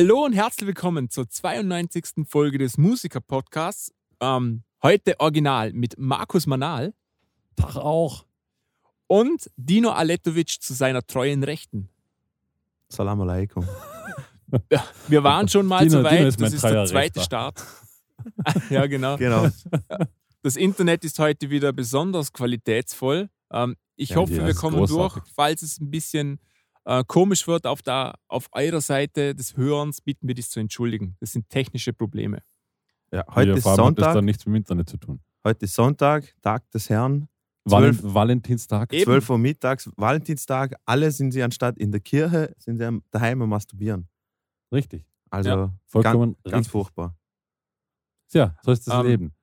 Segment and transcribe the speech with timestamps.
[0.00, 2.24] Hallo und herzlich willkommen zur 92.
[2.28, 3.92] Folge des Musiker-Podcasts.
[4.20, 6.94] Ähm, heute original mit Markus Manal.
[7.56, 8.24] Tag auch.
[9.08, 11.88] Und Dino Aletovic zu seiner treuen Rechten.
[12.88, 13.66] Salam alaikum.
[14.70, 17.18] Ja, wir waren schon mal Dino- so weit, Dino ist mein das ist der zweite
[17.18, 17.22] Rechter.
[17.24, 17.64] Start.
[18.70, 19.16] ja, genau.
[19.16, 19.48] Genau.
[20.42, 23.30] Das Internet ist heute wieder besonders qualitätsvoll.
[23.50, 25.22] Ähm, ich Ja, hoffe, wir kommen großartig.
[25.24, 25.32] durch.
[25.34, 26.38] Falls es ein bisschen
[26.88, 31.16] äh, komisch wird auf, der, auf eurer Seite des Hörens, bitten wir dies zu entschuldigen.
[31.20, 32.40] Das sind technische Probleme.
[33.12, 34.14] Ja, heute ja, ist allem hat das Sonntag.
[34.14, 35.20] dann nichts mit dem Internet zu tun.
[35.44, 37.28] Heute ist Sonntag, Tag des Herrn.
[37.64, 38.92] Valen Zwölf- Valentinstag.
[38.92, 39.04] Eben.
[39.04, 40.74] 12 Uhr mittags, Valentinstag.
[40.86, 44.08] Alle sind sie anstatt in der Kirche, sind sie am- daheim am Masturbieren.
[44.72, 45.04] Richtig.
[45.30, 47.14] Also Ja, Vollkommen ganz, ganz furchtbar.
[48.32, 49.34] Ja, so ist das Ähm, Leben.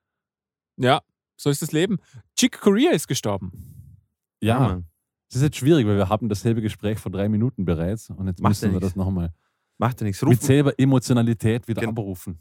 [0.78, 1.02] Ja,
[1.38, 1.98] so ist das Leben.
[2.36, 3.98] Chick Corea ist gestorben.
[4.42, 4.86] Ja, Mann.
[5.30, 8.42] Es ist jetzt schwierig, weil wir haben dasselbe Gespräch vor drei Minuten bereits und jetzt
[8.42, 8.88] Macht müssen wir nichts.
[8.90, 9.34] das nochmal
[9.78, 10.22] Macht ja nichts.
[10.22, 12.40] mit selber Emotionalität wieder Gen- abrufen.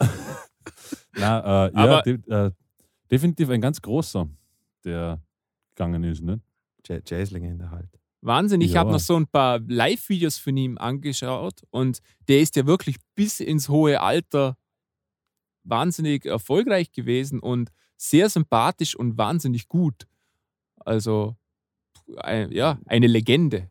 [1.14, 2.50] Na, äh, ja, Aber- de äh,
[3.10, 4.28] definitiv ein ganz großer,
[4.84, 5.20] der
[5.74, 6.22] gegangen ist.
[6.22, 6.40] Ne?
[6.86, 7.88] Ja- Jazzlegende halt.
[8.20, 8.60] Wahnsinn.
[8.60, 8.80] Ich Ja.
[8.80, 13.38] habe noch so ein paar Live-Videos von ihm angeschaut und der ist ja wirklich bis
[13.40, 14.56] ins hohe Alter
[15.64, 20.06] wahnsinnig erfolgreich gewesen und sehr sympathisch und wahnsinnig gut.
[20.84, 21.36] Also,
[22.16, 23.70] ein, ja, eine Legende.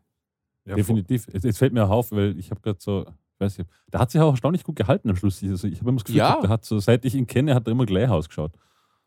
[0.64, 1.26] Ja, Definitiv.
[1.32, 4.00] Jetzt, jetzt fällt mir auch auf, weil ich habe gerade so, ich weiß nicht, der
[4.00, 5.42] hat sich auch erstaunlich gut gehalten am Schluss.
[5.42, 6.28] Also ich habe immer das Gefühl, Ja.
[6.28, 8.52] gehabt, der hat so, seit ich ihn kenne, hat er immer gleich ausgeschaut.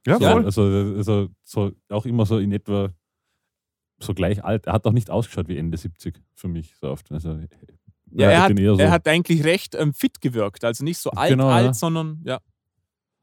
[0.08, 0.46] Ja, So, voll.
[0.46, 2.90] also, also so, auch immer so in etwa
[4.00, 4.66] so gleich alt.
[4.66, 7.12] Er hat auch nicht ausgeschaut wie Ende 70 für mich so oft.
[7.12, 7.40] Also,
[8.12, 10.64] Ja, er, ich hat, so, er hat eigentlich recht ähm, fit gewirkt.
[10.66, 11.74] Also nicht so alt, Genau, alt, ja.
[11.74, 12.40] sondern ja,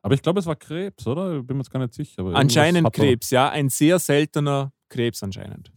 [0.01, 1.43] aber ich glaube, es war Krebs, oder?
[1.43, 2.25] Bin mir jetzt gar nicht sicher.
[2.33, 3.31] Anscheinend Krebs.
[3.31, 5.73] Ja, ein sehr seltener Krebs anscheinend.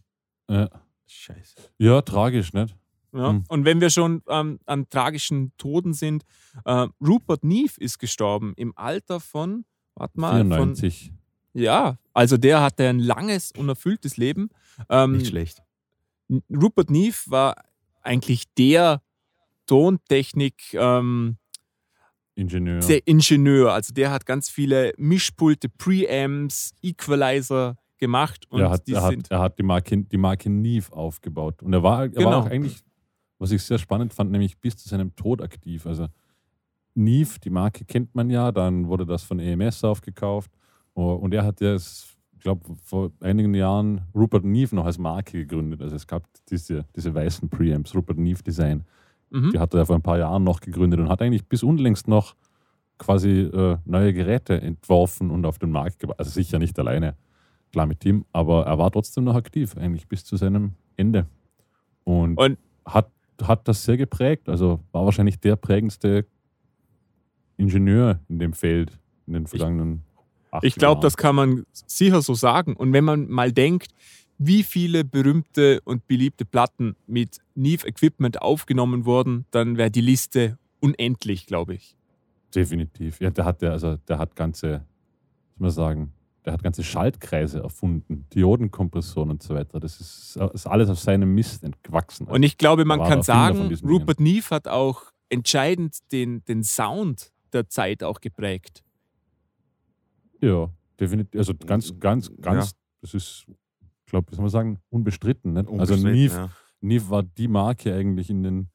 [0.48, 0.68] Ja.
[1.06, 1.56] Scheiße.
[1.78, 2.74] ja, tragisch, nicht?
[3.12, 3.30] Ja.
[3.30, 3.44] Hm.
[3.48, 6.24] Und wenn wir schon ähm, an tragischen Toden sind,
[6.64, 9.64] äh, Rupert Neve ist gestorben im Alter von,
[9.94, 11.12] warte mal, von, 94.
[11.52, 14.48] ja, also der hatte ein langes, unerfülltes Leben.
[14.88, 15.62] Ähm, Nicht schlecht.
[16.50, 17.62] Rupert Neve war
[18.00, 19.02] eigentlich der
[19.66, 21.36] Tontechnik ähm,
[22.34, 22.80] Ingenieur.
[22.80, 23.72] der Ingenieur.
[23.72, 29.30] Also der hat ganz viele Mischpulte, Preamps, Equalizer gemacht und er, hat, die er, hat,
[29.30, 31.62] er hat die Marke, die Marke Neve aufgebaut.
[31.62, 32.30] Und er war, er Genau.
[32.30, 32.80] war auch eigentlich,
[33.38, 35.86] was ich sehr spannend fand, nämlich bis zu seinem Tod aktiv.
[35.86, 36.08] Also
[36.94, 40.50] Neve, die Marke kennt man ja, dann wurde das von EMS aufgekauft.
[40.94, 42.04] Oh, Und er hat ja, ich
[42.40, 45.80] glaube, vor einigen Jahren Rupert Neve noch als Marke gegründet.
[45.80, 48.84] Also es gab diese, diese weißen Preamps, Rupert Neve Design.
[49.30, 49.50] mhm.
[49.52, 52.34] Die hat er vor ein paar Jahren noch gegründet und hat eigentlich bis unlängst noch
[52.98, 56.18] quasi äh, neue Geräte entworfen und auf den Markt gebracht.
[56.18, 57.16] Also sicher nicht alleine,
[57.72, 61.26] klar mit Team, aber er war trotzdem noch aktiv, eigentlich bis zu seinem Ende.
[62.04, 63.10] Und, Und- hat,
[63.42, 64.48] hat das sehr geprägt.
[64.48, 66.26] Also war wahrscheinlich der prägendste
[67.56, 70.02] Ingenieur in dem Feld in den vergangenen
[70.50, 72.74] acht Ich glaube, das kann man sicher so sagen.
[72.74, 73.92] Und wenn man mal denkt,
[74.38, 80.58] wie viele berühmte und beliebte Platten mit Neve Equipment aufgenommen wurden, dann wäre die Liste
[80.80, 81.96] unendlich, glaube ich.
[82.54, 83.20] Definitiv.
[83.20, 84.84] Ja, der hat ja, also der hat ganze,
[85.56, 86.12] was soll man sagen,
[86.44, 89.78] der hat ganze Schaltkreise erfunden, Diodenkompressoren und so weiter.
[89.78, 92.26] Das ist, ist alles auf seinem Mist entwachsen.
[92.26, 97.68] Und ich glaube, man kann sagen, Rupert Neve hat auch entscheidend den, den Sound der
[97.68, 98.82] Zeit auch geprägt.
[100.40, 101.38] ja, definitiv.
[101.38, 105.52] Also ganz, ganz, ganz, das ist, ich glaube, wie soll man sagen, unbestritten.
[105.52, 105.68] Nicht?
[105.68, 106.50] also Unbestritten, Neve, ja.
[106.80, 108.70] Neve war die Marke eigentlich in den,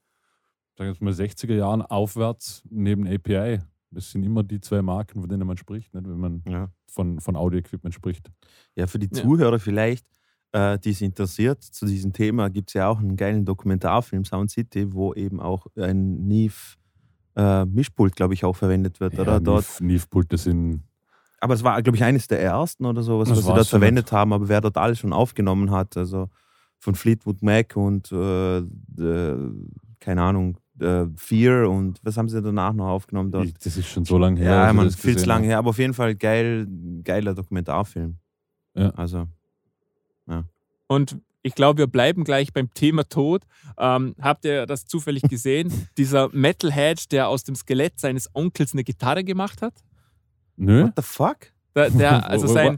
[0.77, 3.59] sagen wir mal, 60er Jahren aufwärts neben API.
[3.91, 6.07] Das sind immer die zwei Marken, von denen man spricht, nicht?
[6.07, 6.69] wenn man Ja.
[6.87, 8.29] von, von Audio-Equipment spricht.
[8.75, 9.21] Ja, für die Ja.
[9.23, 10.05] Zuhörer vielleicht,
[10.51, 14.51] äh, die es interessiert, zu diesem Thema gibt es ja auch einen geilen Dokumentarfilm, Sound
[14.51, 16.53] City, wo eben auch ein Neve
[17.35, 19.17] äh, Mischpult, glaube ich, auch verwendet wird.
[19.19, 19.39] oder?
[19.39, 20.83] Dort, Neve-Pulte sind
[21.39, 24.11] aber es war, glaube ich, eines der ersten oder sowas, Das was sie dort verwendet
[24.11, 26.29] haben, aber wer dort alles schon aufgenommen hat, also
[26.79, 29.51] von Fleetwood Mac und äh, äh,
[29.99, 33.45] keine Ahnung, äh, Fear und was haben sie danach noch aufgenommen dort?
[33.45, 34.51] Ich, das ist schon so lange her.
[34.51, 36.67] ja, man, viel zu lange her, aber auf jeden Fall geil,
[37.03, 38.17] geiler Dokumentarfilm.
[38.75, 38.89] Ja.
[38.91, 39.27] Also,
[40.87, 43.43] Und ich glaube, wir bleiben gleich beim Thema Tod.
[43.77, 45.71] Ähm, habt ihr das zufällig gesehen?
[45.97, 49.73] Dieser Metalhead, der aus dem Skelett seines Onkels eine Gitarre gemacht hat?
[50.57, 50.83] Nö.
[50.83, 51.37] what the fuck?
[51.75, 52.75] Der, der, also sein,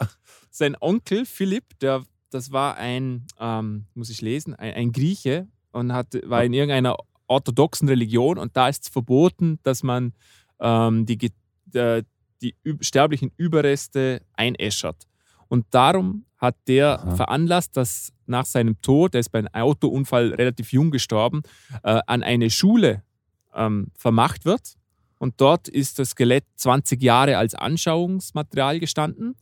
[0.51, 5.93] sein Onkel Philipp, der, das war ein, ähm, muss ich lesen, ein, ein Grieche und
[5.93, 6.97] hat, war in irgendeiner
[7.29, 10.13] orthodoxen Religion und da ist es verboten, dass man
[10.59, 11.31] ähm, die,
[11.73, 12.03] äh,
[12.41, 15.07] die sterblichen Überreste einäschert.
[15.47, 17.15] Und darum hat der Aha.
[17.15, 21.41] veranlasst, dass nach seinem Tod, der ist bei einem Autounfall relativ jung gestorben,
[21.83, 23.09] äh, an eine Schule, äh,
[23.53, 24.75] ähm, vermacht wird.
[25.17, 29.35] Und dort ist das Skelett 20 Jahre als Anschauungsmaterial gestanden.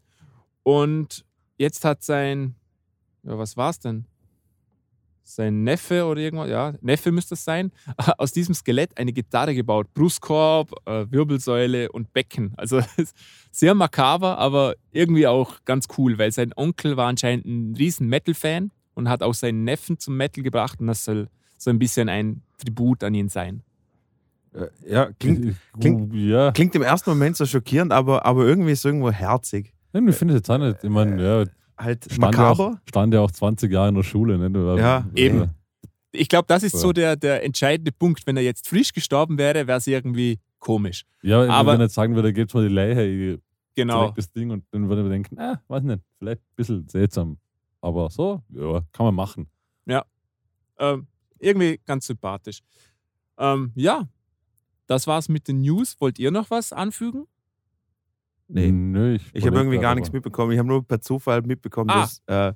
[0.64, 1.24] Und
[1.58, 2.56] jetzt hat sein,
[3.24, 4.06] ja, was war es denn?
[5.30, 7.72] Sein Neffe oder irgendwas, ja, Neffe müsste es sein,
[8.18, 9.88] aus diesem Skelett eine Gitarre gebaut.
[9.94, 12.54] Brustkorb, äh, Wirbelsäule und Becken.
[12.56, 12.80] Also
[13.52, 18.72] sehr makaber, aber irgendwie auch ganz cool, weil sein Onkel war anscheinend ein riesen Metal-Fan
[18.94, 21.28] und hat auch seinen Neffen zum Metal gebracht und das soll
[21.58, 23.64] so ein bisschen ein Tribut an ihn sein.
[24.54, 26.52] Äh, Ja, klingt, klingt- ja.
[26.54, 29.74] klingt im ersten Moment so schockierend, aber, aber irgendwie ist es irgendwo herzig.
[29.92, 30.84] Irgendwie finde ich es jetzt auch nicht.
[30.84, 31.44] Ich meine, ja,
[31.78, 32.82] Halt stand ja, auch, makaber.
[32.90, 34.38] stand ja auch 20 Jahre in der Schule.
[34.38, 34.78] Ne?
[34.80, 35.52] Ja, eben.
[36.12, 36.80] Ich glaube, das ist Ja.
[36.80, 38.26] so der, der entscheidende Punkt.
[38.26, 41.04] Wenn er jetzt frisch gestorben wäre, wäre es irgendwie komisch.
[41.22, 43.40] Ja, aber wenn er jetzt sagen würde, gebt mal die Leiche, ich
[43.76, 44.10] Genau.
[44.10, 47.38] das Ding und dann würde man denken, ah, weiß nicht, vielleicht ein bisschen seltsam.
[47.80, 49.48] Aber so, ja, kann man machen.
[50.80, 51.08] Ähm,
[51.40, 52.60] irgendwie ganz sympathisch.
[53.40, 54.08] Ähm, ja,
[54.86, 55.96] das war's mit den News.
[56.00, 57.26] Wollt ihr noch was anfügen?
[58.50, 58.72] Nee.
[58.72, 60.52] Nö, ich Ich habe irgendwie gar nichts aber- mitbekommen.
[60.54, 62.02] Ich habe nur per Zufall mitbekommen, Ah.
[62.02, 62.22] dass.
[62.28, 62.54] Äh,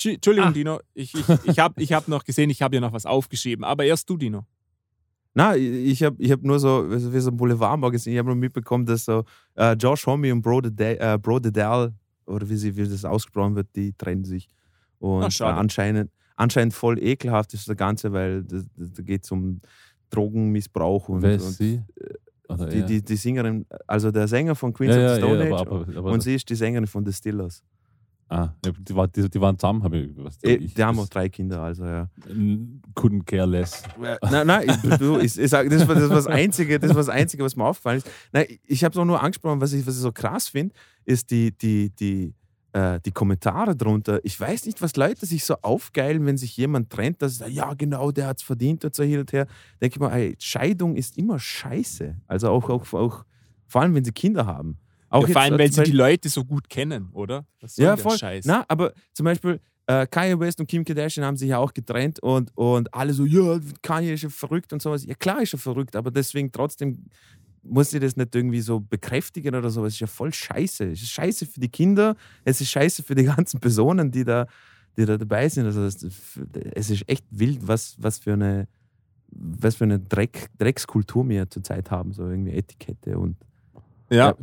[0.00, 0.52] Tschi- Entschuldigung, Ah.
[0.52, 0.80] Dino.
[0.94, 3.64] Ich, ich, ich habe ich hab noch gesehen, ich habe ja noch was aufgeschrieben.
[3.64, 4.46] Aber erst du, Dino.
[5.34, 8.28] na, ich habe ich hab nur so, wie so- wie so ein Boulevard-Magazin, ich habe
[8.28, 9.24] nur mitbekommen, dass so
[9.56, 11.92] äh, Josh Homme und Bro, Dede- äh, Bro Dedal,
[12.26, 14.46] oder wie, sie, wie das ausgesprochen wird, die trennen sich.
[15.00, 19.60] Und Ah, äh, anscheinend, anscheinend voll ekelhaft ist das Ganze, weil da geht es um
[20.10, 21.82] Drogenmissbrauch und, Wer ist und sie?
[22.48, 22.86] Oder die, er?
[22.86, 25.60] die, die Sängerin, also der Sänger von Queens ja, of ja, the Stone ja, Age
[25.60, 27.62] aber, aber, und sie ist die Sängerin von The Stillers.
[28.30, 30.98] ah, ja, die, war, die, die waren zusammen, habe ich was Äh, ich, die haben
[30.98, 32.08] auch drei Kinder, also ja.
[32.94, 33.82] Couldn't care less.
[33.98, 36.96] Nein, nein, ich, du, ich, ich sag, das, war, das, war das, Einzige, das war
[36.96, 38.10] das Einzige, was mir aufgefallen ist.
[38.32, 40.74] Nein, ich habe es auch nur angesprochen, was ich, was ich so krass finde,
[41.04, 42.34] ist die, die, die,
[42.72, 44.20] äh, die Kommentare drunter.
[44.24, 48.10] Ich weiß nicht, was Leute sich so aufgeilen, wenn sich jemand trennt, dass ja genau,
[48.12, 49.46] der hat es verdient und so hin und her.
[49.80, 52.16] Denke ich mal, ey, Scheidung ist immer scheiße.
[52.26, 53.24] Also auch, auch, auch
[53.66, 54.78] vor allem, wenn sie Kinder haben.
[55.10, 57.46] Auch Ja, vor allem, äh, weil sie die Beispiel- Leute so gut kennen, oder?
[57.76, 58.18] Ja, voll.
[58.18, 58.44] Scheiß?
[58.46, 62.20] Na, aber zum Beispiel äh, Kanye West und Kim Kardashian haben sich ja auch getrennt
[62.22, 65.06] und, und alle so, ja, Kanye ist ja verrückt und sowas.
[65.06, 67.06] Ja, klar ist er verrückt, aber deswegen trotzdem
[67.62, 69.88] muss sie das nicht irgendwie so bekräftigen oder sowas.
[69.88, 70.90] Es ist ja voll scheiße.
[70.90, 74.46] Es ist scheiße für die Kinder, es ist scheiße für die ganzen Personen, die da,
[74.96, 75.66] die da dabei sind.
[75.66, 78.68] Also es, ist echt wild, was, was für eine
[79.30, 83.36] was für eine Dreck, Dreckskultur wir zurzeit haben, so irgendwie Etikette und
[84.10, 84.34] ja.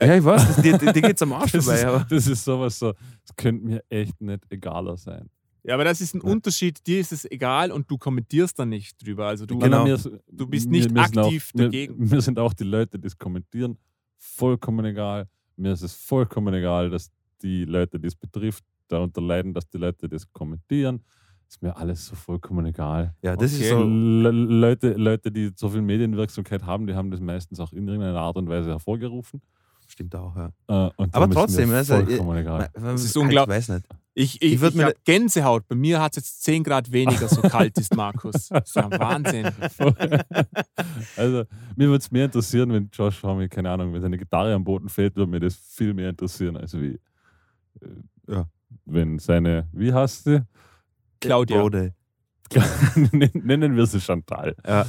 [0.00, 2.78] ja, ich weiß, die, die geht's am Arsch Das vorbei, ist, aber das ist sowas
[2.78, 2.94] so,
[3.24, 5.30] es könnte mir echt nicht egaler sein.
[5.64, 6.30] Ja, aber das ist ein Ja.
[6.30, 6.86] Unterschied.
[6.86, 9.26] Dir ist es egal und du kommentierst dann nicht drüber.
[9.26, 9.84] Also du, Genau.
[9.86, 12.08] Ist- Du bist nicht mir sind aktiv auch, dagegen.
[12.08, 13.76] Mir sind auch die Leute, die es kommentieren,
[14.16, 15.28] vollkommen egal.
[15.56, 17.10] Mir ist es vollkommen egal, dass
[17.42, 21.00] die Leute, die es betrifft, darunter leiden, dass die Leute das kommentieren.
[21.48, 23.14] Ist mir alles so vollkommen egal.
[23.22, 23.62] ja, das Okay.
[23.64, 23.82] ist so.
[23.82, 28.18] Le Leute, Leute, die so viel Medienwirksamkeit haben, die haben das meistens auch in irgendeiner
[28.20, 29.40] Art und Weise hervorgerufen.
[29.86, 30.52] Stimmt auch, ja.
[30.68, 32.68] Äh, und Aber ist trotzdem, mir also, vollkommen egal.
[32.74, 33.56] Das ist Ich unglaublich.
[33.56, 33.86] weiß nicht.
[34.20, 35.68] Ich, ich, Ich ich, habe Gänsehaut.
[35.68, 38.48] Bei mir hat es jetzt 10 Grad weniger, so kalt ist Markus.
[38.48, 39.46] Das ist ja Wahnsinn.
[41.16, 41.44] also,
[41.76, 44.88] mir würde es mehr interessieren, wenn Josh Homme, keine Ahnung, wenn seine Gitarre am Boden
[44.88, 46.98] fällt, würde mir das viel mehr interessieren, als wie
[47.80, 47.86] äh,
[48.26, 48.48] Ja.
[48.86, 50.42] wenn seine, wie heißt sie?
[51.20, 51.60] Claudia.
[51.60, 51.94] Brode.
[53.34, 54.56] Nennen wir sie Chantal.
[54.66, 54.80] Ja.
[54.80, 54.86] Ja.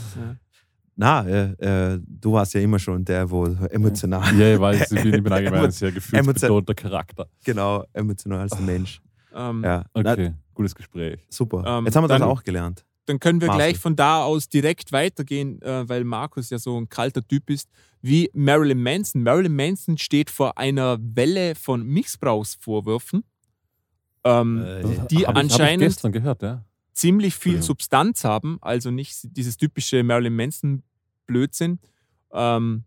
[0.96, 5.04] Na, äh, äh, du warst ja immer schon der, wo emotional, Ja, ich weiß, ich
[5.04, 7.28] bin, ich bin allgemein ein sehr gefühlsbetonter Charakter.
[7.46, 9.00] genau, emotionalster Mensch.
[9.34, 11.20] Ähm, Ja, Na, Okay, gutes Gespräch.
[11.30, 11.64] super.
[11.66, 12.86] Ähm, Jetzt haben wir das dann- auch gelernt.
[13.06, 13.66] Dann können wir Marcel.
[13.72, 17.68] gleich von da aus direkt weitergehen, äh, weil Markus ja so ein kalter Typ ist,
[18.02, 19.24] wie Marilyn Manson.
[19.24, 23.24] Marilyn Manson steht vor einer Welle von Missbrauchsvorwürfen,
[24.24, 26.64] ähm, Äh, die Hab ich- anscheinend ich gestern gehört, ja.
[26.94, 27.62] ziemlich viel.
[27.64, 30.84] Substanz haben, also nicht dieses typische Marilyn Manson
[31.26, 31.80] Blödsinn.
[32.32, 32.84] Ähm,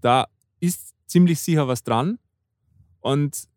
[0.00, 0.26] da
[0.60, 2.18] ist ziemlich sicher was dran.
[3.00, 3.48] Und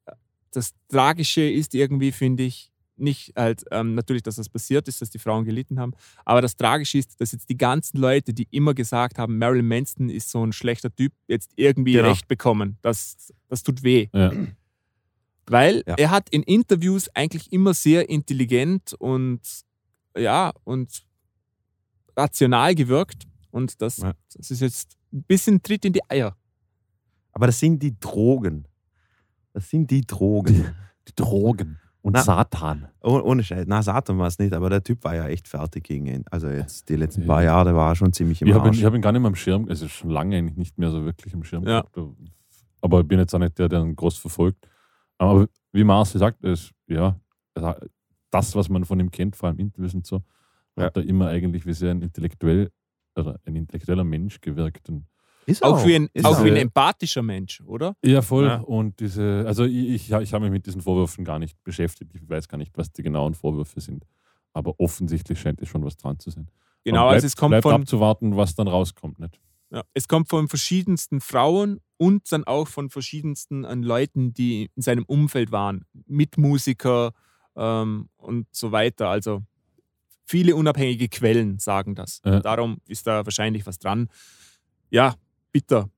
[0.52, 5.10] das Tragische ist irgendwie, finde ich, nicht halt ähm, natürlich, dass das passiert ist, dass
[5.10, 5.94] die Frauen gelitten haben,
[6.26, 10.10] aber das Tragische ist, dass jetzt die ganzen Leute, die immer gesagt haben, Marilyn Manson
[10.10, 12.10] ist so ein schlechter Typ, jetzt irgendwie Genau.
[12.10, 12.78] recht bekommen.
[12.82, 14.10] Das, das tut weh.
[14.14, 14.34] ja.
[15.48, 15.96] Weil Ja.
[15.96, 19.42] er hat in Interviews eigentlich immer sehr intelligent und
[20.18, 21.04] ja und
[22.16, 23.26] rational gewirkt.
[23.52, 24.14] Und das, Ja.
[24.36, 26.36] das ist jetzt ein bisschen Tritt in die Eier.
[27.32, 28.68] Aber das sind die Drogen.
[29.60, 30.74] Das sind die Drogen.
[31.10, 32.22] Die Drogen und Na.
[32.22, 32.88] Satan.
[33.02, 33.66] Oh, ohne Scheiß.
[33.68, 36.24] Na, Satan war es nicht, aber der Typ war ja echt fertig gegen ihn.
[36.32, 37.28] Also jetzt die letzten Ja.
[37.28, 39.28] paar Jahre war er schon ziemlich im Ich habe ihn, hab ihn gar nicht mehr
[39.28, 41.82] am Schirm, also schon lange eigentlich nicht mehr so wirklich am Schirm Ja.
[41.82, 42.00] gehabt.
[42.80, 44.66] Aber ich bin jetzt auch nicht der, der ihn groß verfolgt.
[45.18, 47.20] Aber wie Marcel sagt, ist, ja,
[48.32, 50.24] das, was man von ihm kennt, vor allem Interviews und so,
[50.78, 50.86] Ja.
[50.86, 52.72] hat er immer eigentlich wie sehr ein intellektuell
[53.18, 54.88] oder ein intellektueller Mensch gewirkt.
[54.88, 55.04] Und
[55.50, 57.96] Ist Auch, wie ein, Ist auch wie ein empathischer Mensch, oder?
[58.04, 58.46] ja, voll.
[58.46, 58.58] Ja.
[58.62, 62.14] Und diese, also ich, ich, ich habe mich mit diesen Vorwürfen gar nicht beschäftigt.
[62.16, 64.06] Ich weiß gar nicht, was die genauen Vorwürfe sind.
[64.54, 66.50] Aber offensichtlich scheint es schon was dran zu sein.
[66.84, 69.20] Genau, Aber also es kommt bleibt von, abzuwarten, was dann rauskommt.
[69.20, 69.40] Nicht?
[69.72, 74.82] ja, es kommt von verschiedensten Frauen und dann auch von verschiedensten an Leuten, die in
[74.82, 75.86] seinem Umfeld waren.
[76.08, 77.12] Mitmusiker
[77.56, 79.10] ähm, und so weiter.
[79.10, 79.44] Also
[80.26, 82.22] viele unabhängige Quellen sagen das.
[82.26, 82.40] Ja.
[82.40, 84.10] Darum ist da wahrscheinlich was dran.
[84.90, 85.16] Ja,
[85.52, 85.90] bitter.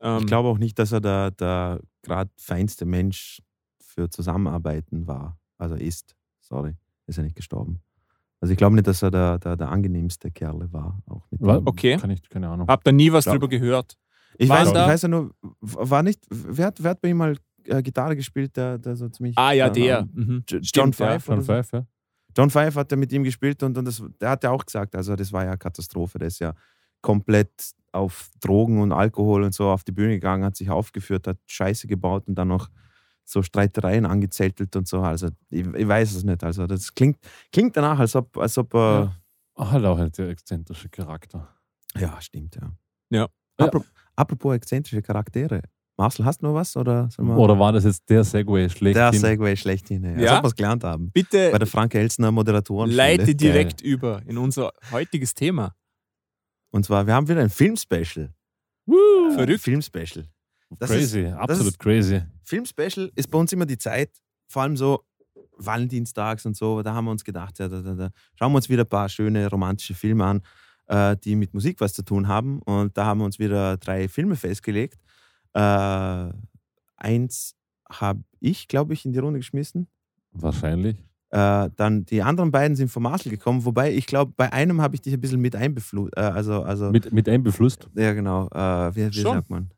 [0.00, 3.42] Ähm, Ich glaube auch nicht, dass er der, der gerade feinste Mensch
[3.80, 5.38] für Zusammenarbeiten war.
[5.58, 6.14] Also ist.
[6.40, 6.74] Sorry,
[7.06, 7.80] ist er nicht gestorben.
[8.40, 11.00] Also ich glaube nicht, dass er der, der, der angenehmste Kerle war.
[11.06, 11.66] Auch mit dem.
[11.66, 11.96] Okay.
[11.96, 12.66] Kann ich, keine Ahnung.
[12.68, 13.32] hab da nie was Ja.
[13.32, 13.96] drüber gehört.
[14.36, 15.30] Ich weiß, ich weiß ja nur,
[15.60, 19.08] war nicht, wer hat, wer hat bei ihm mal äh, Gitarre gespielt, der, der so
[19.08, 19.38] ziemlich.
[19.38, 20.04] Ah ja, äh, der.
[20.12, 20.44] Mhm.
[20.48, 21.06] J- John Stimmt, ja.
[21.18, 21.26] Five.
[21.28, 21.52] John oder so?
[21.52, 21.86] Five, ja.
[22.36, 24.94] John Five hat er mit ihm gespielt und, und das, der hat ja auch gesagt,
[24.96, 26.18] also das war ja Katastrophe.
[26.18, 26.52] Der ist ja
[27.00, 27.52] komplett
[27.94, 31.86] auf Drogen und Alkohol und so auf die Bühne gegangen, hat sich aufgeführt, hat Scheiße
[31.86, 32.68] gebaut und dann noch
[33.24, 35.00] so Streitereien angezettelt und so.
[35.00, 36.44] Also ich, ich weiß es nicht.
[36.44, 37.16] Also das klingt,
[37.52, 39.16] klingt danach, als ob, als ob er.
[39.56, 41.48] Ah, Hat auch einen sehr exzentrischen Charakter.
[41.96, 42.72] Ja, stimmt, ja.
[43.10, 43.28] Ja.
[43.58, 43.84] Apro-
[44.16, 45.62] Apropos exzentrische Charaktere.
[45.96, 46.76] Marcel, hast du noch was?
[46.76, 48.96] Oder, Oder war das jetzt der Segway schlecht?
[48.96, 50.02] der Segway schlechthin.
[50.02, 50.10] Ja.
[50.10, 50.36] Als Ja?
[50.38, 51.10] ob wir es gelernt haben.
[51.12, 52.90] Bitte Bei der Frank Elsner Moderatoren.
[52.90, 55.76] leite direkt über in unser heutiges Thema.
[56.74, 58.34] Und zwar, wir haben wieder ein Filmspecial.
[59.36, 59.60] Verrückt.
[59.60, 60.26] Filmspecial.
[60.70, 62.20] Das crazy, absolut ist- crazy.
[62.42, 64.10] Filmspecial ist bei uns immer die Zeit,
[64.48, 65.04] vor allem so
[65.56, 68.68] Valentinstags und so, da haben wir uns gedacht, ja, da, da, da schauen wir uns
[68.68, 70.42] wieder ein paar schöne romantische Filme an,
[70.86, 72.60] äh, die mit Musik was zu tun haben.
[72.62, 74.98] Und da haben wir uns wieder drei Filme festgelegt.
[75.52, 76.30] Äh,
[76.96, 77.54] eins
[77.88, 79.86] habe ich, glaube ich, in die Runde geschmissen.
[80.32, 80.96] Wahrscheinlich.
[81.34, 84.94] Äh, dann die anderen beiden sind von Marcel gekommen, wobei ich glaube, bei einem habe
[84.94, 86.16] ich dich ein bisschen mit einbeflusst.
[86.16, 87.88] Äh, also, also, Mit, mit einbeflusst.
[87.96, 88.46] ja, genau.
[88.48, 89.34] Äh, wie wie Schon.
[89.34, 89.70] sagt man?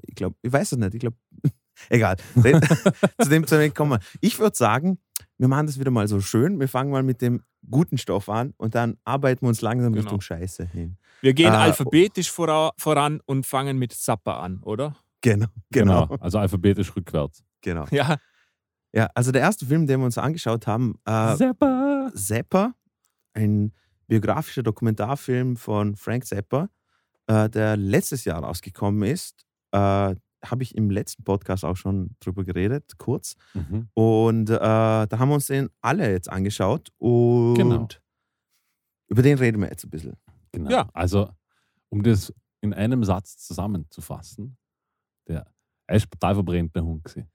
[0.00, 0.94] Ich glaube, ich weiß es nicht.
[0.94, 1.16] Ich glaube,
[1.90, 2.16] egal.
[3.20, 4.00] zu dem zu dem kommen wir.
[4.20, 4.98] Ich würde sagen,
[5.36, 6.58] wir machen das wieder mal so schön.
[6.58, 10.02] Wir fangen mal mit dem guten Stoff an und dann arbeiten wir uns langsam Genau.
[10.04, 10.96] Richtung Scheiße hin.
[11.20, 14.96] Wir gehen Äh, alphabetisch vora, voran und fangen mit Zappa an, oder?
[15.20, 17.44] Genau, genau, Also alphabetisch rückwärts.
[17.60, 17.84] genau.
[17.90, 18.16] Ja.
[18.94, 22.10] Ja, also der erste Film, den wir uns angeschaut haben, äh, Zappa.
[22.14, 22.74] Zappa,
[23.34, 23.72] ein
[24.06, 26.68] biografischer Dokumentarfilm von Frank Zappa,
[27.26, 29.46] äh, der letztes Jahr rausgekommen ist.
[29.72, 33.34] Äh, Habe ich im letzten Podcast auch schon drüber geredet, kurz.
[33.54, 33.88] Mhm.
[33.94, 36.90] Und äh, da haben wir uns den alle jetzt angeschaut.
[36.98, 37.86] Und Genau.
[39.06, 40.16] über den reden wir jetzt ein bisschen.
[40.50, 40.68] Genau.
[40.70, 40.88] Ja.
[40.92, 41.30] Also,
[41.90, 44.56] um das in einem Satz zusammenzufassen,
[45.28, 45.46] der
[45.86, 47.04] er ist total verbrennt, der Hund.
[47.04, 47.28] gewesen.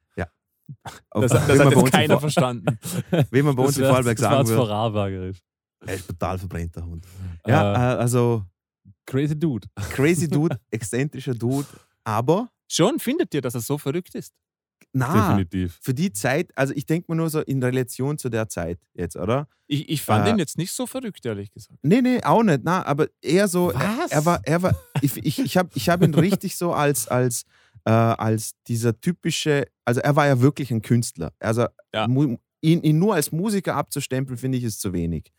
[1.12, 2.78] Auf- Das, das hat jetzt keiner verstanden.
[3.32, 5.38] Wie man bei uns in Vorarlberg sagen würde, Vorarlbergerisch.
[5.86, 7.06] er ist total verbrennter Hund.
[7.46, 8.44] Ja, Äh, äh, also
[9.06, 9.68] crazy Dude.
[9.92, 11.68] crazy Dude, exzentrischer Dude,
[12.04, 14.34] aber Schon findet ihr, dass er so verrückt ist?
[14.94, 15.80] na, Definitiv.
[15.82, 19.16] für die Zeit, also ich denke mir nur so in Relation zu der Zeit jetzt,
[19.16, 19.48] oder?
[19.68, 21.78] Ich, ich fand Äh, ihn jetzt nicht so verrückt, ehrlich gesagt.
[21.84, 24.12] Nee, nee, auch nicht, na, aber eher so, er, Was?
[24.12, 27.44] er war, er war, ich, ich, ich habe ich hab ihn richtig so als, als,
[27.88, 31.32] äh, als dieser typische, also er war ja wirklich ein Künstler.
[31.40, 32.06] Also Ja.
[32.62, 35.32] ihn, ihn nur als Musiker abzustempeln, finde ich, ist zu wenig.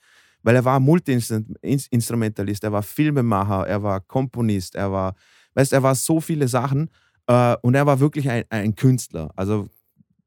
[0.42, 5.14] Weil er war Multi-Instrumentalist, er war Filmemacher, er war Komponist, er war,
[5.54, 6.90] weißt er war so viele Sachen
[7.26, 9.30] äh, und er war wirklich ein, ein Künstler.
[9.36, 9.68] Also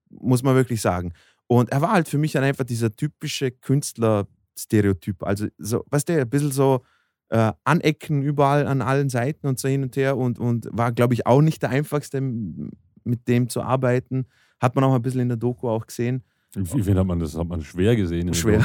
[0.09, 1.13] muss man wirklich sagen.
[1.47, 5.23] Und er war halt für mich dann einfach dieser typische Künstler-Stereotyp.
[5.23, 6.83] Also, so, weißt du, ein bisschen so
[7.31, 11.13] äh, anecken überall an allen Seiten und so hin und her und, und war, glaube
[11.13, 14.27] ich, auch nicht der einfachste, mit dem zu arbeiten.
[14.59, 16.23] Hat man auch ein bisschen in der Doku auch gesehen.
[16.55, 18.33] Ich finde, hat man das hat man schwer gesehen.
[18.33, 18.61] Schwer.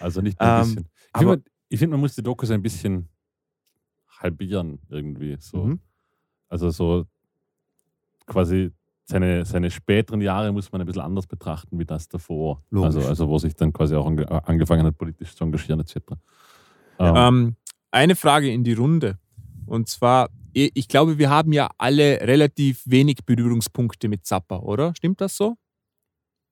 [0.00, 0.88] Also nicht ein Ähm, bisschen.
[1.14, 3.08] Ich finde, ich find, man muss die Dokus ein bisschen
[4.18, 5.36] halbieren irgendwie.
[5.38, 5.64] So.
[5.64, 5.80] Mhm.
[6.48, 7.06] Also so
[8.26, 8.72] quasi
[9.04, 12.62] seine, seine späteren Jahre muss man ein bisschen anders betrachten wie das davor.
[12.70, 12.96] Logisch.
[12.96, 15.96] Also, also wo sich dann quasi auch ange angefangen hat, politisch zu engagieren etc.
[16.98, 17.56] Ähm, Ähm,
[17.92, 19.18] eine Frage in die Runde.
[19.66, 24.94] Und zwar, ich glaube, wir haben ja alle relativ wenig Berührungspunkte mit Zappa, oder?
[24.96, 25.56] Stimmt das so?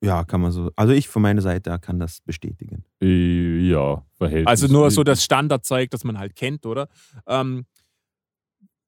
[0.03, 0.71] Ja, kann man so.
[0.77, 2.85] Also ich von meiner Seite kann das bestätigen.
[3.03, 4.47] äh, ja, Verhältnis.
[4.47, 6.89] Also nur so das Standardzeug, das man halt kennt, oder?
[7.27, 7.67] Ähm,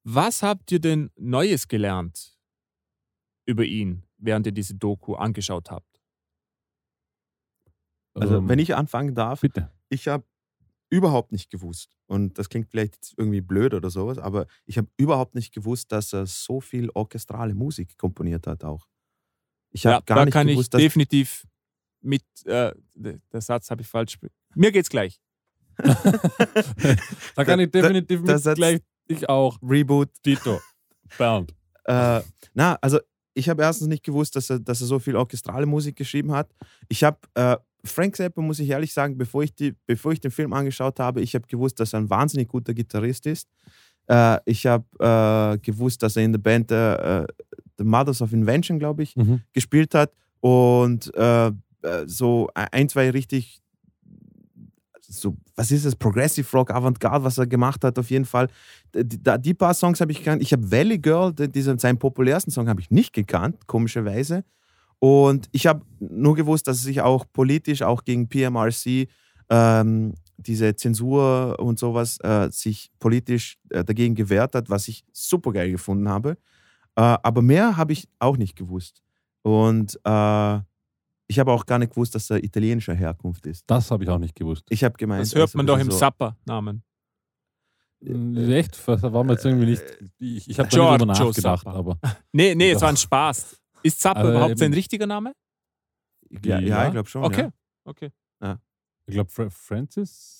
[0.03, 2.35] was habt ihr denn Neues gelernt
[3.45, 6.01] über ihn, während ihr diese Doku angeschaut habt?
[8.15, 9.69] Also Ähm, wenn ich anfangen darf, Bitte.
[9.89, 10.23] ich habe
[10.93, 15.33] überhaupt nicht gewusst, und das klingt vielleicht irgendwie blöd oder sowas, aber ich habe überhaupt
[15.35, 18.87] nicht gewusst, dass er so viel orchestrale Musik komponiert hat auch.
[19.71, 21.47] Ich habe Ja, gar da nicht kann gewusst, ich dass definitiv
[22.01, 24.19] mit, äh, der Satz habe ich falsch.
[24.55, 25.19] Mir geht's gleich.
[27.35, 29.57] Da kann ich Da- definitiv da- mit das- gleich ich auch.
[29.61, 30.09] Reboot.
[30.23, 30.59] Tito.
[31.17, 31.53] Bernd.
[31.85, 32.21] Äh,
[32.53, 32.97] na, also
[33.33, 36.49] ich habe erstens nicht gewusst, dass er, dass er so viel orchestrale Musik geschrieben hat.
[36.87, 40.31] Ich habe äh, Frank Zappa, muss ich ehrlich sagen, bevor ich, die, bevor ich den
[40.31, 43.49] Film angeschaut habe, ich habe gewusst, dass er ein wahnsinnig guter Gitarrist ist.
[44.07, 47.25] Äh, ich habe äh, gewusst, dass er in der Band äh,
[47.77, 49.41] The Mothers of Invention, glaube ich, Mhm.
[49.51, 51.51] gespielt hat und äh,
[52.05, 53.61] so ein, zwei richtig
[55.13, 55.95] so, was ist das?
[55.95, 58.47] Progressive Rock, Avantgarde, was er gemacht hat, auf jeden Fall.
[58.95, 60.41] Die, die, paar Songs habe ich gekannt.
[60.41, 64.43] Ich habe Valley Girl, diesen, seinen populärsten Song, habe ich nicht gekannt, komischerweise.
[65.05, 69.09] Und ich habe nur gewusst, dass er sich auch politisch, auch gegen PMRC,
[69.49, 75.51] ähm, diese Zensur und sowas, äh, sich politisch äh, dagegen gewehrt hat, was ich super
[75.51, 76.37] geil gefunden habe.
[76.95, 79.01] Äh, aber mehr habe ich auch nicht gewusst.
[79.41, 80.59] Und äh,
[81.27, 83.65] ich habe auch gar nicht gewusst, dass er italienischer Herkunft ist.
[83.67, 84.63] Das habe ich auch nicht gewusst.
[84.69, 86.81] Ich habe gemeint, Das hört also man doch im so- Sapper-Namen.
[88.01, 88.79] Äh, Echt?
[88.87, 89.83] Da war mir jetzt irgendwie nicht.
[90.19, 91.77] Ich, ich habe da Giorgio nicht drüber nachgedacht, Zappa.
[91.77, 91.97] aber.
[92.31, 93.59] Nee, nee, es war ein Spaß.
[93.83, 95.33] Ist Zapper Aber überhaupt eben- sein richtiger Name?
[96.29, 96.85] Ja, ja, Ja.
[96.87, 97.23] ich glaube schon.
[97.23, 97.51] Okay, Ja.
[97.85, 98.11] okay.
[99.05, 100.39] Ich glaube, Fra Francis?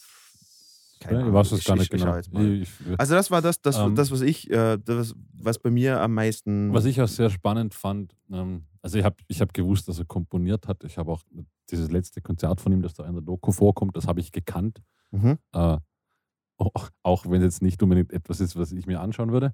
[1.01, 2.17] Keine ich Ahnung, weiß es ich- gar ich- nicht ich genau.
[2.17, 5.69] Ich, ich, Also das war das, das, Ähm, das was ich, äh, das, was bei
[5.69, 6.73] mir am meisten.
[6.73, 10.05] was ich auch sehr spannend fand, ähm, also ich habe ich hab gewusst, dass er
[10.05, 10.85] komponiert hat.
[10.85, 11.21] Ich habe auch
[11.69, 14.81] dieses letzte Konzert von ihm, das da in der Doku vorkommt, das habe ich gekannt.
[15.11, 15.37] Mhm.
[15.51, 15.77] Äh,
[16.57, 19.53] auch, auch wenn es jetzt nicht unbedingt etwas ist, was ich mir anschauen würde.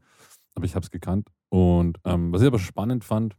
[0.53, 1.29] Aber ich habe es gekannt.
[1.49, 3.35] Und ähm, was ich aber spannend fand,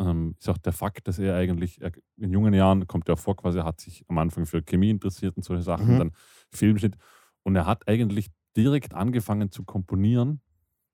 [0.00, 3.36] ähm, ist auch der Fakt, dass er eigentlich er, in jungen Jahren kommt er vor,
[3.36, 5.98] quasi er hat sich am Anfang für Chemie interessiert und solche Sachen, Mhm.
[5.98, 6.10] dann
[6.52, 6.96] Filmschnitt.
[7.42, 10.40] Und er hat eigentlich direkt angefangen zu komponieren,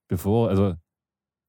[0.09, 0.75] bevor, also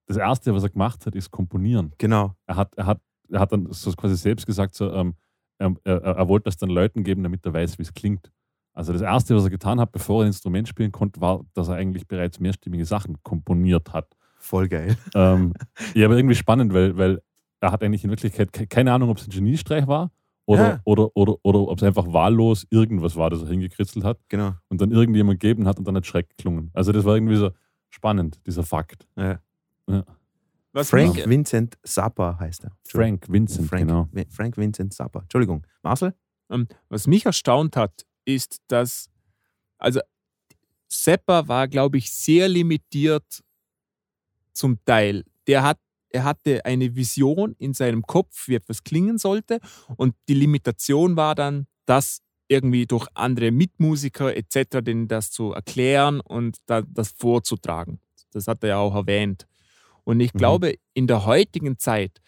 [0.08, 2.36] das Erste, was er gemacht hat, ist komponieren Genau.
[2.46, 5.16] er hat, er hat, er hat dann so quasi selbst gesagt, so, ähm,
[5.58, 8.32] er, er, er wollte das dann Leuten geben, damit er weiß, wie es klingt.
[8.74, 11.70] Also das Erste, was er getan hat, bevor er ein Instrument spielen konnte, war, dass
[11.70, 14.16] er eigentlich bereits mehrstimmige Sachen komponiert hat.
[14.38, 14.98] Voll geil.
[15.16, 15.54] ähm,
[15.96, 17.22] ja, aber irgendwie spannend, weil, weil
[17.62, 20.12] er hat eigentlich in Wirklichkeit ke- keine Ahnung, ob es ein Geniestreich war
[20.46, 20.82] oder, Ja.
[20.86, 24.54] oder, oder, oder ob es einfach wahllos irgendwas war, das er hingekritzelt hat Genau.
[24.70, 26.70] und dann irgendjemand gegeben hat und dann hat Schreck geklungen.
[26.74, 27.52] Also das war irgendwie so
[27.90, 29.08] spannend, dieser Fakt.
[29.16, 29.40] Ja.
[30.74, 32.72] Was Frank mich, Vincent Zappa heißt er.
[32.86, 34.10] Frank Vincent, Frank, genau.
[34.30, 35.22] Frank Vincent Zappa.
[35.22, 35.66] Entschuldigung.
[35.84, 36.14] Marcel?
[36.50, 39.10] ähm, was mich erstaunt hat, ist, dass,
[39.78, 40.00] also
[40.88, 43.42] Seppa war, glaube ich, sehr limitiert
[44.54, 45.24] zum Teil.
[45.48, 45.80] Der hat,
[46.16, 49.60] er hatte eine Vision in seinem Kopf, wie etwas klingen sollte,
[49.98, 54.82] und die Limitation war dann, das irgendwie durch andere Mitmusiker etc.
[54.82, 58.00] denen das zu erklären und da, das vorzutragen.
[58.32, 59.48] Das hat er ja auch erwähnt.
[60.06, 60.38] Und ich Mhm.
[60.40, 62.22] glaube, in der heutigen Zeit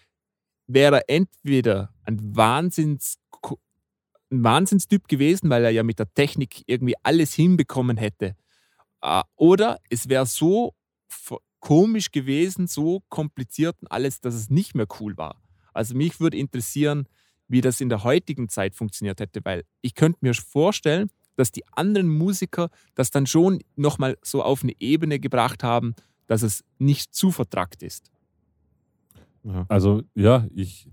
[0.68, 3.18] wäre er entweder ein Wahnsinns
[4.32, 8.36] ein Wahnsinnstyp gewesen, weil er ja mit der Technik irgendwie alles hinbekommen hätte.
[9.02, 10.74] Äh, Oder es wäre so
[11.60, 15.42] komisch gewesen, so kompliziert und alles, dass es nicht mehr cool war.
[15.74, 17.08] Also mich würde interessieren,
[17.48, 21.64] wie das in der heutigen Zeit funktioniert hätte, weil ich könnte mir vorstellen, dass die
[21.72, 27.14] anderen Musiker das dann schon nochmal so auf eine Ebene gebracht haben, dass es nicht
[27.14, 28.12] zu vertrackt ist.
[29.70, 30.90] Also ja, ich.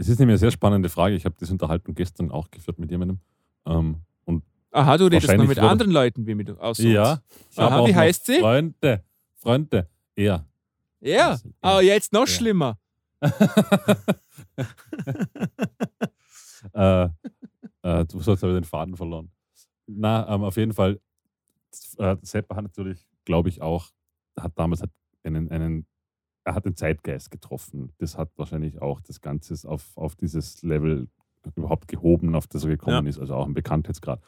[0.00, 1.16] Es ist nämlich eine sehr spannende Frage.
[1.16, 3.18] Ich habe diese Unterhaltung gestern auch geführt mit jemandem.
[3.66, 7.78] Ähm, und Aha, du redest noch mit anderen Leuten wie mit aus ja, ich Aha,
[7.80, 8.38] auch wie heißt sie?
[8.38, 9.02] Freunde,
[9.38, 10.44] Freunde, er.
[11.00, 12.26] Ja, Also, aber jetzt noch Ja.
[12.26, 12.78] schlimmer.
[16.72, 17.08] äh,
[17.82, 19.30] äh, du sollst aber den Faden verloren.
[19.86, 21.00] Na, ähm, auf jeden Fall.
[21.98, 23.90] Äh, Seppa hat natürlich, glaube ich, auch,
[24.38, 24.90] hat damals hat
[25.22, 25.86] einen, einen,
[26.44, 27.92] er hat den Zeitgeist getroffen.
[27.98, 31.08] Das hat wahrscheinlich auch das Ganze auf, auf dieses Level
[31.54, 33.10] überhaupt gehoben, auf das er gekommen Ja.
[33.10, 34.20] ist, also auch ein Bekanntheitsgrad.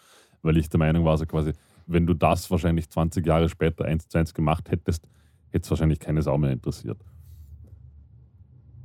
[0.42, 1.52] Weil ich der Meinung war, so quasi,
[1.92, 5.08] wenn du das wahrscheinlich 20 Jahre später eins zu eins gemacht hättest,
[5.50, 7.00] hätte es wahrscheinlich keine Sau mehr interessiert.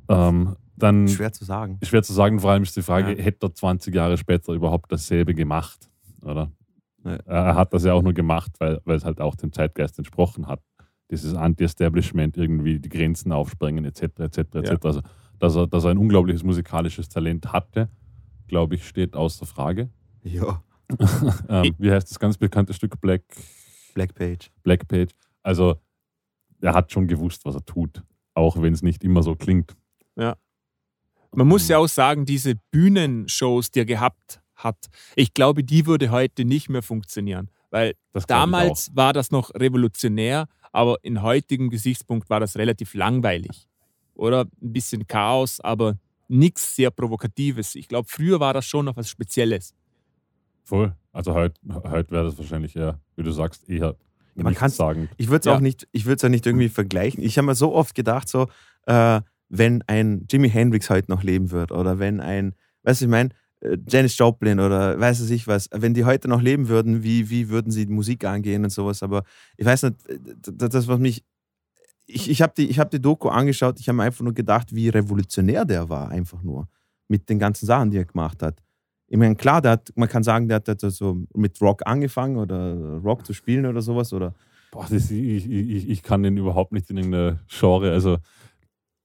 [0.10, 1.80] Ähm, dann Schwer zu sagen.
[1.84, 3.24] schwer zu sagen, vor allem ist die Frage, Ja.
[3.24, 5.89] hätte er 20 Jahre später überhaupt dasselbe gemacht?
[6.22, 6.52] Oder?
[7.04, 7.15] Ja.
[7.26, 10.48] Er hat das ja auch nur gemacht, weil, weil es halt auch dem Zeitgeist entsprochen
[10.48, 10.62] hat.
[11.12, 14.86] Dieses Anti-Establishment, irgendwie die Grenzen aufsprengen, etc., etc., etc.
[14.86, 15.02] Also,
[15.39, 17.89] dass er, dass er ein unglaubliches musikalisches Talent hatte,
[18.48, 19.89] glaube ich, steht außer Frage.
[20.24, 20.63] Ja.
[21.50, 23.24] ähm, wie heißt das ganz bekannte Stück Black,
[23.93, 24.52] Black Page.
[24.63, 25.12] Black Page?
[25.43, 25.82] Also,
[26.62, 29.76] er hat schon gewusst, was er tut, auch wenn es nicht immer so klingt.
[31.36, 36.10] Man muss ja auch sagen, diese Bühnenshows, die er gehabt hat, ich glaube, die würde
[36.10, 37.50] heute nicht mehr funktionieren.
[37.71, 43.67] Weil Das damals war das noch revolutionär, aber in heutigem Gesichtspunkt war das relativ langweilig.
[44.13, 45.98] Oder ein bisschen Chaos, aber
[46.30, 47.76] nichts sehr Provokatives.
[47.76, 49.74] Ich glaube, früher war das schon noch was Spezielles.
[50.65, 50.93] Voll.
[51.13, 53.95] Also heute heut wäre das wahrscheinlich eher, wie du sagst, eher
[54.36, 55.08] Ja, man kann's- sagen.
[55.17, 55.56] Ich würde es Ja.
[55.56, 57.23] auch nicht, ich würde es nicht irgendwie vergleichen.
[57.23, 58.47] Ich habe mir so oft gedacht, so,
[58.88, 63.12] äh, wenn ein Jimi Hendrix heute noch leben wird oder wenn ein, weißt du, ich
[63.12, 63.30] meine,
[63.62, 67.30] äh, Janis Joplin oder weiß es ich was, wenn die heute noch leben würden, wie,
[67.30, 69.01] wie würden sie die Musik angehen und sowas.
[69.04, 69.23] Aber
[69.56, 70.19] ich weiß nicht, äh,
[70.51, 71.23] das, das was mich,
[72.08, 74.75] ich, ich habe die, ich hab die Doku angeschaut, ich habe mir einfach nur gedacht,
[74.75, 76.67] wie revolutionär der war, einfach nur
[77.08, 78.62] mit den ganzen Sachen, die er gemacht hat.
[79.08, 81.82] Ich meine, klar, der hat, man kann sagen, der hat, der hat so mit Rock
[81.86, 84.34] angefangen oder Rock zu spielen oder sowas oder
[84.72, 87.91] Boah, das, ich, ich, ich kann den überhaupt nicht in irgendeine Genre.
[87.91, 88.18] Also,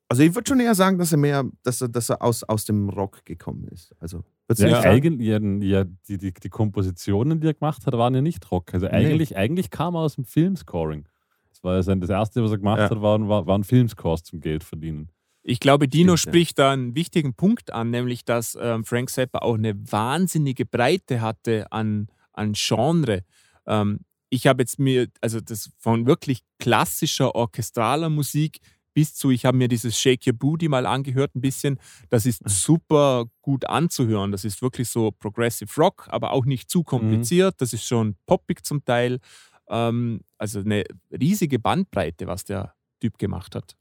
[0.08, 2.64] Also ich würde schon eher sagen, dass er mehr, dass er, dass er aus, aus
[2.64, 3.94] dem Rock gekommen ist.
[4.00, 4.24] Also
[4.56, 8.50] ja, eigentlich, ja, ja, die, die, die Kompositionen, die er gemacht hat, waren ja nicht
[8.50, 8.74] Rock.
[8.74, 11.06] Also eigentlich, eigentlich kam er aus dem Filmscoring.
[11.50, 12.90] Das war ja sein, das erste, was er gemacht Ja.
[12.90, 15.10] hat, waren, war- waren Filmscores zum Geld verdienen.
[15.42, 16.38] Ich glaube, Dino Stimmt, ja.
[16.38, 21.20] spricht da einen wichtigen Punkt an, nämlich dass ähm, Frank Zappa auch eine wahnsinnige Breite
[21.20, 23.24] hatte an, an Genre.
[23.66, 28.61] Ähm, ich habe jetzt mir, also das von wirklich klassischer orchestraler Musik
[28.92, 31.79] bis zu, ich habe mir dieses Shake Your Booty mal angehört ein bisschen.
[32.09, 34.33] Das ist super gut anzuhören.
[34.33, 37.61] Das ist wirklich so Progressive Rock, aber auch nicht zu kompliziert.
[37.61, 39.20] Das ist schon poppig zum Teil.
[39.68, 43.76] Ähm, also eine riesige Bandbreite, was der Typ gemacht hat.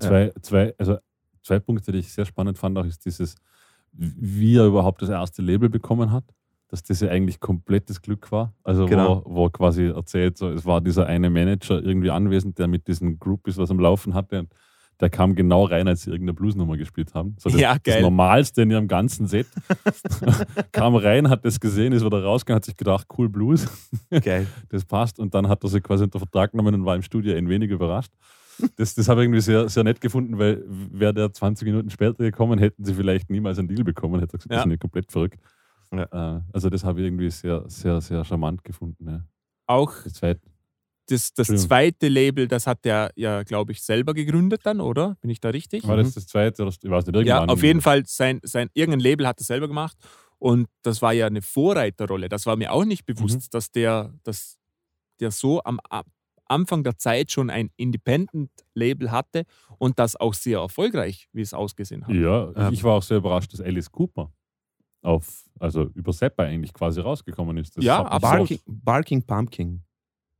[0.00, 0.98] Zwei, zwei, also
[1.42, 3.36] zwei Punkte, die ich sehr spannend fand, auch ist dieses,
[3.92, 6.24] wie er überhaupt das erste Label bekommen hat.
[6.68, 8.52] Dass das ja eigentlich komplettes Glück war.
[8.64, 9.22] Also Genau.
[9.24, 13.20] wo, wo quasi erzählt, so, es war dieser eine Manager irgendwie anwesend, der mit diesen
[13.20, 14.40] Groupies was am Laufen hatte.
[14.40, 14.52] Und
[15.00, 17.36] der kam genau rein, als sie irgendeine Bluesnummer gespielt haben.
[17.38, 18.00] So das, Ja, das.
[18.00, 19.46] Normalste in ihrem ganzen Set.
[20.72, 23.68] kam rein, hat das gesehen, ist wieder rausgegangen, hat sich gedacht, cool Blues
[24.10, 24.48] Geil.
[24.68, 25.20] das passt.
[25.20, 27.70] Und dann hat er sich quasi unter Vertrag genommen und war im Studio ein wenig
[27.70, 28.12] überrascht.
[28.76, 32.24] Das, das habe ich irgendwie sehr, sehr nett gefunden, weil wäre der 20 Minuten später
[32.24, 34.20] gekommen, hätten sie vielleicht niemals einen Deal bekommen.
[34.20, 34.56] Hätte er gesagt, Ja.
[34.58, 35.38] das ist nicht komplett verrückt.
[35.92, 36.36] Ja.
[36.36, 39.08] Äh, also das habe ich irgendwie sehr, sehr, sehr charmant gefunden.
[39.08, 39.24] Ja.
[39.66, 40.40] Auch Das zweite,
[41.08, 45.16] das, zweite Label, das hat der ja, glaube ich, selber gegründet dann, oder?
[45.20, 45.86] Bin ich da richtig?
[45.86, 46.62] war das das zweite?
[46.62, 47.50] Oder, ich weiß nicht, Ja, irgendwann.
[47.50, 49.96] auf jeden Fall, sein, sein, irgendein Label hat er selber gemacht
[50.38, 52.28] und das war ja eine Vorreiterrolle.
[52.28, 54.58] Das war mir auch nicht bewusst, dass, der, dass
[55.20, 55.78] der so am
[56.48, 59.44] Anfang der Zeit schon ein Independent-Label hatte
[59.78, 62.14] und das auch sehr erfolgreich, wie es ausgesehen hat.
[62.14, 62.72] Ja, Ähm.
[62.72, 64.32] ich war auch sehr überrascht, dass Alice Cooper
[65.02, 67.76] auf, also über Seppa eigentlich quasi rausgekommen ist.
[67.76, 69.82] Das Ja, aber so- Barking, Barking Pumpkin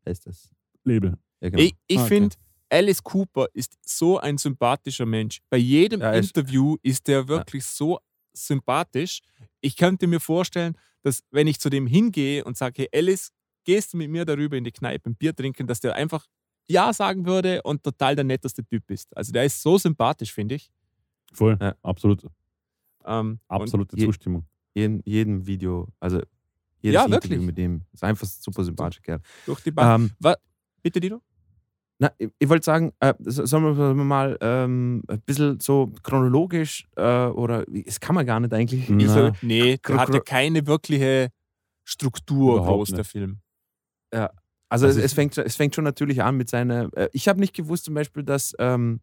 [0.06, 0.50] heißt das.
[0.84, 1.16] Label.
[1.40, 1.62] Ja, genau.
[1.62, 2.08] Ich, ich Ah, okay.
[2.08, 2.36] finde,
[2.68, 5.40] Alice Cooper ist so ein sympathischer Mensch.
[5.50, 7.98] Bei jedem Ja, er ist- Interview ist der wirklich so
[8.32, 9.20] sympathisch.
[9.60, 13.30] Ich könnte mir vorstellen, dass wenn ich zu dem hingehe und sage, hey Alice,
[13.66, 16.24] gehst du mit mir darüber in die Kneipe ein Bier trinken, dass der einfach
[16.68, 19.14] Ja sagen würde und total der netteste Typ ist.
[19.16, 20.70] Also der ist so sympathisch, finde ich.
[21.34, 21.74] Voll, Ja.
[21.82, 22.26] absolut,
[23.04, 24.46] Ähm, absolute je- Zustimmung.
[24.74, 26.18] Jedem, jedem Video, also
[26.80, 27.40] jedes Ja, Interview wirklich.
[27.46, 27.82] mit dem.
[27.92, 29.20] Ist einfach ein super sympathischer Kerl.
[29.46, 30.10] durch die Bank.
[30.24, 30.34] Ähm,
[30.82, 31.20] Bitte, Dino?
[31.98, 35.58] na, ich, ich wollte sagen, äh, so- sollen wir sollen wir mal ähm, ein bisschen
[35.60, 38.88] so chronologisch äh, oder das kann man gar nicht eigentlich.
[38.88, 39.32] Na.
[39.42, 41.30] Nee, Gro- der hatte keine wirkliche
[41.84, 43.36] Struktur Überhaupt groß, der nicht.
[44.20, 44.28] Film.
[44.68, 46.88] Also, Also es, fängt, es fängt schon natürlich an mit seiner.
[46.96, 49.00] Äh, ich habe nicht gewusst zum Beispiel, dass, ähm,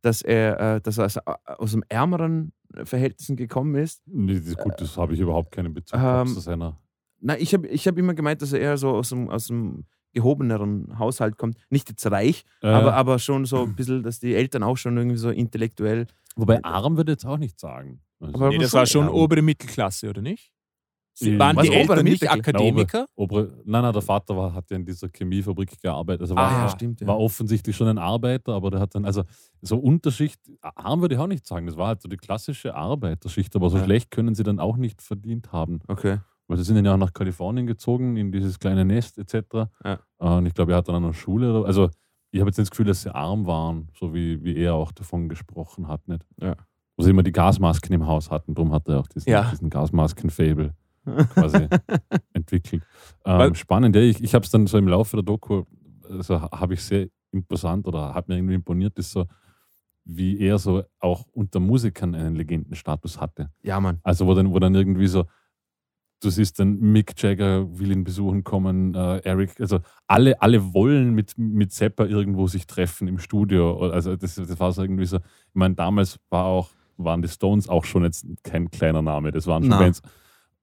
[0.00, 1.18] dass er, äh, dass er aus,
[1.58, 2.52] aus einem ärmeren
[2.84, 4.02] Verhältnissen gekommen ist.
[4.06, 6.78] Nee, das, gut, das habe ich überhaupt keinen Bezug ähm, zu seiner.
[7.20, 9.84] Na, ich habe ich hab immer gemeint, dass er eher so aus einem, aus einem
[10.12, 11.58] gehobeneren Haushalt kommt.
[11.70, 14.96] Nicht jetzt reich, Äh, aber, aber schon so ein bisschen, dass die Eltern auch schon
[14.96, 16.06] irgendwie so intellektuell.
[16.36, 18.00] wobei arm würde ich jetzt auch nicht sagen.
[18.20, 19.14] Also, Aber Nee, das schon war schon eher.
[19.14, 20.52] obere Mittelklasse, oder nicht?
[21.16, 22.28] Sie Die- waren Was, die obere Eltern nicht?
[22.28, 23.06] Akademiker?
[23.14, 26.22] obere, nein, nein, der Vater war, hat ja in dieser Chemiefabrik gearbeitet.
[26.22, 27.00] Also war, Ah, ja, stimmt.
[27.00, 27.06] Ja.
[27.06, 29.22] war offensichtlich schon ein Arbeiter, aber der hat dann, also
[29.62, 31.66] so Unterschicht, arm würde ich auch nicht sagen.
[31.66, 33.84] Das war halt so die klassische Arbeiterschicht, aber so Ja.
[33.84, 35.78] schlecht können sie dann auch nicht verdient haben.
[35.86, 36.18] Okay.
[36.48, 39.68] Weil sie sind dann ja auch nach Kalifornien gezogen, in dieses kleine Nest etc.
[39.84, 40.00] Ja.
[40.18, 41.90] Äh, Und ich glaube, er hat dann an der Schule, also
[42.32, 44.90] ich habe jetzt nicht das Gefühl, dass sie arm waren, so wie, wie er auch
[44.90, 46.06] davon gesprochen hat.
[46.08, 46.26] Nicht?
[46.40, 46.56] Ja.
[46.96, 49.48] Wo sie immer die Gasmasken im Haus hatten, darum hat er auch diesen, Ja.
[49.52, 51.68] diesen Gasmasken-Fable quasi
[52.32, 52.82] entwickelt.
[53.24, 55.64] Weil- Ähm, spannend, ja, ich, ich habe es dann so im Laufe der Doku,
[56.08, 59.26] also habe ich sehr imposant oder hat mir irgendwie imponiert, ist so,
[60.04, 63.50] wie er so auch unter Musikern einen Legendenstatus hatte.
[63.62, 63.98] Ja, Mann.
[64.02, 65.24] Also wo dann, wo dann irgendwie so,
[66.20, 71.14] du siehst dann Mick Jagger will ihn besuchen kommen, äh, Eric, also alle, alle wollen
[71.14, 73.90] mit, mit Zappa irgendwo sich treffen im Studio.
[73.90, 77.68] Also das, das war so irgendwie so, ich meine, damals war auch, waren die Stones
[77.68, 79.78] auch schon jetzt kein kleiner Name, das waren schon Na.
[79.78, 80.00] Bands.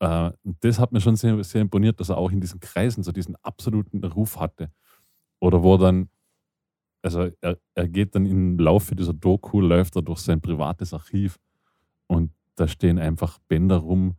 [0.01, 3.11] Äh, das hat mir schon sehr, sehr imponiert, dass er auch in diesen Kreisen so
[3.11, 4.71] diesen absoluten Ruf hatte.
[5.39, 6.09] Oder wo dann,
[7.03, 11.37] also er, er geht dann im Laufe dieser Doku, läuft er durch sein privates Archiv
[12.07, 14.15] und da stehen einfach Bänder rum,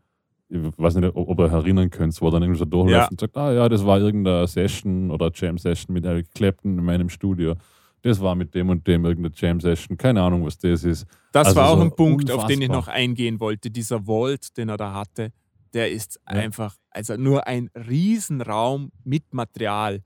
[0.49, 3.09] ich weiß nicht, ob ihr erinnern könnt, wo er dann irgendwie so durchläuft Ja.
[3.11, 7.09] und sagt, ah ja, das war irgendeine Session oder Jam-Session mit Eric Clapton in meinem
[7.09, 7.55] Studio.
[8.03, 9.97] Das war mit dem und dem irgendeine Jam-Session.
[9.97, 11.07] Keine Ahnung, was das ist.
[11.33, 12.95] Das Also war auch so ein Punkt, auf den ich unfassbar.
[12.95, 13.71] noch eingehen wollte.
[13.71, 15.33] Dieser Vault, den er da hatte,
[15.75, 20.03] der ist einfach, also nur ein Riesenraum mit Material,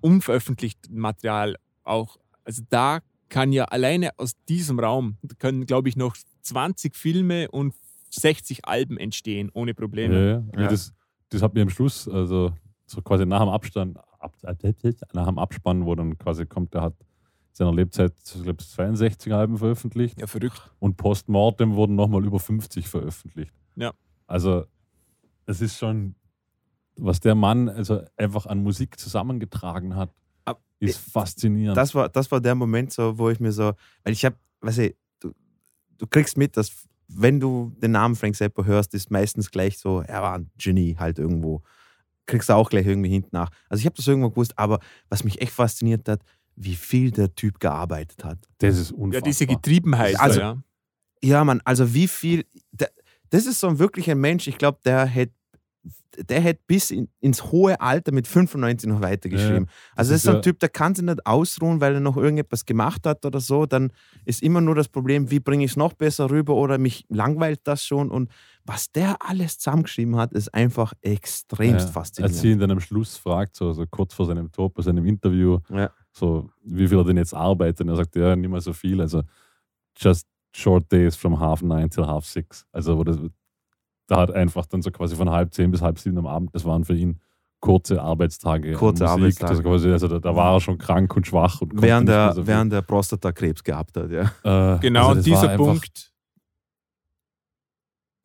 [0.00, 2.16] unveröffentlichtem Material auch.
[2.44, 7.50] Also da kann ja alleine aus diesem Raum, da können, glaube ich, noch 20 Filme
[7.50, 7.74] und
[8.10, 10.44] 60 Alben entstehen, ohne Ja, Probleme.
[10.54, 10.60] ja.
[10.62, 10.68] Ja.
[10.68, 10.92] Das,
[11.30, 12.52] das hat mir am Schluss, also
[12.86, 14.34] so quasi nach dem Abstand, ab,
[15.12, 19.32] nach dem Abspann, wo dann quasi kommt, der hat in seiner Lebzeit, ich glaube, 62
[19.32, 20.20] Alben veröffentlicht.
[20.20, 20.70] Ja, verrückt.
[20.78, 23.54] Und postmortem wurden nochmal über 50 veröffentlicht.
[23.76, 23.92] Ja.
[24.26, 24.64] Also,
[25.46, 26.14] es ist schon,
[26.96, 30.10] was der Mann also einfach an Musik zusammengetragen hat,
[30.44, 31.76] Ab- ist faszinierend.
[31.76, 34.78] das war, das war der Moment, so, wo ich mir so, weil ich habe, weiß
[34.78, 35.32] ich, du,
[35.98, 36.72] du kriegst mit, dass
[37.08, 40.96] wenn du den Namen Frank Zappa hörst, ist meistens gleich so, er war ein Genie
[40.98, 41.62] halt irgendwo.
[42.26, 43.50] Kriegst du auch gleich irgendwie hinten nach.
[43.68, 44.80] Also ich habe das irgendwo gewusst, aber
[45.10, 46.22] was mich echt fasziniert hat,
[46.56, 48.38] wie viel der Typ gearbeitet hat.
[48.58, 49.22] das ist Ja, unfassbar.
[49.28, 50.18] diese Getriebenheit.
[50.18, 50.62] Also- ja.
[51.22, 52.90] Ja, Mann, also wie viel, der,
[53.34, 55.34] das ist so ein wirklicher Mensch, ich glaube, der hätte
[56.28, 59.66] der hätte bis in, ins hohe Alter mit 95 noch weitergeschrieben.
[59.96, 62.16] also das ist so ein ja- Typ, der kann sich nicht ausruhen, weil er noch
[62.16, 63.66] irgendetwas gemacht hat oder so.
[63.66, 63.92] Dann
[64.24, 67.62] ist immer nur das Problem, wie bringe ich es noch besser rüber oder mich langweilt
[67.64, 68.12] das schon.
[68.12, 68.30] Und
[68.64, 72.34] was der alles zusammengeschrieben hat, ist einfach extremst Ja, faszinierend.
[72.36, 75.06] Als sie ihn dann am Schluss fragt, so, so kurz vor seinem Tod, bei seinem
[75.06, 75.90] Interview, Ja.
[76.12, 79.00] so wie viel er denn jetzt arbeitet, und er sagt, ja, nicht mehr so viel.
[79.00, 79.22] Also,
[79.96, 82.66] just short days from half nine till half six.
[82.72, 83.18] Also, wo das,
[84.06, 86.64] da hat einfach dann so quasi von halb zehn bis halb sieben am Abend, das
[86.64, 87.20] waren für ihn
[87.60, 88.72] kurze Arbeitstage.
[88.74, 89.18] Kurze Musik.
[89.18, 89.54] Arbeitstage.
[89.54, 91.60] Das quasi, also, da, da war er schon krank und schwach.
[91.62, 94.30] Und konnte während, nicht mehr er, so während er Prostatakrebs gehabt hat, ja.
[94.76, 96.12] Äh, Genau, also dieser einfach- Punkt.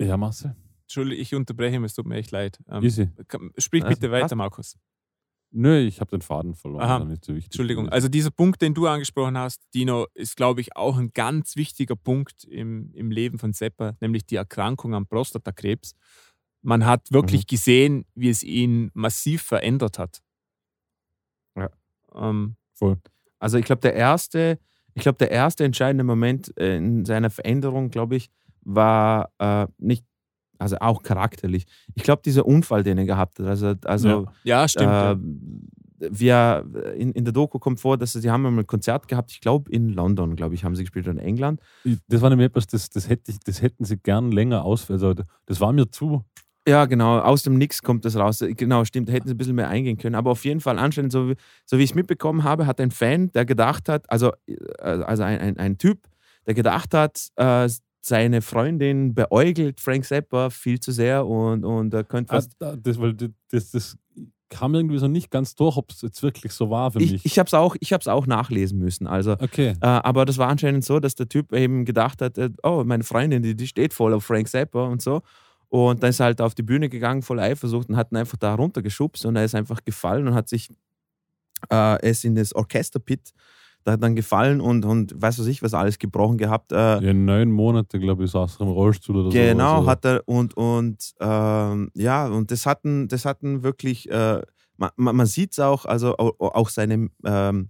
[0.02, 0.56] Ja, Marcel.
[0.84, 2.60] Entschuldigung, ich unterbreche, es tut mir echt leid.
[2.70, 3.10] Ähm, Easy.
[3.58, 4.36] sprich Also, bitte weiter, passt.
[4.36, 4.78] Markus.
[5.52, 6.84] Nö, ich habe den Faden verloren.
[6.84, 7.06] Aha.
[7.06, 7.90] Nicht so wichtig Entschuldigung.
[7.90, 11.96] Also dieser Punkt, den du angesprochen hast, Dino, ist, glaube ich, auch ein ganz wichtiger
[11.96, 15.96] Punkt im, im Leben von Seppa, nämlich die Erkrankung am Prostatakrebs.
[16.62, 20.22] Man hat wirklich gesehen, wie es ihn massiv verändert hat.
[21.56, 21.70] Ja.
[22.14, 22.98] Ähm, Voll.
[23.40, 24.60] Also ich glaube, der erste,
[24.94, 28.30] ich glaube, der erste entscheidende Moment äh, in seiner Veränderung, glaube ich,
[28.62, 30.06] war äh, nicht,
[30.60, 31.66] also auch charakterlich.
[31.96, 33.48] Ich glaube, dieser Unfall, den er gehabt hat.
[33.48, 34.92] Also, also ja, stimmt.
[34.92, 35.12] ja.
[35.14, 35.18] äh,
[36.00, 36.66] wir,
[36.98, 39.70] in, in der Doku kommt vor, dass sie, haben einmal ein Konzert gehabt, ich glaube
[39.72, 41.60] in London, glaube ich, haben sie gespielt oder in England.
[42.08, 44.90] Das war nämlich etwas, das, das, hätte ich, das hätten sie gern länger aus.
[44.90, 45.14] Also,
[45.46, 46.24] das war mir zu.
[46.68, 48.44] Ja, genau, aus dem Nix kommt das raus.
[48.46, 50.16] Genau, stimmt, da hätten sie ein bisschen mehr eingehen können.
[50.16, 52.92] Aber auf jeden Fall anscheinend, so wie, so wie ich es mitbekommen habe, hat ein
[52.92, 56.08] Fan, der gedacht hat, also, äh, also ein, ein, ein Typ,
[56.46, 57.68] der gedacht hat, äh,
[58.02, 62.50] seine Freundin beäugelt Frank Zappa viel zu sehr und, und er könnte Ah, was.
[62.58, 63.98] da- das, weil das, das,
[64.52, 67.26] kam irgendwie so nicht ganz durch, ob es jetzt wirklich so war für Ich, mich.
[67.26, 69.06] ich habe es auch, ich auch nachlesen müssen.
[69.06, 69.76] Also, okay.
[69.80, 73.04] Äh, aber das war anscheinend so, dass der Typ eben gedacht hat, äh, oh, meine
[73.04, 75.22] Freundin, die, die steht voll auf Frank Zappa und so.
[75.68, 78.38] Und dann ist er halt auf die Bühne gegangen, voll Eifersucht und hat ihn einfach
[78.38, 80.70] da runtergeschubst und er ist einfach gefallen und hat sich,
[81.72, 83.32] äh, ist in das Orchesterpit
[83.90, 86.72] da dann gefallen und, und weiß was ich, was alles gebrochen gehabt.
[86.72, 89.38] Äh, Ja, neun Monate, glaube ich, saß er im Rollstuhl oder so.
[89.38, 94.42] Genau, Also, hat er und, und ähm, ja, und das hatten, das hatten wirklich, äh,
[94.78, 97.70] man, man sieht es auch, also au- auch seine, ähm,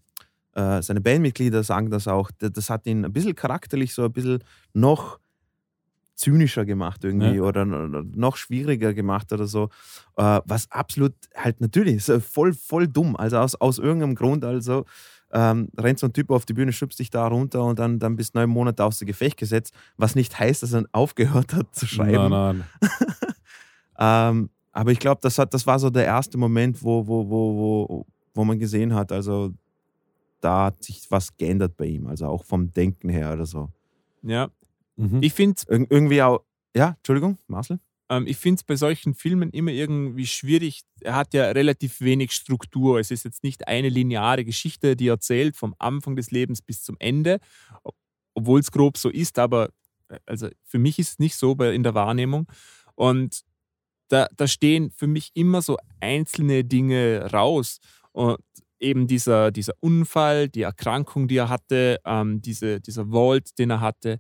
[0.54, 4.44] äh, seine Bandmitglieder sagen das auch, das, hat ihn ein bisschen charakterlich so ein bisschen
[4.74, 5.20] noch
[6.16, 7.44] zynischer gemacht irgendwie Ja.
[7.44, 9.70] oder noch schwieriger gemacht oder so,
[10.18, 14.84] äh, was absolut halt natürlich voll, voll dumm, also aus, aus irgendeinem Grund also
[15.32, 18.16] ähm, rennt so ein Typ auf die Bühne, schubst dich da runter und dann, dann
[18.16, 22.30] bist neun Monate außer Gefecht gesetzt, was nicht heißt, dass er aufgehört hat zu schreiben.
[22.30, 22.64] Nein, nein.
[24.02, 27.56] Ähm, aber ich glaube, das, hat- das war so der erste Moment, wo, wo, wo,
[27.58, 29.52] wo, wo man gesehen hat, also
[30.40, 33.70] da hat sich was geändert bei ihm, also auch vom Denken her oder so.
[34.24, 34.50] ja.
[34.96, 35.22] Mhm.
[35.22, 36.44] Ich finde Ir irgendwie auch,
[36.76, 37.80] ja, Entschuldigung, Marcel?
[38.10, 40.82] Ähm, ich finde es bei solchen Filmen immer irgendwie schwierig.
[41.02, 43.00] Er hat ja relativ wenig Struktur.
[43.00, 46.84] Es ist jetzt nicht eine lineare Geschichte, die er erzählt, vom Anfang des Lebens bis
[46.84, 47.40] zum Ende,
[47.84, 47.96] ob-
[48.36, 49.70] obwohl es grob so ist, aber
[50.10, 52.48] äh, also für mich ist es nicht so in der Wahrnehmung.
[52.96, 53.42] Und
[54.10, 57.80] da, da stehen für mich immer so einzelne Dinge raus.
[58.12, 58.40] Und
[58.80, 63.82] eben dieser, dieser Unfall, die Erkrankung, die er hatte, ähm, diese, dieser Vault, den er
[63.82, 64.20] hatte,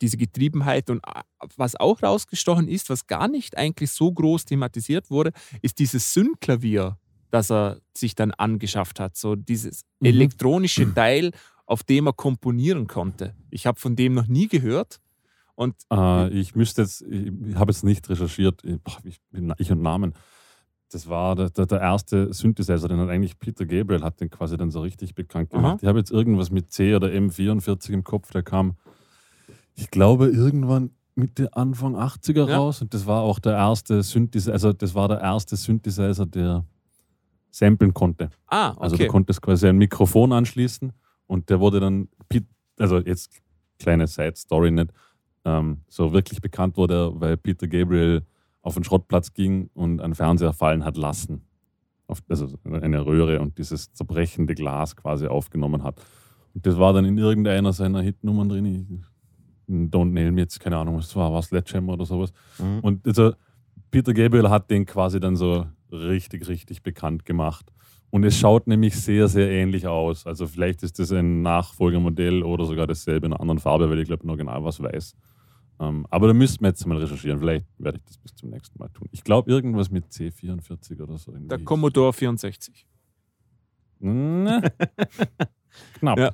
[0.00, 0.90] diese Getriebenheit.
[0.90, 1.22] Und äh,
[1.56, 6.98] was auch rausgestochen ist, was gar nicht eigentlich so groß thematisiert wurde, ist dieses Synklavier,
[7.30, 9.16] das er sich dann angeschafft hat.
[9.16, 10.06] So dieses Mhm.
[10.06, 11.32] elektronische Teil,
[11.66, 13.34] auf dem er komponieren konnte.
[13.50, 15.00] Ich habe von dem noch nie gehört.
[15.54, 18.62] Und Äh, ich müsste jetzt, ich, habe jetzt nicht recherchiert,
[19.04, 19.20] ich,
[19.58, 20.14] ich und Namen.
[20.90, 24.56] Das war der, der, der erste Synthesizer, den hat eigentlich Peter Gabriel, hat den quasi
[24.56, 25.66] dann so richtig bekannt gemacht.
[25.72, 25.78] Aha.
[25.82, 28.76] Ich habe jetzt irgendwas mit C oder M44 im Kopf, der kam,
[29.78, 32.56] ich glaube, irgendwann Mitte, Anfang 80er Ja.
[32.58, 36.64] raus und das war auch der erste Synthesizer, also das war der erste Synthesizer, der
[37.50, 38.30] samplen konnte.
[38.46, 39.06] ah, Also okay.
[39.06, 40.92] du konntest quasi ein Mikrofon anschließen
[41.26, 42.08] und der wurde dann,
[42.78, 43.30] also jetzt
[43.78, 44.92] kleine Side-Story nicht,
[45.44, 48.22] ähm, so wirklich bekannt wurde, weil Peter Gabriel
[48.62, 51.42] auf den Schrottplatz ging und einen Fernseher fallen hat lassen.
[52.06, 56.00] Auf, also eine Röhre und dieses zerbrechende Glas quasi aufgenommen hat.
[56.54, 59.04] Und das war dann in irgendeiner seiner Hitnummern drin.
[59.68, 62.32] Don't Nail Me jetzt, keine Ahnung, was es war, war Sledgehammer oder sowas.
[62.58, 62.80] Mhm.
[62.80, 63.32] Und also
[63.90, 67.70] Peter Gabriel hat den quasi dann so richtig, richtig bekannt gemacht.
[68.10, 70.26] Und es schaut nämlich sehr, sehr ähnlich aus.
[70.26, 74.08] Also vielleicht ist das ein Nachfolgermodell oder sogar dasselbe in einer anderen Farbe, weil ich
[74.08, 75.14] glaube, noch genau was weiß.
[75.80, 77.38] Ähm, aber da müssten wir jetzt mal recherchieren.
[77.38, 79.08] Vielleicht werde ich das bis zum nächsten Mal tun.
[79.12, 81.32] Ich glaube, irgendwas mit C44 oder so.
[81.32, 81.48] irgendwie.
[81.48, 82.86] Der Commodore 64.
[84.00, 84.62] Ne?
[85.94, 86.18] Knapp.
[86.18, 86.30] Ja.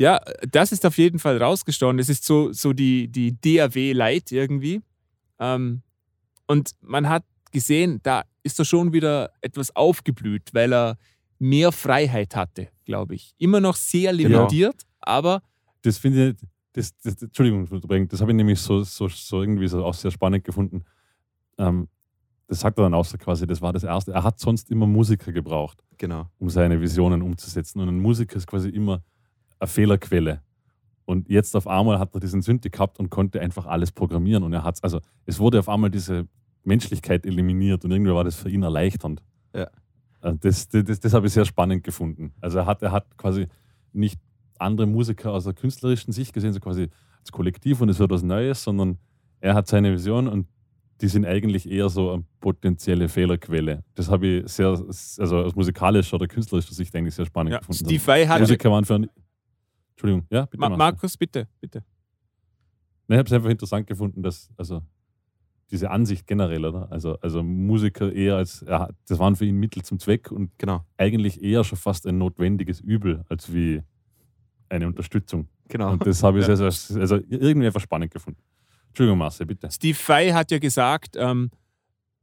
[0.00, 0.18] Ja,
[0.50, 1.98] das ist auf jeden Fall rausgestochen.
[1.98, 4.80] Das ist so, so die, die DAW Lite irgendwie.
[5.38, 5.82] Ähm,
[6.46, 10.96] und man hat gesehen, da ist er schon wieder etwas aufgeblüht, weil er
[11.38, 13.34] mehr Freiheit hatte, glaube ich.
[13.36, 14.38] Immer noch sehr Genau.
[14.38, 15.42] limitiert, aber
[15.82, 16.36] das finde ich,
[16.72, 17.66] das, das, Entschuldigung,
[18.08, 20.82] das habe ich nämlich so, so, so irgendwie so auch sehr spannend gefunden.
[21.58, 21.88] Ähm,
[22.48, 24.12] das sagt er dann auch so quasi, das war das Erste.
[24.12, 26.26] Er hat sonst immer Musiker gebraucht, Genau.
[26.38, 27.80] um seine Visionen umzusetzen.
[27.80, 29.02] Und ein Musiker ist quasi immer
[29.60, 30.42] eine Fehlerquelle.
[31.04, 34.42] Und jetzt auf einmal hat er diesen Synthi gehabt und konnte einfach alles programmieren.
[34.42, 36.26] Und er hat also es wurde auf einmal diese
[36.64, 39.22] Menschlichkeit eliminiert und irgendwie war das für ihn erleichternd.
[39.54, 39.68] Ja.
[40.22, 42.32] Äh, Das, das, das, das habe ich sehr spannend gefunden.
[42.40, 43.48] Also er hat, er hat quasi
[43.92, 44.20] nicht
[44.58, 46.88] andere Musiker aus der künstlerischen Sicht gesehen, so quasi
[47.20, 48.98] als Kollektiv und es wird was Neues, sondern
[49.40, 50.46] er hat seine Vision und
[51.00, 53.82] die sind eigentlich eher so eine potenzielle Fehlerquelle.
[53.94, 57.84] Das habe ich sehr, also aus musikalischer oder künstlerischer Sicht eigentlich sehr spannend ja, gefunden.
[57.86, 58.40] Steve Vai hat.
[58.40, 59.08] Musiker waren für.
[60.00, 60.58] Entschuldigung, ja, bitte.
[60.60, 60.68] Ma.
[60.70, 61.84] Markus, bitte, bitte.
[63.06, 64.82] Nein, ich habe es einfach interessant gefunden, dass, also
[65.70, 66.90] diese Ansicht generell, oder?
[66.90, 70.84] Also, also Musiker eher als, hat- das waren für ihn Mittel zum Zweck und Genau.
[70.96, 73.82] eigentlich eher schon fast ein notwendiges Übel als wie
[74.70, 75.48] eine Unterstützung.
[75.68, 75.92] Genau.
[75.92, 76.56] Und das habe ich Ja.
[76.56, 78.40] sehr, sehr, also irgendwie einfach spannend gefunden.
[78.88, 79.70] Entschuldigung, Marcel, bitte.
[79.70, 81.50] Steve Vai hat ja gesagt, ähm,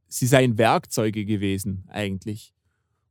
[0.08, 2.54] sie seien Werkzeuge gewesen, eigentlich.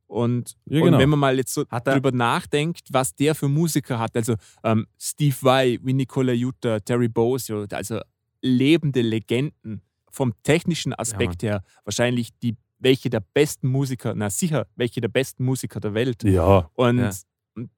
[0.08, 0.98] Und, Ja, und genau.
[0.98, 4.34] wenn man mal jetzt so Hat er- drüber nachdenkt, was der für Musiker hat, also
[4.64, 8.00] ähm, Steve Vai, Winnie Colaiuta, Terry Bozzio, also
[8.42, 15.00] lebende Legenden vom technischen Aspekt her, wahrscheinlich die welche der besten Musiker, na sicher, welche
[15.00, 16.22] der besten Musiker der Welt.
[16.22, 17.10] Ja, Und, Ja.
[17.56, 17.70] und,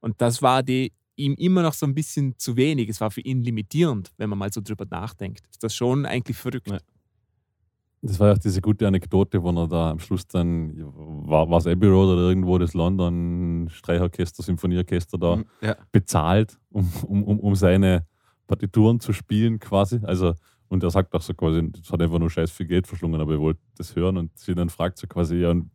[0.00, 2.88] und das war die, ihm immer noch so ein bisschen zu wenig.
[2.88, 5.46] Es war für ihn limitierend, wenn man mal so drüber nachdenkt.
[5.50, 6.70] Ist das schon eigentlich verrückt?
[8.02, 10.72] Das war ja auch diese gute Anekdote, wo er da am Schluss dann,
[11.26, 15.76] war es Abbey Road oder irgendwo das London Streichorchester, Symphonieorchester da, Ja.
[15.92, 18.06] bezahlt, um, um, um, um seine
[18.46, 20.00] Partituren zu spielen quasi.
[20.02, 20.34] Also,
[20.68, 23.32] und er sagt auch so quasi, das hat einfach nur scheiß viel Geld verschlungen, aber
[23.34, 25.70] er wollte das hören und sie dann fragt so quasi, ja, und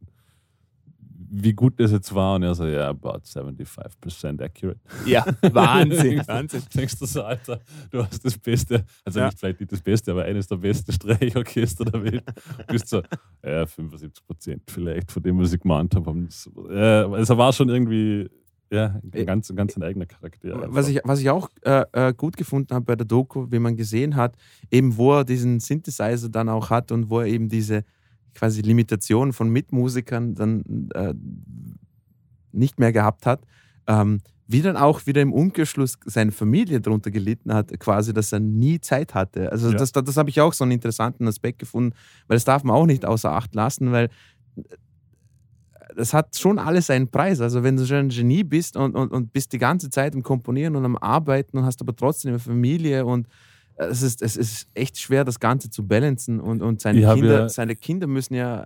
[1.33, 4.79] wie gut das jetzt war und er so, ja, about 75% accurate.
[5.05, 6.61] Ja, Wahnsinn, Wahnsinn.
[6.75, 9.27] Denkst du so, Alter, du hast das Beste, also Ja.
[9.27, 12.23] nicht vielleicht nicht das Beste, aber eines der besten Streichorchester der Welt.
[12.27, 13.01] Du bist so,
[13.45, 16.27] ja, 75 Prozent vielleicht von dem, was ich gemeint habe.
[16.69, 16.75] Äh,
[17.15, 18.29] also war schon irgendwie,
[18.69, 20.65] ja, ein ganz, ganz ein eigener Charakter.
[20.73, 23.77] Was ich, was ich auch äh, äh, gut gefunden habe bei der Doku, wie man
[23.77, 24.35] gesehen hat,
[24.69, 27.83] eben wo er diesen Synthesizer dann auch hat und wo er eben diese
[28.33, 31.13] quasi Limitation von Mitmusikern dann äh,
[32.51, 33.41] nicht mehr gehabt hat,
[33.87, 38.41] ähm, wie dann auch wieder im Umkehrschluss seine Familie darunter gelitten hat, quasi, dass er
[38.41, 39.51] nie Zeit hatte.
[39.51, 39.77] Also Ja.
[39.77, 41.95] das, das, das habe ich auch so einen interessanten Aspekt gefunden,
[42.27, 44.09] weil das darf man auch nicht außer Acht lassen, weil
[45.95, 47.41] das hat schon alles seinen Preis.
[47.41, 50.23] Also wenn du schon ein Genie bist und, und, und bist die ganze Zeit im
[50.23, 53.29] Komponieren und am Arbeiten und hast aber trotzdem eine Familie und äh,
[53.89, 57.49] es ist, es ist echt schwer, das Ganze zu balancen und, und seine, Kinder, ja-
[57.49, 58.65] seine Kinder müssen ja,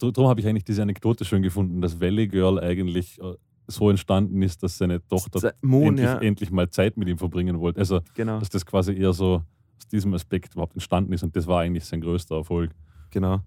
[0.00, 3.34] Darum habe ich eigentlich diese Anekdote schön gefunden, dass Valley Girl eigentlich äh,
[3.68, 7.60] so entstanden ist, dass seine Tochter Moon, endlich, ja, endlich mal Zeit mit ihm verbringen
[7.60, 7.78] wollte.
[7.78, 9.44] Also, genau, dass das quasi eher so
[9.78, 12.72] aus diesem Aspekt überhaupt entstanden ist und das war eigentlich sein größter Erfolg.
[13.10, 13.40] genau.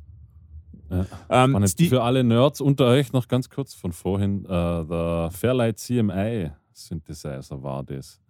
[0.89, 1.69] Ähm, Spannend.
[1.69, 6.51] Steve, Für alle Nerds unter euch noch ganz kurz von vorhin, äh, der Fairlight CMI
[6.71, 8.21] Synthesizer war das.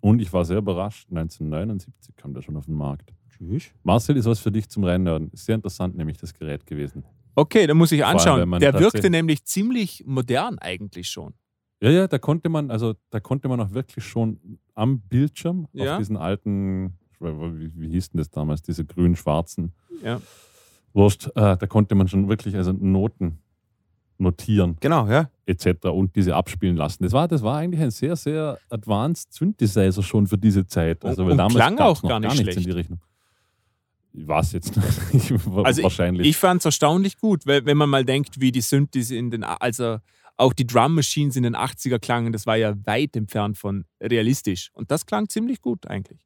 [0.00, 3.12] Und ich war sehr überrascht, 1979 kam der schon auf den Markt.
[3.30, 3.64] Tschüss.
[3.82, 5.30] Marcel, ist was für dich zum Reinnörden.
[5.30, 7.04] Ist sehr interessant, nämlich das Gerät gewesen.
[7.34, 8.48] okay, da muss ich allem, anschauen.
[8.48, 11.34] man Der wirkte nämlich ziemlich modern eigentlich schon.
[11.82, 15.92] Ja, ja, da konnte man, also da konnte man auch wirklich schon am Bildschirm Ja.
[15.92, 19.72] auf diesen alten wie, wie hieß denn das damals, diese grün-schwarzen
[20.02, 20.20] Ja.
[20.94, 23.38] Wurst, äh, da konnte man schon wirklich also Noten
[24.18, 25.30] notieren Genau, ja.
[25.46, 25.86] etc.
[25.86, 27.02] und diese abspielen lassen.
[27.02, 31.04] Das war, das war eigentlich ein sehr, sehr advanced Synthesizer schon für diese Zeit.
[31.04, 32.66] Also, Und- weil und damals klang auch noch gar nicht nichts in schlecht.
[32.66, 33.00] die Richtung.
[34.18, 34.74] War es jetzt
[35.12, 35.30] nicht.
[35.64, 36.26] Also wahrscheinlich.
[36.26, 39.44] Ich fand es erstaunlich gut, weil, wenn man mal denkt, wie die Synthes in den,
[39.44, 39.98] also
[40.38, 44.70] auch die Drum Machines in den 80er klangen, das war ja weit entfernt von realistisch.
[44.72, 46.18] Und das klang ziemlich gut eigentlich.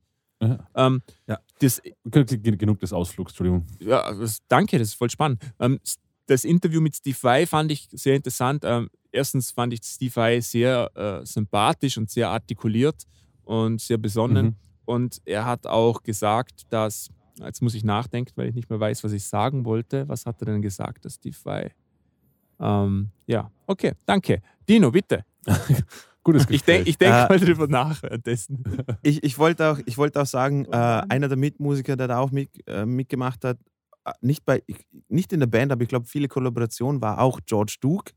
[0.43, 0.59] Ja.
[0.75, 1.39] Ähm, Ja.
[1.61, 3.67] das, Gen- gen- Genug des Ausflugs, Entschuldigung.
[3.81, 5.43] ja, das, danke, das ist voll spannend.
[5.59, 5.79] Ähm,
[6.31, 8.63] das Interview mit Steve Vai fand ich sehr interessant.
[8.65, 13.05] Ähm, erstens fand ich Steve Vai sehr äh, sympathisch und sehr artikuliert
[13.45, 14.47] und sehr besonnen.
[14.47, 14.55] Mhm.
[14.85, 19.03] Und er hat auch gesagt, dass, jetzt muss ich nachdenken, weil ich nicht mehr weiß,
[19.05, 20.09] was ich sagen wollte.
[20.09, 21.73] Was hat er denn gesagt, der Steve Vai?
[22.61, 24.41] Ähm, ja, okay, danke.
[24.69, 25.25] Dino, bitte.
[26.23, 26.65] Gutes Ich Gespräch.
[26.77, 28.63] denke ich denk Äh, mal drüber nach währenddessen.
[29.03, 30.77] Ich, ich wollte auch, ich wollte auch sagen, äh,
[31.09, 33.59] einer der Mitmusiker, der da auch mit, äh, mitgemacht hat,
[34.21, 37.77] nicht, bei, ich- nicht in der Band, aber ich glaube, viele Kollaborationen war auch George
[37.81, 38.13] Duke.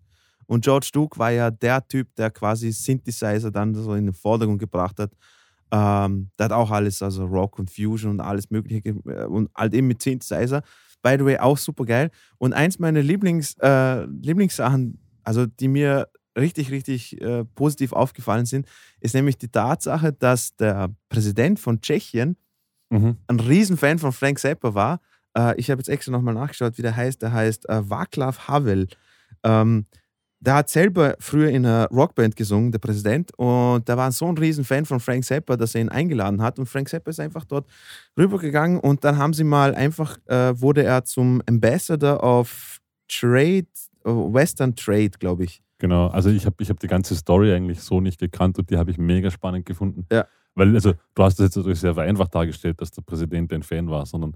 [0.46, 4.60] Und George Duke war ja der Typ, der quasi Synthesizer dann so in den Vordergrund
[4.60, 5.12] gebracht hat.
[5.72, 9.74] Ähm, der hat auch alles, also Rock und Fusion und alles Mögliche äh, und halt
[9.74, 10.62] eben mit Synthesizer.
[11.02, 12.12] By the way, auch super geil.
[12.38, 16.08] Und eins meiner Lieblings, äh, Lieblingssachen, also die mir
[16.38, 18.68] richtig, richtig äh, positiv aufgefallen sind,
[19.00, 22.38] ist nämlich die Tatsache, dass der Präsident von Tschechien
[22.90, 23.18] Mhm.
[23.28, 25.00] ein Riesenfan von Frank Zappa war.
[25.38, 27.22] Äh, ich habe jetzt extra nochmal nachgeschaut, wie der heißt.
[27.22, 28.88] Der heißt äh, Václav Havel.
[29.44, 29.86] Ähm,
[30.44, 34.38] der hat selber früher in einer Rockband gesungen, der Präsident, und der war so ein
[34.38, 36.60] Riesenfan von Frank Zappa, dass er ihn eingeladen hat.
[36.60, 37.66] Und Frank Zappa ist einfach dort
[38.18, 43.68] rübergegangen und dann haben sie mal einfach, äh, wurde er zum Ambassador of Trade,
[44.04, 45.62] oh, Western Trade, glaube ich.
[45.78, 48.78] Genau, also ich habe ich hab die ganze Story eigentlich so nicht gekannt und die
[48.78, 50.06] habe ich mega spannend gefunden.
[50.12, 50.26] Ja.
[50.56, 53.90] Weil, also, du hast das jetzt natürlich sehr vereinfacht dargestellt, dass der Präsident ein Fan
[53.90, 54.36] war, sondern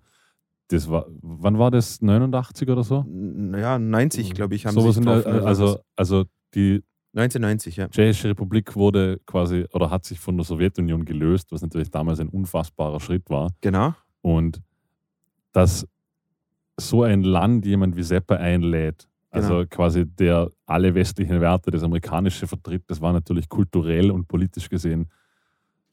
[0.69, 2.01] das war, wann war das?
[2.01, 3.05] 89 oder so?
[3.07, 5.45] N- Ja, 90, glaube ich, haben Sowas sie sich der, getroffen.
[5.47, 7.87] also, also die 1990, ja.
[7.87, 12.29] Tschechische Republik wurde quasi oder hat sich von der Sowjetunion gelöst, was natürlich damals ein
[12.29, 13.51] unfassbarer Schritt war.
[13.61, 13.93] Genau.
[14.21, 14.61] Und
[15.53, 15.87] dass
[16.79, 19.65] so ein Land jemand wie Seppa einlädt, also Genau.
[19.69, 25.09] quasi der alle westlichen Werte, das amerikanische vertritt, das war natürlich kulturell und politisch gesehen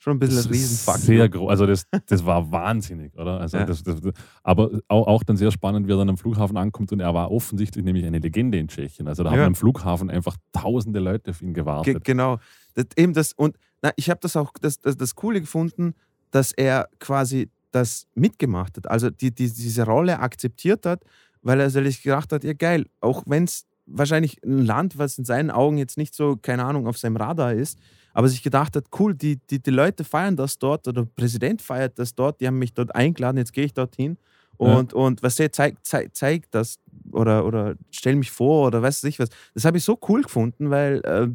[0.04, 1.00] Schon ein bisschen das ist Riesenfakt.
[1.00, 1.48] Sehr groß.
[1.48, 3.40] Also das, das war wahnsinnig, oder?
[3.40, 3.64] Also Ja.
[3.64, 4.02] das, das,
[4.42, 7.30] aber auch, auch dann sehr spannend, wie er dann am Flughafen ankommt und er war
[7.30, 9.08] offensichtlich nämlich eine Legende in Tschechien.
[9.08, 9.46] Also da haben Ja.
[9.46, 12.04] am Flughafen einfach tausende Leute auf ihn Ge gewartet.
[12.04, 12.38] genau.
[12.74, 15.94] Das, eben das, und na, ich habe das auch das, das, das Coole gefunden,
[16.30, 18.90] dass er quasi das mitgemacht hat.
[18.90, 21.02] Also die, die, diese Rolle akzeptiert hat,
[21.40, 25.24] weil er sich gedacht hat, ja geil, auch wenn es wahrscheinlich ein Land, was in
[25.24, 27.78] seinen Augen jetzt nicht so, keine Ahnung, auf seinem Radar ist,
[28.14, 31.60] aber sich gedacht hat, cool, die, die, die Leute feiern das dort oder der Präsident
[31.60, 34.16] feiert das dort, die haben mich dort eingeladen, jetzt gehe ich dorthin
[34.58, 34.76] Ja.
[34.78, 36.78] und, und was der zeigt, zeigt, zeigt das
[37.12, 39.28] oder, oder stell mich vor oder weiß ich was.
[39.52, 41.28] Das habe ich so cool gefunden, weil, äh,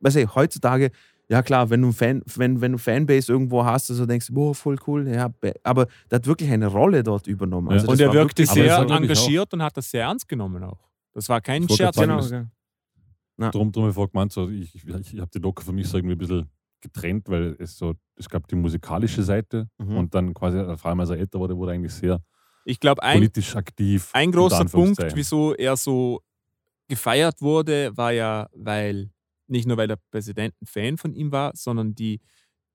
[0.00, 0.90] weiß ich, heutzutage,
[1.28, 4.34] ja klar, wenn du, ein Fan, wenn, wenn du Fanbase irgendwo hast, also denkst du,
[4.34, 7.68] boah, voll cool, ja, be- aber der hat wirklich eine Rolle dort übernommen.
[7.70, 7.76] Ja.
[7.76, 10.80] Also Und er war wirkte sehr engagiert und hat das sehr ernst genommen auch.
[11.14, 11.96] Das war kein Scherz.
[11.96, 12.20] Genau,
[13.40, 13.50] ja.
[13.50, 15.88] Drum, drum habe ich vorher gemeint, so, ich, ich, ich habe die Doku für mich
[15.88, 19.96] so irgendwie ein bisschen getrennt, weil es so, es gab die musikalische Seite Mhm.
[19.96, 22.22] und dann quasi, vor allem als er älter wurde, wurde er eigentlich sehr
[22.64, 24.10] Ich glaube, ein, politisch aktiv.
[24.12, 26.20] ein großer Punkt, wieso er so
[26.88, 29.10] gefeiert wurde, war ja, weil
[29.46, 32.20] nicht nur weil der Präsident ein Fan von ihm war, sondern die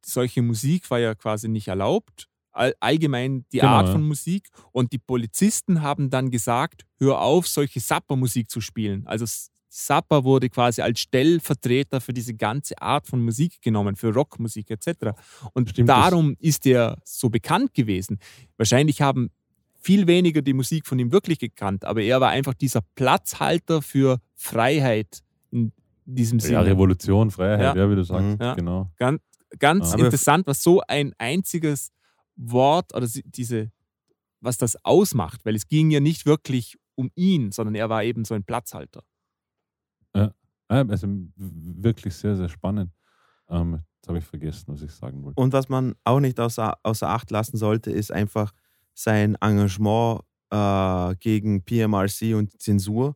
[0.05, 2.27] solche Musik war ja quasi nicht erlaubt.
[2.51, 3.93] All, allgemein die Genau, Art ja.
[3.93, 4.47] von Musik.
[4.71, 9.05] Und die Polizisten haben dann gesagt, hör auf, solche Sapper-Musik zu spielen.
[9.07, 9.25] Also
[9.77, 15.11] Sapper wurde quasi als Stellvertreter für diese ganze Art von Musik genommen, für Rockmusik etc.
[15.53, 18.19] Und Stimmt, das- darum ist er so bekannt gewesen.
[18.55, 19.31] Wahrscheinlich haben
[19.81, 24.19] viel weniger die Musik von ihm wirklich gekannt, aber er war einfach dieser Platzhalter für
[24.35, 25.21] Freiheit
[25.51, 25.73] in
[26.05, 26.65] diesem Ja, Sinne.
[26.67, 27.83] Revolution, Freiheit, Ja.
[27.83, 28.23] ja, wie du sagst.
[28.23, 28.37] Mhm.
[28.39, 28.53] Ja.
[28.55, 28.89] Genau.
[28.97, 29.21] Ganz,
[29.59, 31.91] ganz Aber- interessant, was so ein einziges
[32.37, 33.71] Wort oder diese,
[34.39, 38.23] was das ausmacht, weil es ging ja nicht wirklich um ihn, sondern er war eben
[38.23, 39.03] so ein Platzhalter.
[40.67, 41.07] Also
[41.37, 42.91] wirklich sehr, sehr spannend.
[43.49, 45.39] Ähm, jetzt habe ich vergessen, was ich sagen wollte.
[45.39, 48.51] Und was man auch nicht außer, außer Acht lassen sollte, ist einfach
[48.93, 53.15] sein Engagement äh, gegen PMRC und Zensur.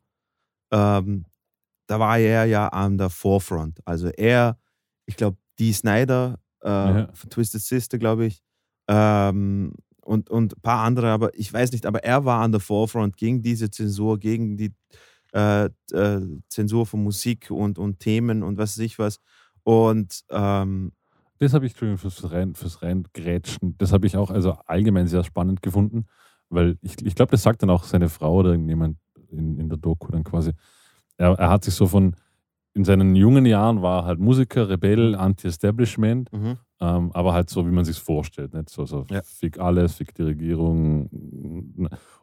[0.72, 1.26] Ähm,
[1.88, 3.80] da war er ja an der Forefront.
[3.86, 4.60] Also er,
[5.06, 7.10] ich glaube, Dee Snyder äh, Ja.
[7.14, 8.42] von Twisted Sister, glaube ich,
[8.88, 9.74] ähm,
[10.04, 13.18] und, und ein paar andere, aber ich weiß nicht, aber er war an der Forefront
[13.18, 14.74] gegen diese Zensur, gegen die
[15.34, 19.20] äh, äh, Zensur von Musik und, und Themen und was weiß ich was.
[19.64, 20.92] Und ähm,
[21.40, 25.62] das habe ich fürs rein, fürs Reingrätschen, das habe ich auch also allgemein sehr spannend
[25.62, 26.06] gefunden,
[26.50, 28.98] weil ich, ich glaube, das sagt dann auch seine Frau oder irgendjemand
[29.32, 30.52] in, in der Doku dann quasi.
[31.18, 32.16] Er, er hat sich so von,
[32.74, 36.58] in seinen jungen Jahren war halt Musiker, Rebell, Anti-Establishment, Mhm.
[36.82, 38.54] ähm, aber halt so, wie man sich vorstellt.
[38.54, 38.70] Nicht?
[38.70, 39.22] So, so Ja.
[39.24, 41.10] fick alles, fick die Regierung.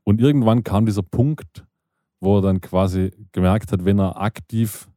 [0.05, 1.65] Und irgendwann kam dieser Punkt,
[2.21, 4.89] wo er dann quasi gemerkt hat, wenn er aktiv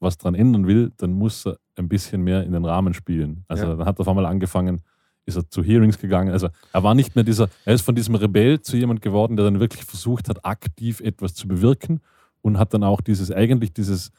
[0.00, 3.44] was dran ändern will, dann muss er ein bisschen mehr in den Rahmen spielen.
[3.48, 3.74] Also Ja.
[3.76, 4.82] dann hat er auf einmal angefangen,
[5.26, 6.30] ist er zu Hearings gegangen.
[6.32, 9.44] Also er war nicht mehr dieser, er ist von diesem Rebell zu jemand geworden, der
[9.46, 12.00] dann wirklich versucht hat, aktiv etwas zu bewirken
[12.42, 14.10] und hat dann auch dieses, eigentlich dieses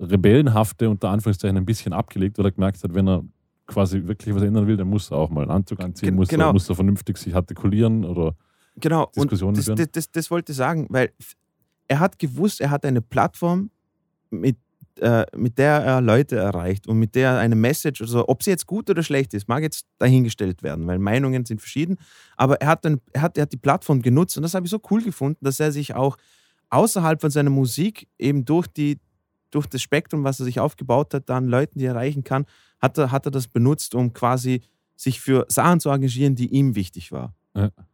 [0.00, 3.22] Rebellenhafte unter Anführungszeichen ein bisschen abgelegt, weil er gemerkt hat, wenn er
[3.66, 6.28] quasi wirklich was ändern will, dann muss er auch mal einen Anzug anziehen, Gen- muss,
[6.28, 6.48] genau.
[6.48, 8.34] er, muss er vernünftig sich artikulieren oder
[8.76, 9.76] Genau, und Diskussionen das, führen.
[9.76, 11.10] das, das, das wollte ich sagen, weil
[11.88, 13.70] er hat gewusst, er hat eine Plattform,
[14.30, 14.56] mit,
[15.00, 18.50] äh, mit der er Leute erreicht und mit der er eine Message, also ob sie
[18.50, 21.98] jetzt gut oder schlecht ist, mag jetzt dahingestellt werden, weil Meinungen sind verschieden,
[22.36, 24.70] aber er hat, dann, er hat, er hat die Plattform genutzt und das habe ich
[24.70, 26.16] so cool gefunden, dass er sich auch
[26.70, 28.98] außerhalb von seiner Musik eben durch, die,
[29.50, 32.46] durch das Spektrum, was er sich aufgebaut hat, dann Leuten, die er erreichen kann,
[32.80, 34.62] hat er, hat er das benutzt, um quasi
[34.96, 37.34] sich für Sachen zu engagieren, die ihm wichtig war.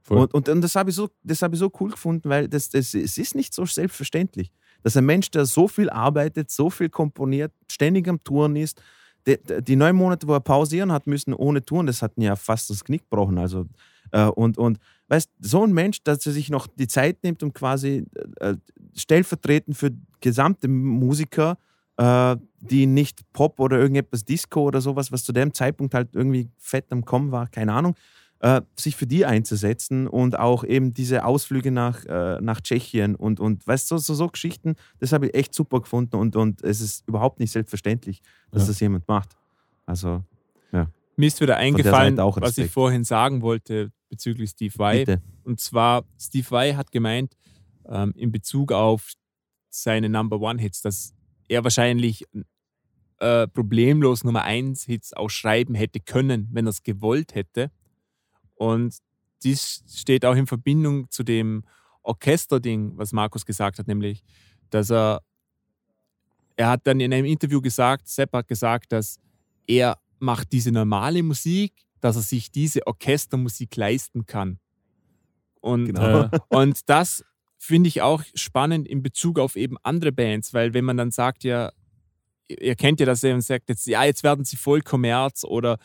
[0.03, 0.19] Voll.
[0.19, 2.95] Und, und, und das habe ich, so, hab ich so cool gefunden, weil das, das,
[2.95, 4.53] es ist nicht so selbstverständlich,
[4.83, 8.83] dass ein Mensch, der so viel arbeitet, so viel komponiert, ständig am Touren ist,
[9.27, 12.37] die, die neun Monate, wo er pausieren hat müssen ohne Touren, das hat ihn ja
[12.37, 13.39] fast das Knick gebrochen.
[13.39, 13.67] Also,
[14.13, 17.53] äh, und, und weißt, so ein Mensch, dass er sich noch die Zeit nimmt, um
[17.53, 18.07] quasi
[18.41, 18.55] äh,
[18.97, 19.91] stellvertretend für
[20.21, 21.59] gesamte Musiker,
[21.97, 26.49] äh, die nicht Pop oder irgendetwas Disco oder sowas, was zu dem Zeitpunkt halt irgendwie
[26.59, 27.95] fett am Kommen war, keine Ahnung,
[28.41, 33.39] äh, sich für die einzusetzen und auch eben diese Ausflüge nach, äh, nach Tschechien und,
[33.41, 36.63] und weißt du, so, so, so Geschichten, das habe ich echt super gefunden und, und
[36.65, 38.69] es ist überhaupt nicht selbstverständlich, dass Ja.
[38.69, 39.37] das jemand macht.
[39.87, 40.25] Also,
[41.17, 45.05] Mir ist wieder eingefallen, was ich vorhin sagen wollte bezüglich Steve Vai.
[45.05, 45.21] bitte.
[45.45, 47.37] Und zwar, Steve Vai hat gemeint,
[47.87, 49.13] ähm, in Bezug auf
[49.69, 51.13] seine Number One-Hits, dass
[51.47, 52.25] er wahrscheinlich
[53.19, 57.71] äh, problemlos Nummer 1 Hits auch schreiben hätte können, wenn er es gewollt hätte.
[58.61, 58.99] Und
[59.43, 61.65] dies steht auch in Verbindung zu dem
[62.03, 64.23] Orchester-Ding, was Markus gesagt hat, nämlich,
[64.69, 65.23] dass er,
[66.57, 69.19] er hat dann in einem Interview gesagt, Sepp hat gesagt, dass
[69.67, 74.59] er macht diese normale Musik, dass er sich diese Orchestermusik leisten kann.
[75.63, 76.25] Und, Genau.
[76.25, 77.25] Äh, und das
[77.57, 81.45] finde ich auch spannend in Bezug auf eben andere Bands, weil wenn man dann sagt,
[81.45, 81.73] ja,
[82.47, 85.79] ihr kennt ja das, und sagt jetzt, ja, jetzt werden sie voll Kommerz oder,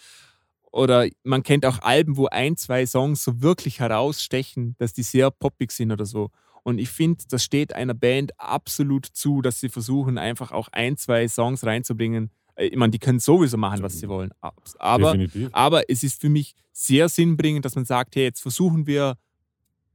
[0.76, 5.32] oder man kennt auch Alben, wo ein, zwei Songs so wirklich herausstechen, dass die sehr
[5.32, 6.32] poppig sind oder so.
[6.64, 10.98] Und ich finde, das steht einer Band absolut zu, dass sie versuchen, einfach auch ein,
[10.98, 12.30] zwei Songs reinzubringen.
[12.56, 14.32] Äh, Ich meine, die können sowieso machen, was sie wollen.
[14.80, 15.50] Aber definitiv.
[15.54, 19.16] aber es ist für mich sehr sinnbringend, dass man sagt, hey, jetzt versuchen wir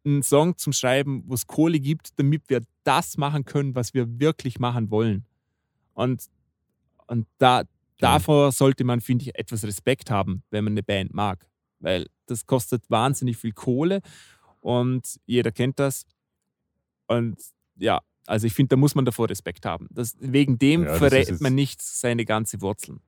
[0.07, 4.19] einen Song zum Schreiben, wo es Kohle gibt, damit wir das machen können, was wir
[4.19, 5.27] wirklich machen wollen.
[5.93, 6.23] Und,
[7.07, 7.65] und da,
[8.01, 11.47] davor sollte man, finde ich, etwas Respekt haben, wenn man eine Band mag.
[11.79, 14.01] Weil das kostet wahnsinnig viel Kohle
[14.61, 16.05] und jeder kennt das.
[17.07, 17.39] Und
[17.77, 19.89] ja, also ich finde, da muss man davor Respekt haben.
[19.91, 23.01] Das, wegen dem Ja, verrät man nicht seine ganze Wurzeln.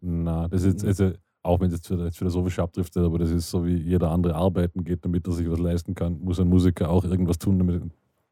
[0.00, 3.76] Na, das ist also, auch wenn es jetzt philosophisch abdriftet, aber das ist so wie
[3.76, 7.38] jeder andere arbeiten geht, damit er sich was leisten kann, muss ein Musiker auch irgendwas
[7.38, 7.82] tun, damit,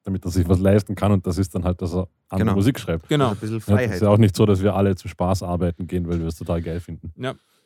[0.06, 2.54] damit er sich was leisten kann und das ist dann halt, dass er andere Genau.
[2.56, 3.08] Musik schreibt.
[3.08, 3.30] Genau.
[3.30, 3.94] Ein bisschen Ja, das Freiheit.
[3.96, 6.36] ist ja auch nicht so, dass wir alle zum Spaß arbeiten gehen, weil wir es
[6.36, 7.12] total geil finden.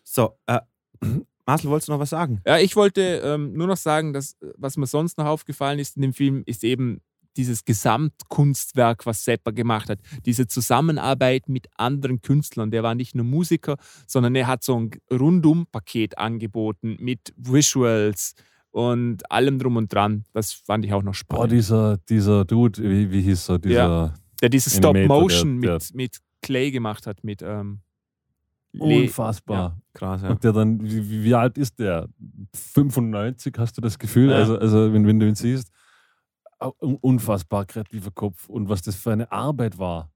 [0.03, 0.59] So, äh,
[1.47, 2.41] Marcel, wolltest du noch was sagen?
[2.47, 6.03] Ja, ich wollte ähm, nur noch sagen, dass was mir sonst noch aufgefallen ist in
[6.03, 7.01] dem Film, ist eben
[7.37, 10.01] dieses Gesamtkunstwerk, was Sepper gemacht hat.
[10.27, 12.71] Diese Zusammenarbeit mit anderen Künstlern.
[12.71, 13.77] Der war nicht nur Musiker,
[14.07, 18.35] sondern er hat so ein Rundum-Paket angeboten mit Visuals
[18.71, 20.25] und allem drum und dran.
[20.33, 21.53] Das fand ich auch noch spannend.
[21.53, 23.59] dieser, dieser Dude, wie, wie hieß er?
[23.59, 27.81] Dieser der diese Animator, Stop-Motion der- mit, mit Clay gemacht hat, mit ähm,
[28.73, 29.81] Le- unfassbar.
[29.93, 30.31] Krass, ja.
[30.31, 32.09] Und der dann, wie, wie- alt ist der?
[32.55, 34.31] 95, hast du das Gefühl?
[34.31, 34.37] Ja.
[34.37, 35.71] Also, also wenn, wenn du ihn siehst,
[36.81, 40.11] unfassbar kreativer Kopf und was das für eine Arbeit war.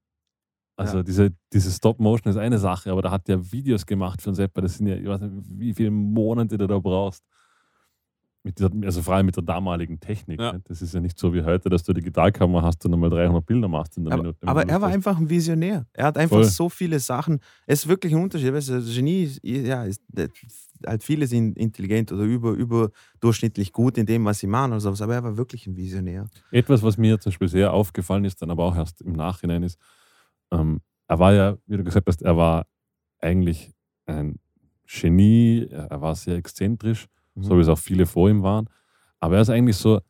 [0.77, 1.03] Also Ja.
[1.03, 4.61] diese, diese Stop-Motion ist eine Sache, aber da hat der Videos gemacht für einen Seppa.
[4.61, 7.23] Das sind ja, ich weiß nicht, wie viele Monate du da brauchst.
[8.47, 10.39] Mit dieser, also vor allem mit der damaligen Technik.
[10.39, 10.53] Ja.
[10.53, 10.61] ne?
[10.65, 13.45] Das ist ja nicht so wie heute, dass du die Digitalkamera hast und nochmal 300
[13.47, 14.47] Bilder machst in der Aber, Minute.
[14.47, 15.87] aber er war einfach ein Visionär.
[15.95, 16.45] Er hat einfach Voll.
[16.45, 17.41] so viele Sachen.
[17.67, 18.53] Es ist wirklich ein Unterschied.
[18.53, 20.03] Weißt du, Genie, ist- ja, ist,
[20.87, 25.01] halt viele sind intelligent oder über, überdurchschnittlich gut in dem, was sie machen oder sowas,
[25.01, 26.27] aber er war wirklich ein Visionär.
[26.51, 29.79] Etwas, was mir zum Beispiel sehr aufgefallen ist, dann aber auch erst im Nachhinein ist,
[30.53, 32.67] ähm, er war ja, wie du gesagt hast, er war
[33.21, 33.73] eigentlich
[34.05, 34.39] ein
[34.87, 37.07] Genie, er war sehr exzentrisch,
[37.37, 38.69] so wie es auch viele vor ihm waren.
[39.21, 40.01] Aber er ist eigentlich so,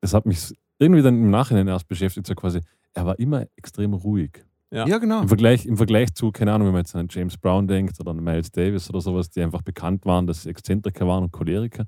[0.00, 2.60] das hat mich irgendwie dann im Nachhinein erst beschäftigt, so quasi,
[2.92, 4.44] er war immer extrem ruhig.
[4.70, 4.86] Ja.
[4.86, 5.20] Ja, genau.
[5.20, 8.10] Im Vergleich, Im Vergleich zu, keine Ahnung, wenn man jetzt an James Brown denkt oder
[8.10, 11.84] an Miles Davis oder sowas, die einfach bekannt waren, dass sie Exzentriker waren und Choleriker.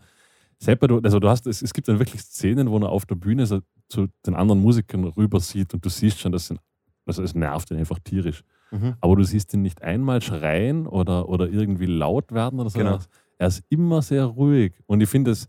[0.58, 3.16] Selber, du, also du hast, es, es gibt dann wirklich Szenen, wo er auf der
[3.16, 6.60] Bühne so zu den anderen Musikern rüber sieht und du siehst schon, das sind,
[7.06, 8.42] also es nervt ihn einfach tierisch.
[8.70, 8.94] Mhm.
[9.00, 12.78] Aber du siehst ihn nicht einmal schreien oder, oder irgendwie laut werden oder so.
[12.78, 12.98] Genau.
[13.38, 14.72] Er ist immer sehr ruhig.
[14.86, 15.48] Und ich finde es,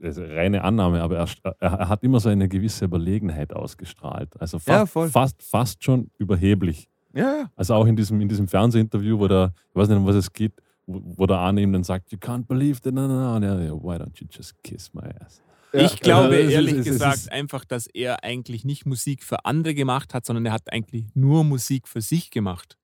[0.00, 1.28] es ist eine reine Annahme, aber er,
[1.60, 4.40] er, hat immer so eine gewisse Überlegenheit ausgestrahlt.
[4.40, 6.88] Also fast, Ja, fast, fast schon überheblich.
[7.12, 7.50] Ja, ja.
[7.56, 10.32] Also auch in diesem, in diesem Fernsehinterview, wo der, ich weiß nicht, um was es
[10.32, 10.52] geht,
[10.86, 13.36] wo, wo der Arne ihm dann sagt, you can't believe that, na, na, na.
[13.36, 15.42] Und er, ja, why don't you just kiss my ass?
[15.72, 18.86] Ich glaube Also, es ist- ehrlich ist- es gesagt ist- einfach, dass er eigentlich nicht
[18.86, 22.76] Musik für andere gemacht hat, sondern er hat eigentlich nur Musik für sich gemacht.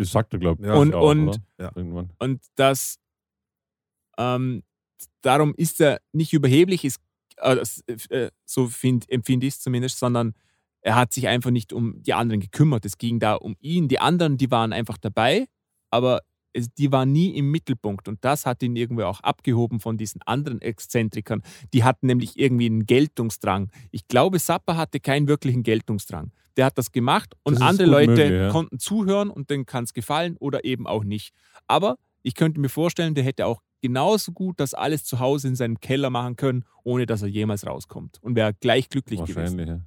[0.00, 0.68] Das sagt er, glaube ich.
[0.68, 0.74] Ja.
[0.74, 1.40] Und- auch, und-?
[1.58, 1.72] Ja.
[2.18, 2.98] Und das
[4.18, 4.62] ähm,
[5.22, 7.00] darum ist er nicht überheblich, ist,
[7.36, 7.56] äh,
[8.10, 10.34] äh, so find, empfinde ich es zumindest, sondern
[10.82, 12.84] er hat sich einfach nicht um die anderen gekümmert.
[12.84, 13.88] Es ging da um ihn.
[13.88, 15.46] Die anderen, die waren einfach dabei,
[15.90, 16.22] aber
[16.52, 18.08] es, die waren nie im Mittelpunkt.
[18.08, 21.42] Und das hat ihn irgendwie auch abgehoben von diesen anderen Exzentrikern.
[21.72, 23.70] Die hatten nämlich irgendwie einen Geltungsdrang.
[23.90, 26.32] Ich glaube, Sapper hatte keinen wirklichen Geltungsdrang.
[26.56, 28.50] Der hat das gemacht und Das andere Leute möglich, ja.
[28.50, 31.32] konnten zuhören und denen kann es gefallen oder eben auch nicht.
[31.66, 35.56] Aber ich könnte mir vorstellen, der hätte auch genauso gut das alles zu Hause in
[35.56, 38.18] seinem Keller machen können, ohne dass er jemals rauskommt.
[38.20, 39.36] Und wäre gleich glücklich gewesen.
[39.36, 39.80] Wahrscheinlich, ja.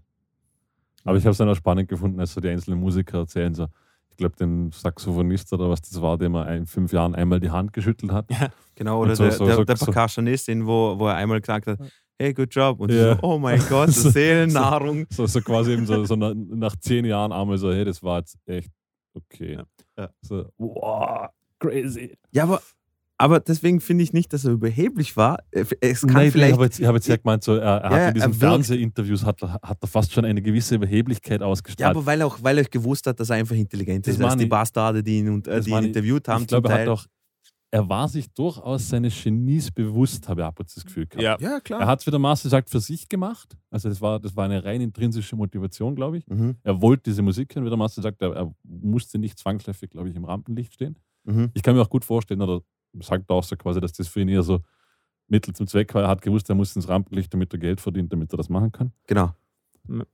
[1.03, 3.67] Aber ich habe es dann auch spannend gefunden, als so die einzelnen Musiker erzählen, so,
[4.09, 7.49] ich glaube, den Saxophonist oder was das war, dem er in fünf Jahren einmal die
[7.51, 8.25] Hand geschüttelt hat.
[8.75, 11.15] Genau, Und oder so- der, so- der, so- der so- Percussionist, den, wo, wo er
[11.15, 11.77] einmal gesagt hat,
[12.23, 12.79] hey, good job.
[12.79, 13.15] Und Ja.
[13.15, 15.05] so, oh mein Gott, So- Seelennahrung.
[15.11, 18.19] So, so quasi eben so, so nach, nach zehn Jahren einmal so, hey, das war
[18.19, 18.69] jetzt echt
[19.13, 19.53] okay.
[19.53, 19.63] Ja.
[19.97, 20.09] Ja.
[20.21, 21.27] So, wow,
[21.59, 22.17] crazy.
[22.31, 22.61] Ja, aber,
[23.17, 25.37] aber deswegen finde ich nicht, dass er überheblich war.
[25.51, 26.49] Es kann Nein, vielleicht.
[26.49, 28.31] ich habe jetzt, ich hab jetzt ja gemeint, so, er, er Ja, hat in diesen
[28.31, 31.95] er Fernsehinterviews hat, hat er fast schon eine gewisse Überheblichkeit ja, ausgestrahlt.
[31.95, 34.37] aber weil er, auch, weil er gewusst hat, dass er einfach intelligent Das ist, meine
[34.37, 36.41] die Bastarde, die ihn, und, äh, die ihn interviewt haben.
[36.41, 37.05] ich glaube, er hat auch,
[37.73, 41.41] er war sich durchaus seines Genies bewusst, habe ich ab und zu das Gefühl gehabt.
[41.41, 41.81] Ja, Ja, klar.
[41.81, 43.57] Er hat es, wie der Master sagt, für sich gemacht.
[43.71, 46.27] Also das war, das war eine rein intrinsische Motivation, glaube ich.
[46.27, 49.89] Mhm, Er wollte diese Musik hören, wie der Master sagt, er, er musste nicht zwangsläufig,
[49.89, 50.99] glaube ich, im Rampenlicht stehen.
[51.23, 51.49] mhm.
[51.55, 52.61] Ich kann mir auch gut vorstellen, oder
[53.01, 54.59] sagt auch so quasi, dass das für ihn eher so
[55.27, 56.03] Mittel zum Zweck war.
[56.03, 58.71] Er hat gewusst, er muss ins Rampenlicht, damit er Geld verdient, damit er das machen
[58.71, 58.91] kann.
[59.07, 59.31] Genau.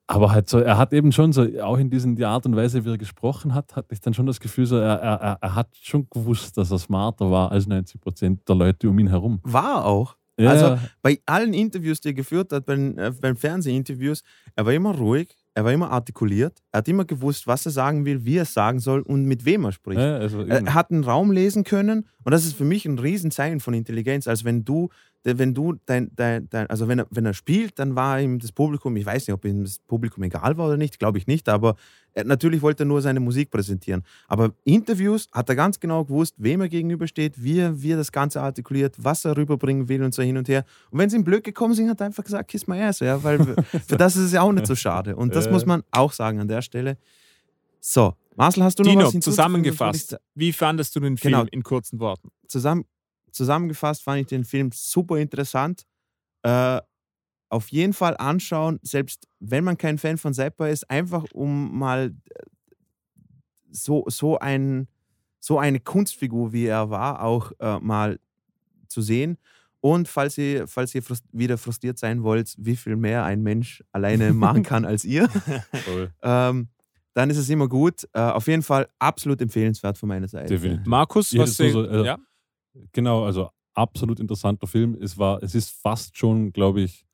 [0.07, 2.83] Aber halt so, er hat eben schon so, auch in diesen, die Art und Weise,
[2.85, 5.69] wie er gesprochen hat, hatte ich dann schon das Gefühl, so, er, er, er- hat
[5.79, 9.39] schon gewusst, dass er smarter war als 90 Prozent der Leute um ihn herum.
[9.43, 10.15] War auch.
[10.39, 14.23] Ja, Also bei allen Interviews, die er geführt hat, bei äh, beim Fernsehinterviews,
[14.55, 18.05] er war immer ruhig, er war immer artikuliert, er hat immer gewusst, was er sagen
[18.05, 19.99] will, wie er es sagen soll und mit wem er spricht.
[19.99, 20.39] ja, also.
[20.43, 24.29] Er hat einen Raum lesen können und das ist für mich ein Riesenzeichen von Intelligenz.
[24.29, 24.87] Also wenn du,
[25.23, 28.51] wenn du dein, dein, dein also wenn er, wenn er spielt, dann war ihm das
[28.51, 31.49] Publikum, ich weiß nicht, ob ihm das Publikum egal war oder nicht, glaube ich nicht,
[31.49, 31.75] aber
[32.13, 34.03] er, natürlich wollte er nur seine Musik präsentieren.
[34.27, 38.11] Aber Interviews hat er ganz genau gewusst, wem er gegenübersteht, wie er, wie er das
[38.11, 40.63] Ganze artikuliert, was er rüberbringen will und so hin und her.
[40.89, 43.21] Und wenn sie ihm blöd gekommen sind, hat er einfach gesagt, kiss my ass, ja,
[43.23, 43.39] weil
[43.87, 45.15] für das ist es ja auch nicht so schade.
[45.15, 45.51] Und das Ja.
[45.51, 46.97] muss man auch sagen an der Stelle.
[47.81, 49.35] So, Marcel, hast du noch Dino, was hinzuzufügen?
[49.35, 50.17] zusammengefasst.
[50.35, 51.45] Wie fandest du den Film Genau.
[51.51, 52.29] in kurzen Worten?
[52.47, 52.85] zusammen,
[53.31, 55.85] zusammengefasst fand ich den Film super interessant.
[56.43, 56.79] Äh,
[57.49, 62.13] auf jeden Fall anschauen, selbst wenn man kein Fan von Zappa ist, einfach um mal
[62.29, 62.43] äh,
[63.71, 64.87] so, so, ein,
[65.39, 68.19] so eine Kunstfigur, wie er war, auch äh, mal
[68.87, 69.37] zu sehen.
[69.81, 73.83] Und falls ihr, falls ihr frust wieder frustriert sein wollt, wie viel mehr ein Mensch
[73.91, 75.29] alleine machen kann als ihr,
[76.21, 76.67] ähm,
[77.13, 78.07] dann ist es immer gut.
[78.13, 80.53] Äh, auf jeden Fall absolut empfehlenswert von meiner Seite.
[80.53, 80.85] Definitiv.
[80.85, 82.17] Markus, was hätte so- sie- so, äh, ja?
[82.91, 84.97] Genau, also absolut interessanter Film.
[85.01, 87.05] Es war, es ist fast schon, glaube ich,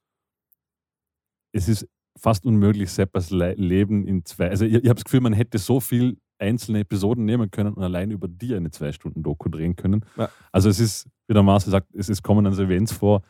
[1.51, 1.87] es ist
[2.17, 4.49] fast unmöglich, Seppas Le Leben in zwei.
[4.49, 7.83] Also ich, ich habe das Gefühl, man hätte so viel einzelne Episoden nehmen können und
[7.83, 10.05] allein über die eine zwei Stunden Doku drehen können.
[10.17, 10.29] Ja.
[10.51, 13.21] Also es ist, wie der Marcel sagt, es ist kommen also Events vor.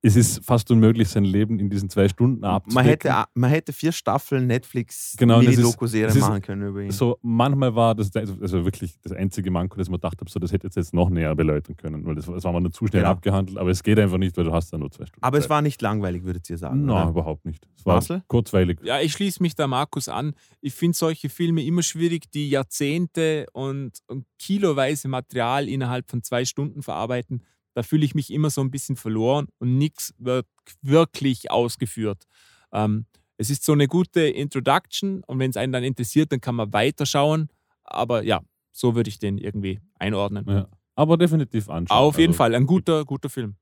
[0.00, 2.88] Es ist fast unmöglich, sein Leben in diesen zwei Stunden man abzudecken.
[2.88, 6.90] hätte, man hätte vier Staffeln Netflix Genau, Mini-Doku-Serie ist machen können über ihn.
[6.90, 10.52] so manchmal war das also wirklich das einzige Manko, das man gedacht habe, so das
[10.52, 13.02] hätte jetzt, jetzt noch näher beleuchten können, weil das, das war mal nur zu schnell
[13.02, 13.12] Genau.
[13.12, 15.22] abgehandelt, aber es geht einfach nicht, weil du hast da nur zwei Stunden.
[15.22, 15.50] Aber es Zeit.
[15.50, 16.86] war nicht langweilig, würdet ihr sagen.
[16.86, 17.10] Nein, oder?
[17.10, 17.68] überhaupt nicht.
[17.76, 18.22] Es war Marcel?
[18.28, 18.78] kurzweilig.
[18.82, 20.32] Ja, ich schließe mich da Markus an.
[20.62, 26.44] Ich finde solche Filme immer schwierig, die Jahrzehnte und, und kiloweise Material innerhalb von zwei
[26.46, 27.42] Stunden verarbeiten.
[27.74, 30.46] Da fühle ich mich immer so ein bisschen verloren und nichts wird
[30.82, 32.24] wirklich ausgeführt.
[32.72, 33.06] Ähm,
[33.38, 36.72] es ist so eine gute Introduction und wenn es einen dann interessiert, dann kann man
[36.72, 37.48] weiterschauen.
[37.84, 38.40] Aber ja,
[38.72, 40.44] so würde ich den irgendwie einordnen.
[40.48, 40.68] Ja.
[40.94, 41.96] Aber definitiv anschauen.
[41.98, 43.56] Auf jeden Also, Fall, ein guter, guter Film.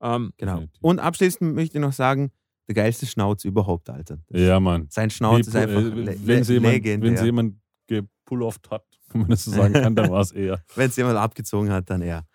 [0.00, 0.54] Ähm, Genau.
[0.54, 0.78] Definitiv.
[0.82, 2.32] Und abschließend möchte ich noch sagen,
[2.66, 4.18] der geilste Schnauz überhaupt, Alter.
[4.28, 4.86] Das- Ja, Mann.
[4.90, 7.10] Sein Schnauz Wie ist einfach äh, le wenn le sie jemand, legendär.
[7.10, 7.54] wenn sie jemand
[7.86, 10.62] gepulloft hat, wenn man das so sagen kann, dann war es eher.
[10.74, 12.26] Wenn es jemand abgezogen hat, dann er.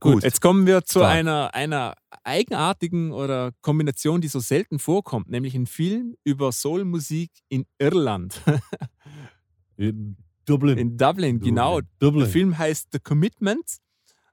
[0.00, 5.54] Gut, jetzt kommen wir zu einer, einer eigenartigen oder Kombination, die so selten vorkommt, nämlich
[5.54, 8.40] ein Film über Soulmusik in Irland,
[9.76, 10.78] In Dublin.
[10.78, 11.80] in Dublin, genau.
[11.98, 12.24] Dublin.
[12.24, 13.78] Der Film heißt The Commitment.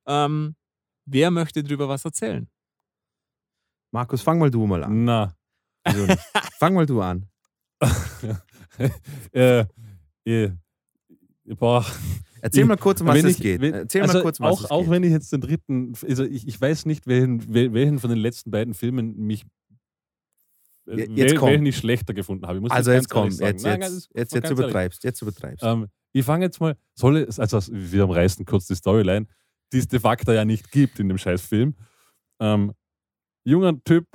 [0.06, 0.56] Ähm,
[1.06, 2.48] wer möchte darüber was erzählen?
[3.92, 5.04] Markus, fang mal du mal an.
[5.04, 5.36] Na.
[6.60, 7.26] Fang mal du an.
[9.32, 9.66] äh,
[10.26, 10.52] äh,
[11.46, 11.84] boah.
[12.42, 13.62] Erzähl mal kurz, um was es ich- geht.
[13.62, 14.90] wenn- Erzähl also mal kurz, um was auch, es auch geht.
[14.92, 18.20] wenn ich jetzt den dritten, also ich, ich weiß nicht, welchen, wel- welchen von den
[18.20, 19.46] letzten beiden Filmen mich
[20.88, 21.50] äh, Je- jetzt wel- komm.
[21.50, 22.60] welchen ich schlechter gefunden habe.
[22.72, 23.52] Also jetzt komm, sagen.
[23.54, 25.64] jetzt, Nein, jetzt, jetzt, jetzt übertreibst, jetzt übertreibst.
[25.64, 29.28] Ähm, ich fange jetzt mal, soll es, also wir umreißen kurz die Storyline,
[29.72, 31.76] die es de facto ja nicht gibt in dem Scheißfilm.
[32.42, 32.74] Ähm,
[33.46, 34.08] junger Typ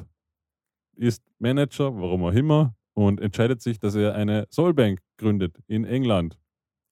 [0.97, 6.39] ist Manager, warum auch immer, und entscheidet sich, dass er eine Soulbank gründet in England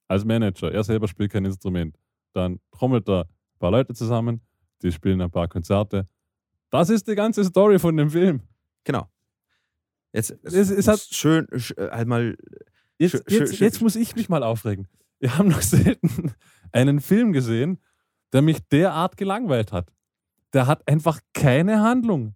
[0.08, 0.72] als Manager.
[0.72, 1.96] Er selber spielt kein Instrument.
[2.32, 4.40] Dann trommelt er ein paar Leute zusammen,
[4.82, 6.06] die spielen ein paar Konzerte.
[6.70, 8.40] Das ist die ganze Story von dem Film.
[8.84, 9.08] Genau.
[10.12, 12.36] Jetzt Es- es hat- schön, sch- äh, halt mal.
[12.98, 14.86] Jetzt, Schö- jetzt, schö- jetzt muss ich mich mal aufregen.
[15.18, 16.32] Wir haben noch selten
[16.72, 17.78] einen Film gesehen,
[18.32, 19.92] der mich derart gelangweilt hat.
[20.52, 22.34] Der hat einfach keine Handlung.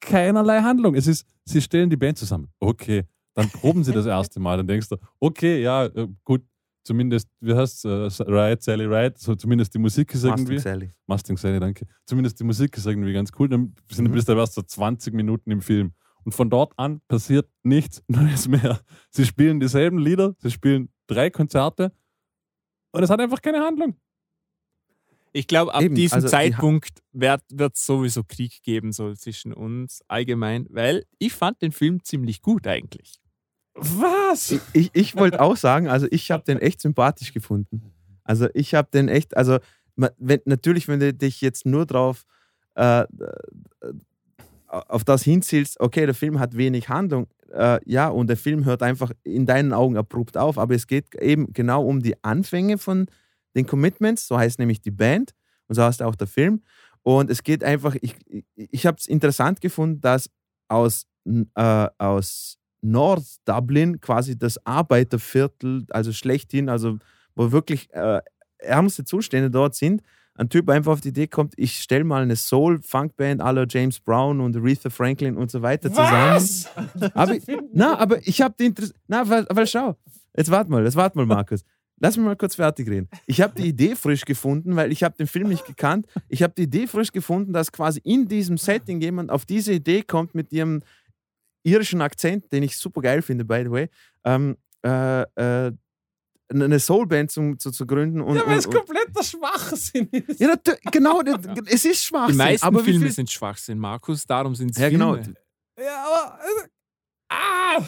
[0.00, 0.94] Keinerlei Handlung.
[0.94, 2.48] Es ist, sie stellen die Band zusammen.
[2.58, 4.56] Okay, dann proben sie das erste Mal.
[4.58, 6.42] Dann denkst du, okay, ja, äh, gut,
[6.84, 10.54] zumindest, wie heißt es, äh, Riot, Sally Riot, so zumindest die Musik ist irgendwie.
[10.54, 10.94] Mustang Sally.
[11.06, 11.86] Mustang Sally, danke.
[12.06, 13.48] Zumindest die Musik ist irgendwie ganz cool.
[13.48, 14.12] Dann sind Mhm.
[14.12, 15.92] bist du erst so 20 Minuten im Film.
[16.24, 18.80] Und von dort an passiert nichts Neues mehr.
[19.10, 21.92] Sie spielen dieselben Lieder, sie spielen drei Konzerte
[22.92, 23.96] und es hat einfach keine Handlung.
[25.36, 30.00] Ich glaube, ab Eben, diesem also Zeitpunkt wird es sowieso Krieg geben, so zwischen uns
[30.06, 33.16] allgemein, weil ich fand den Film ziemlich gut eigentlich.
[33.74, 34.52] Was?
[34.72, 37.82] Ich, ich, wollte auch sagen, also ich habe den echt sympathisch gefunden.
[38.22, 39.58] Also ich habe den echt, also
[39.96, 42.24] wenn, natürlich, wenn du dich jetzt nur drauf
[42.74, 43.06] äh, äh,
[44.68, 48.82] auf das hinzielst, okay, der Film hat wenig Handlung, äh, ja, und der Film hört
[48.82, 53.06] einfach in deinen Augen abrupt auf, aber es geht eben genau um die Anfänge von
[53.54, 55.32] den Commitments, so heißt nämlich die Band
[55.68, 56.62] und so heißt auch der Film.
[57.02, 60.30] Und es geht einfach, ich, ich, ich habe es interessant gefunden, dass
[60.68, 61.06] aus,
[61.54, 66.98] äh, aus Nord-Dublin quasi das Arbeiterviertel, also schlechthin, also
[67.34, 68.20] wo wirklich äh,
[68.58, 70.02] ärmste Zustände dort sind,
[70.36, 74.40] ein Typ einfach auf die Idee kommt, ich stelle mal eine Soul-Funk-Band aller James Brown
[74.40, 76.44] und Aretha Franklin und so weiter zusammen.
[77.14, 77.36] Aber,
[77.72, 78.94] na, aber ich habe die Interesse.
[79.06, 79.96] Na, weil, weil schau,
[80.36, 81.64] jetzt warte mal, jetzt warte mal, Markus.
[82.00, 83.08] Lass mich mal kurz fertig reden.
[83.26, 86.06] Ich habe die Idee frisch gefunden, weil ich habe den Film nicht gekannt.
[86.28, 90.02] Ich habe die Idee frisch gefunden, dass quasi in diesem Setting jemand auf diese Idee
[90.02, 90.82] kommt mit ihrem
[91.64, 93.88] irischen Akzent, den ich super geil finde, by the way,
[94.24, 95.72] ähm, äh, äh,
[96.52, 98.20] eine Soulband zum, zu, zu gründen.
[98.20, 100.38] Und, Ja, weil es kompletter Schwachsinn ist.
[100.40, 100.54] ja,
[100.92, 101.20] genau,
[101.66, 102.36] es ist Die Schwachsinn.
[102.36, 105.14] meisten aber Filme viel, sind Schwachsinn, Markus, darum sind es Ja, genau.
[105.14, 105.34] Filme.
[105.80, 106.38] Ja, aber.
[106.44, 106.68] äh,
[107.30, 107.82] Ah!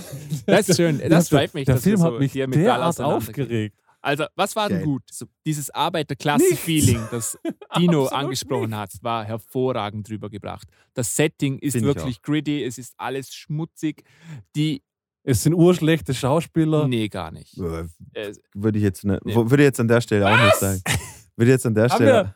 [0.47, 3.77] Das ist schön, das freut mich, Der Film so hat mich derart aufgeregt.
[4.07, 4.86] Also, was war denn Geil.
[4.86, 5.02] gut?
[5.11, 7.36] So, dieses Arbeiterklasse-Feeling, das
[7.76, 10.68] Dino angesprochen hat, war hervorragend drüber gebracht.
[10.94, 14.04] Das Setting ist Finde ich wirklich gritty, es ist alles schmutzig.
[14.54, 14.82] Die,
[15.24, 16.86] Es sind urschlechte Schauspieler.
[16.86, 17.59] nee, gar nicht.
[17.59, 19.34] Äh, Würde ich jetzt, ne, Nee.
[19.34, 20.80] würde ich jetzt an der Stelle auch nicht sagen.
[21.36, 22.34] Würde ich jetzt an der Haben Stelle.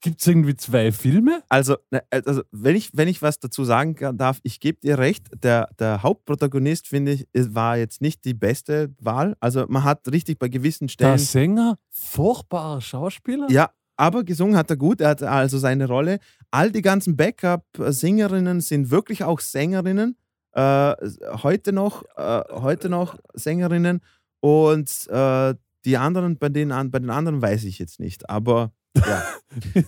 [0.00, 1.42] Gibt es irgendwie zwei Filme?
[1.48, 5.28] Also, ne, also wenn, ich, wenn ich was dazu sagen darf, ich gebe dir recht,
[5.42, 9.36] der, der Hauptprotagonist, finde ich, war jetzt nicht die beste Wahl.
[9.40, 11.18] Also man hat richtig bei gewissen Der Stellen.
[11.18, 13.46] Sänger, furchtbarer Schauspieler?
[13.50, 16.18] Ja, aber gesungen hat er gut, er hat also seine Rolle.
[16.50, 20.16] All die ganzen Backup-Sängerinnen sind wirklich auch Sängerinnen.
[20.52, 20.94] Äh,
[21.42, 24.00] heute noch, äh, heute noch Sängerinnen.
[24.40, 25.54] Und äh,
[25.86, 28.28] die anderen, bei den, bei den anderen weiß ich jetzt nicht.
[28.28, 29.24] Aber ja.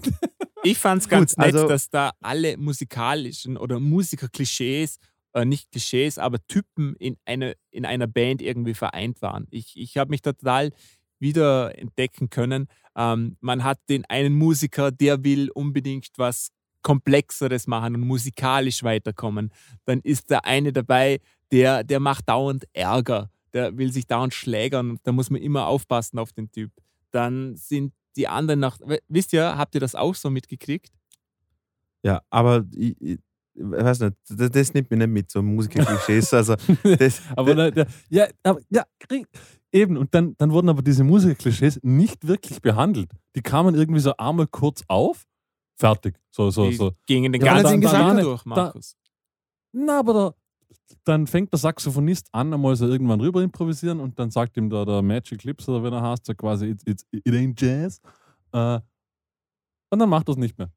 [0.65, 4.99] Ich fand es ganz Gut, nett, also- dass da alle musikalischen oder Musikerklischees,
[5.33, 9.47] äh, nicht Klischees, aber Typen in, eine, in einer Band irgendwie vereint waren.
[9.51, 10.73] Ich, ich habe mich total
[11.21, 12.67] wieder entdecken können.
[12.97, 16.49] Ähm, man hat den einen Musiker, der will unbedingt was
[16.83, 19.53] Komplexeres machen und musikalisch weiterkommen.
[19.85, 21.21] Dann ist der eine dabei,
[21.53, 24.99] der, der macht dauernd Ärger, der will sich dauernd schlägern.
[25.05, 26.73] Da muss man immer aufpassen auf den Typ.
[27.11, 28.79] Dann sind die anderen nach.
[29.09, 30.93] Wisst ihr, habt ihr das auch so mitgekriegt?
[32.03, 33.19] Ja, aber ich, ich-
[33.61, 36.33] ich weiß nicht, das, das nimmt mich nicht mit, so Musiker-Klischees.
[36.33, 36.55] Also,
[36.99, 39.27] das, Aber der, der, ja, aber, ja, krieg-
[39.73, 39.97] eben.
[39.97, 43.11] Und dann, dann wurden aber diese Musikerklischees nicht wirklich behandelt.
[43.35, 45.25] Die kamen irgendwie so einmal kurz auf,
[45.77, 46.15] fertig.
[46.31, 46.93] So, so, Die so.
[47.07, 48.97] gingen den Ja, ganzen hat, durch, da- Markus.
[49.73, 50.35] Na, aber da,
[51.05, 54.85] dann fängt der Saxophonist an, einmal so irgendwann rüber improvisieren und dann sagt ihm da
[54.85, 58.01] der Magic Lips oder wie er heißt, so quasi, it's, it's, it ain't jazz.
[58.53, 58.81] Äh,
[59.91, 60.71] und dann macht er es nicht mehr.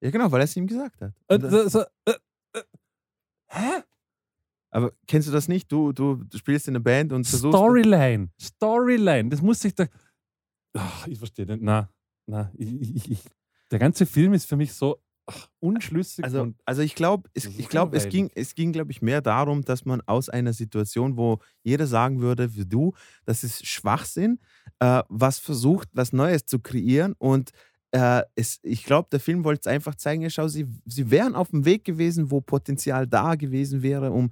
[0.00, 1.12] ja, genau, weil er es ihm gesagt hat.
[1.28, 2.14] Äh, so, äh,
[2.54, 2.62] äh,
[3.48, 3.82] hä?
[4.70, 5.70] aber kennst du das nicht?
[5.70, 7.56] Du, du, du spielst in einer Band und versuchst.
[7.56, 8.30] Storyline.
[8.40, 9.28] Storyline.
[9.28, 9.86] Das muss sich da.
[10.74, 11.62] Ach, ich verstehe nicht.
[11.62, 11.90] Na,
[12.26, 13.22] na, ich, ich, ich,
[13.70, 17.68] der ganze Film ist für mich so ach, unschlüssig Also, also ich glaube, es, ich
[17.68, 21.38] glaube, es ging, es ging, glaube ich, mehr darum, dass man aus einer Situation, wo
[21.62, 24.40] jeder sagen würde, wie du, das ist Schwachsinn,
[24.80, 27.50] äh, was versucht, was Neues zu kreieren und
[27.92, 31.34] äh, es, ich glaube, der Film wollte es einfach zeigen, ja, schau, sie, sie wären
[31.34, 34.30] auf dem Weg gewesen, wo Potenzial da gewesen wäre, um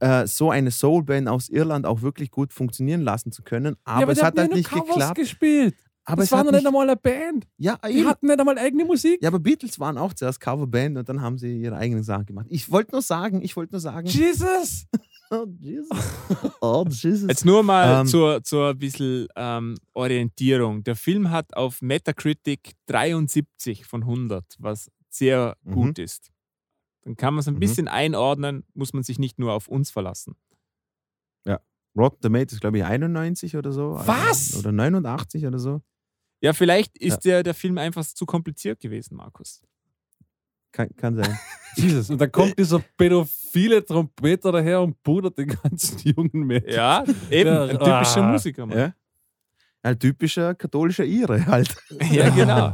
[0.00, 3.76] äh, so eine Soulband aus Irland auch wirklich gut funktionieren lassen zu können.
[3.84, 5.16] Aber, es die hat haben halt nicht geklappt.
[5.16, 5.74] gespielt.
[6.06, 7.46] Aber das es war noch nicht einmal eine Band.
[7.56, 8.08] ja, Die eben.
[8.08, 9.22] hatten nicht einmal eigene Musik.
[9.22, 12.46] ja, aber Beatles waren auch zuerst Coverband und dann haben sie ihre eigenen Sachen gemacht.
[12.50, 14.84] Ich wollte nur sagen, ich wollte nur sagen, Jesus!
[15.30, 15.88] Oh, Jesus.
[16.60, 17.26] Oh, Jesus.
[17.28, 20.84] Jetzt nur mal Ähm, zur, zur ein bisschen ähm, Orientierung.
[20.84, 25.72] Der Film hat auf Metacritic 73 von 100, was sehr Mhm.
[25.72, 26.30] gut ist.
[27.02, 27.58] Dann kann man es ein Mhm.
[27.60, 30.36] bisschen einordnen, muss man sich nicht nur auf uns verlassen.
[31.96, 33.92] Rotten Tomatoes ist, glaube ich, 91 oder so.
[34.04, 34.56] Was?
[34.56, 35.80] Oder 89 oder so.
[36.44, 39.62] Ja, vielleicht ist der, der Film einfach zu kompliziert gewesen, Markus.
[40.72, 41.38] Kann, kann sein.
[41.74, 42.10] Jesus.
[42.10, 46.74] Und dann kommt dieser pädophile Trompeter daher und pudert den ganzen jungen Mädchen.
[46.74, 48.32] Ja, eben, Ja, ein typischer ah.
[48.32, 48.66] Musiker.
[48.66, 48.76] Mann.
[48.76, 48.94] ja?
[49.84, 51.76] Ein typischer katholischer Ire halt.
[52.10, 52.72] Ja, genau.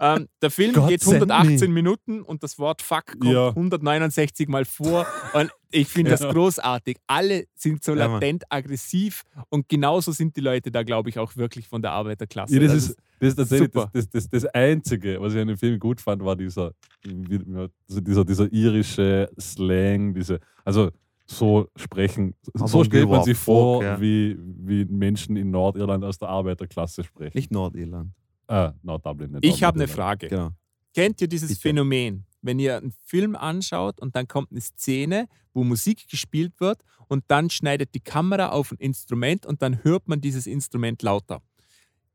[0.00, 3.48] ähm, der Film Gott geht send 118 Minuten und das Wort Fuck kommt Ja.
[3.48, 5.06] 169 Mal vor.
[5.32, 6.30] Und ich finde das Ja.
[6.30, 6.98] großartig.
[7.06, 8.20] Alle sind so Ja, Mann.
[8.20, 12.54] latent aggressiv und genauso sind die Leute da, glaube ich, auch wirklich von der Arbeiterklasse.
[12.54, 13.90] Ja, das, Das ist, das ist tatsächlich das, super.
[13.94, 16.72] das, das, das Einzige, was ich an dem Film gut fand, war dieser,
[17.06, 20.90] also dieser, dieser irische Slang, diese, also
[21.30, 24.00] so sprechen, Aber so stellt man sich vor, ja.
[24.00, 27.36] wie, wie Menschen in Nordirland aus der Arbeiterklasse sprechen.
[27.36, 28.12] Nicht Nordirland.
[28.48, 29.32] Ah, Nord-Dublin.
[29.32, 29.86] nicht ich habe eine.
[29.88, 30.28] Frage.
[30.28, 30.50] Genau.
[30.92, 31.60] Kennt ihr dieses Bitte.
[31.60, 36.82] Phänomen, wenn ihr einen Film anschaut und dann kommt eine Szene, wo Musik gespielt wird
[37.06, 41.42] und dann schneidet die Kamera auf ein Instrument und dann hört man dieses Instrument lauter?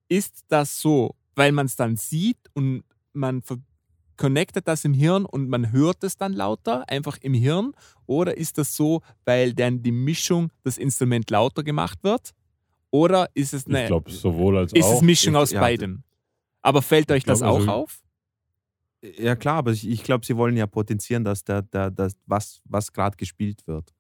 [0.10, 3.58] Ist das so, weil man es dann sieht und man ver-
[4.18, 7.74] connectet das im Hirn und man hört es dann lauter, einfach im Hirn?
[8.06, 12.32] Oder ist das so, weil dann die Mischung das Instrument lauter gemacht wird?
[12.92, 14.96] Oder ist es Ich eine glaube, sowohl als ist auch.
[14.96, 15.60] es Mischung Ich- aus ja.
[15.60, 16.04] beidem?
[16.62, 18.02] Aber fällt euch glaub, das auch also- auf?
[19.20, 22.62] Ja, klar, aber ich, ich glaube, sie wollen ja potenzieren, dass der, der, das, was,
[22.66, 23.94] was gerade gespielt wird.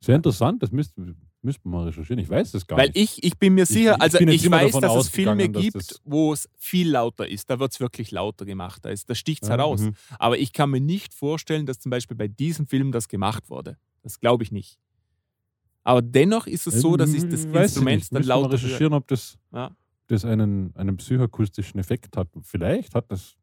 [0.00, 2.18] Sehr interessant, das müsste müsst man mal recherchieren.
[2.18, 3.18] Ich weiß es gar Weil nicht.
[3.18, 6.00] ich, ich bin mir sicher, ich also ich immer weiß, dass es Filme gibt, das-
[6.04, 7.48] wo es viel lauter ist.
[7.50, 8.84] Da wird es wirklich lauter gemacht.
[8.84, 9.80] Da, ist- da sticht es Ja, heraus.
[9.80, 9.94] mhm.
[10.18, 13.76] Aber ich kann mir nicht vorstellen, dass zum Beispiel bei diesem Film das gemacht wurde.
[14.02, 14.78] Das glaube ich nicht.
[15.82, 18.12] Aber dennoch ist es so, dass ich das Weiß Instrument nicht.
[18.12, 19.70] dann Müsste mal lauter recherchieren, ob das, Ja.
[20.08, 22.28] das einen, einen psychoakustischen Effekt hat.
[22.42, 23.36] Vielleicht hat das.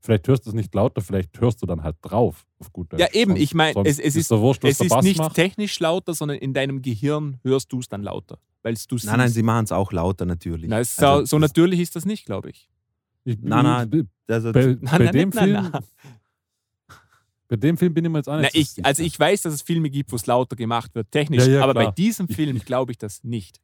[0.00, 2.46] Vielleicht hörst du es nicht lauter, vielleicht hörst du dann halt drauf.
[2.60, 3.14] Auf gut Ja, Deutsch.
[3.16, 5.34] eben, Sonst- ich meine, es, es ist, doch wurscht, es ist nicht macht.
[5.34, 8.38] technisch lauter, sondern in deinem Gehirn hörst du es dann lauter.
[8.62, 9.06] Weil du siehst.
[9.06, 10.68] Nein, nein, sie machen es auch lauter natürlich.
[10.70, 12.68] Na, ist Also, so, so das- natürlich ist das nicht, glaube ich.
[13.24, 15.82] Ich, Nein, nein, Also, bei, Nein, bei nein, dem nein, Film, nein, nein.
[17.48, 18.86] bei dem Film bin ich mir jetzt auch nicht so ich, sicher.
[18.86, 21.62] also ich weiß, dass es Filme gibt, wo es lauter gemacht wird, technisch, Ja, ja,
[21.64, 21.94] aber bei klar.
[21.94, 23.60] diesem Ich- Film glaube ich das nicht.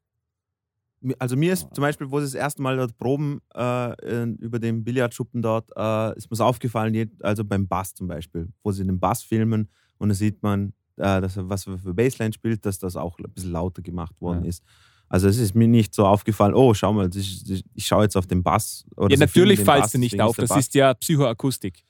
[1.19, 4.59] Also mir ist zum Beispiel, wo sie das erste Mal dort proben äh, in- über
[4.59, 8.85] den Billardschuppen dort, äh, ist mir so aufgefallen, also beim Bass zum Beispiel, wo sie
[8.87, 12.79] den Bass filmen und da sieht man, äh, dass er was für Bassline spielt, dass
[12.79, 14.49] das auch ein bisschen lauter gemacht worden Ja.
[14.49, 14.63] ist.
[15.09, 18.05] Also es ist mir nicht so aufgefallen, oh, schau mal, das ist, das- ich schaue
[18.05, 18.87] jetzt auf den Bass.
[18.97, 21.85] Oder Ja, natürlich Bass, dir nicht auf, der das Bass- ist ja Psychoakustik.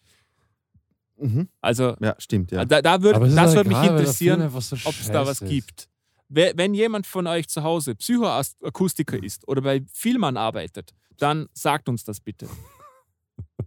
[1.17, 1.49] Mhm.
[1.61, 2.65] Also Ja, stimmt, ja.
[2.65, 5.49] da, da würd, ist das auch würde mich interessieren, so ob es da was ist.
[5.49, 5.89] gibt.
[6.35, 12.03] Wenn jemand von euch zu Hause Psychoakustiker ist oder bei Filmern arbeitet, dann sagt uns
[12.03, 12.49] das bitte.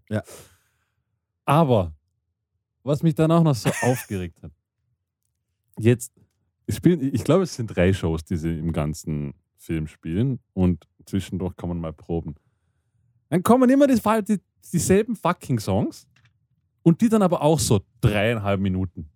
[1.45, 1.93] Aber
[2.83, 4.51] was mich dann auch noch so aufgeregt hat,
[5.79, 6.11] jetzt
[6.67, 11.55] spielen, ich glaube, es sind drei Shows, die sie im ganzen Film spielen und zwischendurch
[11.55, 12.35] kann man mal proben.
[13.29, 14.41] Dann kommen immer die, die,
[14.73, 16.07] dieselben fucking Songs
[16.83, 19.09] und die dann aber auch so dreieinhalb Minuten.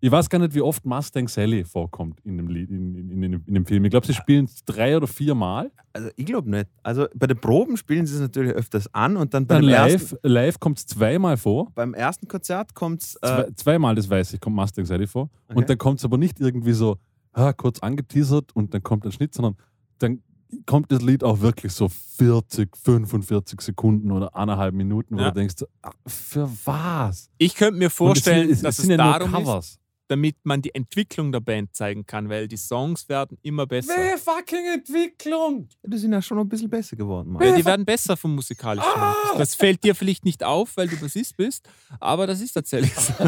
[0.00, 3.42] Ich weiß gar nicht, wie oft Mustang Sally vorkommt in dem, Lied, in, in, in,
[3.46, 3.84] in dem Film.
[3.86, 5.72] Ich glaube, sie spielen es drei oder vier Mal.
[5.94, 6.68] Also ich glaube nicht.
[6.82, 9.70] Also bei den Proben spielen sie es natürlich öfters an und dann bei Dann dem
[9.70, 11.72] live, ersten, live kommt es zweimal vor.
[11.74, 13.14] beim ersten Konzert kommt es.
[13.16, 15.30] Äh, Zwei, zweimal, das weiß ich, kommt Mustang Sally vor.
[15.48, 15.58] Okay.
[15.58, 16.98] Und dann kommt es aber nicht irgendwie so
[17.32, 19.56] ah, kurz angeteasert und dann kommt ein Schnitt, sondern
[19.98, 20.20] dann
[20.66, 25.30] kommt das Lied auch wirklich so 40, 45 Sekunden oder eineinhalb Minuten, wo Ja.
[25.30, 27.30] du denkst, ah, für was?
[27.38, 29.78] Ich könnte mir vorstellen, es, sind- dass es ja darum ist, Covers.
[30.08, 33.92] Damit man die Entwicklung der Band zeigen kann, weil die Songs werden immer besser.
[34.18, 35.68] fucking Entwicklung?
[35.84, 37.32] die sind ja schon ein bisschen besser geworden.
[37.32, 37.42] Mann.
[37.42, 38.88] Ja, die werden besser vom musikalischen.
[38.94, 39.14] Ah!
[39.36, 41.68] Das fällt dir vielleicht nicht auf, weil du Bassist bist,
[42.00, 43.12] aber das ist tatsächlich so.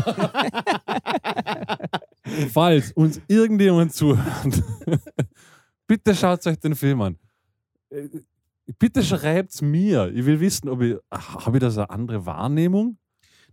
[2.53, 4.63] Falls uns irgendjemand zuhört,
[5.87, 7.19] bitte schaut euch den Film an.
[7.91, 8.09] Äh,
[8.79, 10.13] Bitte schreibt's mir.
[10.15, 10.95] Ich will wissen, ob ich.
[11.11, 12.99] Habe ich das eine andere Wahrnehmung?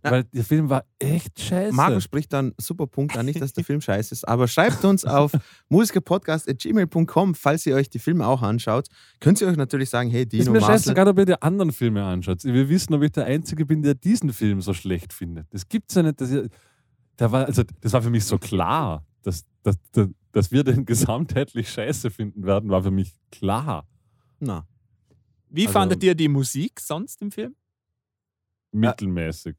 [0.02, 1.74] Na- Weil der Film war echt scheiße.
[1.74, 5.04] Marco spricht dann super Punkt an, nicht, dass der Film scheiße ist, aber schreibt uns
[5.04, 5.32] auf
[5.68, 8.88] musikerpodcast.gmail.com, falls ihr euch die Filme auch anschaut.
[9.20, 11.72] Könnt ihr euch natürlich sagen, hey, ist Dino, mir Marcel, scheißegal, ob ihr die anderen
[11.72, 12.44] Filme anschaut.
[12.44, 15.46] Ich will wissen, ob ich der Einzige bin, der diesen Film so schlecht findet.
[15.52, 16.20] Das gibt's ja nicht.
[16.20, 16.48] Dass ihr,
[17.18, 20.84] der war, also, das war für mich so klar, dass, dass, dass, dass wir den
[20.86, 23.86] gesamtheitlich scheiße finden werden, war für mich klar.
[24.38, 24.66] na,
[25.48, 27.56] Wie Also- fandet ihr die Musik sonst im Film?
[28.72, 29.56] Mittelmäßig.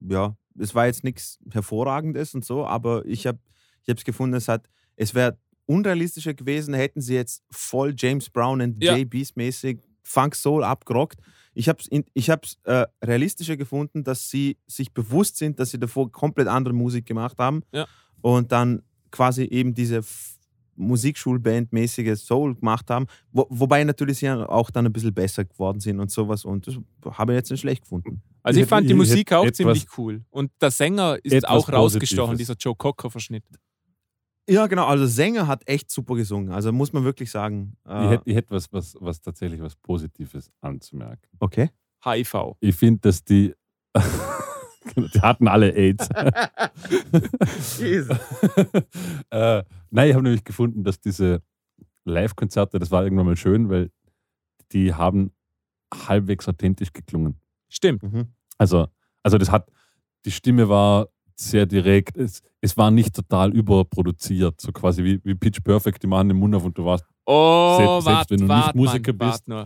[0.00, 3.38] Ja, es war jetzt nichts Hervorragendes und so, aber ich habe
[3.86, 8.60] ich es gefunden, es, hat, es wäre unrealistischer gewesen, hätten sie jetzt voll James Brown
[8.60, 8.96] und Ja.
[8.96, 11.20] JBs mäßig Funk Soul abgerockt.
[11.54, 15.78] Ich habe es ich hab's, äh, realistischer gefunden, dass sie sich bewusst sind, dass sie
[15.78, 17.86] davor komplett andere Musik gemacht haben Ja.
[18.20, 20.02] und dann quasi eben diese
[20.76, 26.00] Musikschulband-mäßige Soul gemacht haben, wo, wobei natürlich sie auch dann ein bisschen besser geworden sind
[26.00, 26.78] und sowas und das
[27.18, 28.22] habe ich jetzt nicht schlecht gefunden.
[28.44, 30.22] Also ich Ich fand hätte- die ich Musik hätte auch ziemlich cool.
[30.30, 32.38] Und der Sänger ist auch rausgestochen, Positives.
[32.38, 33.42] dieser Joe Cocker-Verschnitt.
[34.48, 34.84] Ja, genau.
[34.86, 36.52] Also Sänger hat echt super gesungen.
[36.52, 37.76] Also muss man wirklich sagen.
[37.86, 41.26] Ich Äh, hätte ich hätt was, was, was tatsächlich was Positives anzumerken.
[41.40, 41.70] okay.
[42.04, 42.54] HIV.
[42.60, 43.54] Ich finde, dass die.
[44.94, 46.06] die hatten alle AIDS.
[49.30, 51.42] äh, nein, ich habe nämlich gefunden, dass diese
[52.04, 53.90] Live-Konzerte, das war irgendwann mal schön, weil
[54.72, 55.32] die haben
[55.94, 57.40] halbwegs authentisch geklungen.
[57.74, 58.02] Stimmt.
[58.02, 58.28] Mhm.
[58.58, 58.86] Also,
[59.22, 59.68] also das hat,
[60.24, 65.34] die Stimme war sehr direkt, es, es war nicht total überproduziert, so quasi wie, wie
[65.34, 68.38] Pitch Perfect, die machen den Mund auf und du warst, Oh, Selbst- selbst wart, wenn
[68.38, 69.48] du nicht wart, Musiker Mann, bist.
[69.48, 69.64] nur.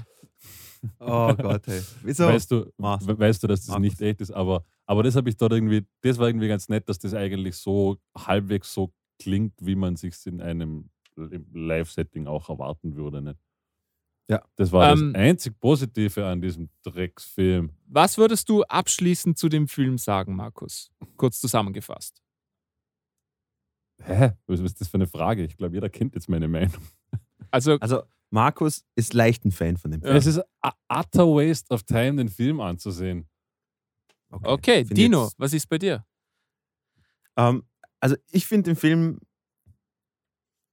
[1.00, 1.82] Oh Gott, hey.
[2.04, 2.24] Wieso?
[2.26, 3.82] weißt, du, we- weißt du, dass das Markus.
[3.82, 6.88] nicht echt ist, aber, aber das habe ich dort irgendwie, das war irgendwie ganz nett,
[6.88, 10.88] dass das eigentlich so halbwegs so klingt, wie man sich in einem
[11.52, 13.20] Live-Setting auch erwarten würde.
[13.22, 13.38] Nicht?
[14.28, 14.42] Ja.
[14.56, 17.72] Das war Ähm, das einzig Positive an diesem Drecksfilm.
[17.86, 20.90] Was würdest du abschließend zu dem Film sagen, Markus?
[21.16, 22.22] Kurz zusammengefasst.
[24.02, 24.32] Hä?
[24.46, 25.44] Was ist das für eine Frage?
[25.44, 26.80] Ich glaube, jeder kennt jetzt meine Meinung.
[27.50, 30.10] Also, Also, Markus ist leicht ein Fan von dem Ja.
[30.14, 33.26] Es ist a utter waste of time, den Film anzusehen.
[34.30, 36.04] okay, Find Dino, was ist bei dir?
[37.36, 37.62] Ähm,
[38.00, 39.18] also, ich finde den Film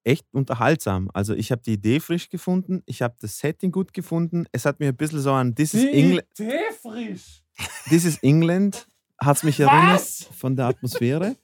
[0.05, 1.09] echt unterhaltsam.
[1.13, 2.81] Also, ich habe die Idee frisch gefunden.
[2.85, 4.45] Ich habe das Setting gut gefunden.
[4.51, 6.27] Es hat mir ein bisschen so an This is, England,
[6.81, 7.43] frisch.
[7.89, 8.87] This is England
[9.19, 11.35] hat es mich erinnert von der Atmosphäre.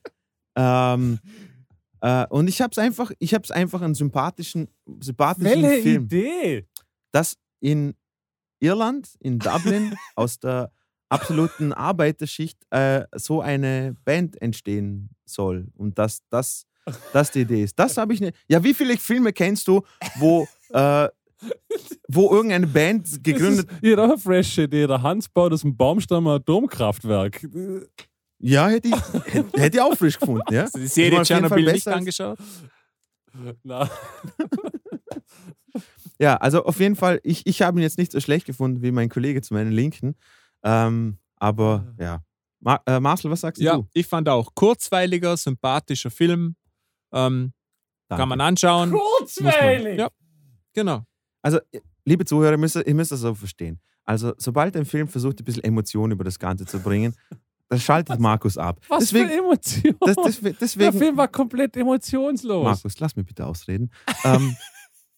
[0.55, 1.19] ähm,
[2.01, 4.67] äh, und ich habe es einfach, ich habe es einfach einen sympathischen,
[4.99, 6.03] sympathischen Welche Film.
[6.05, 6.67] Idee?
[7.11, 7.93] dass in
[8.59, 10.71] Irland, in Dublin, aus der
[11.09, 15.67] absoluten Arbeiterschicht äh, so eine Band entstehen soll.
[15.75, 16.65] Und dass das,
[17.13, 17.77] das die Idee ist.
[17.77, 18.35] Das habe ich nicht.
[18.47, 19.81] Ja, wie viele Filme kennst du,
[20.17, 21.07] wo, äh,
[22.07, 24.87] wo irgendeine Band gegründet Das ist, auch eine fresh Idee.
[24.87, 27.47] Der Hans baut aus dem Baumstamm ein Atomkraftwerk.
[28.39, 28.95] Ja, hätte ich,
[29.33, 30.43] hätte, hätte ich auch frisch gefunden.
[30.53, 30.63] Ja?
[30.63, 32.39] Hast du die Serie war auf jeden Fall Tschernobyl nicht angeschaut?
[33.63, 33.89] Na,
[36.19, 38.91] Ja, also auf jeden Fall, ich, ich habe ihn jetzt nicht so schlecht gefunden wie
[38.91, 40.15] mein Kollege zu meinen Linken.
[40.63, 42.21] Ähm, aber ja.
[42.59, 43.87] Mar äh, Marcel, was sagst Ja, du?
[43.93, 46.55] ich fand auch kurzweiliger, sympathischer Film.
[47.13, 47.53] Ähm,
[48.09, 48.89] kann man anschauen.
[48.91, 50.09] Muss man, ja,
[50.73, 51.03] genau.
[51.41, 51.59] Also,
[52.05, 53.79] liebe Zuhörer, ihr müsst, ihr müsst das so verstehen.
[54.03, 57.15] Also, sobald ein Film versucht, ein bisschen Emotion über das Ganze zu bringen,
[57.69, 58.79] dann schaltet Markus ab.
[58.89, 59.97] was deswegen, für Emotionen.
[60.01, 62.63] das, das, Der deswegen, Film war komplett emotionslos.
[62.65, 63.91] Markus, lass mich bitte ausreden.
[64.25, 64.55] ähm,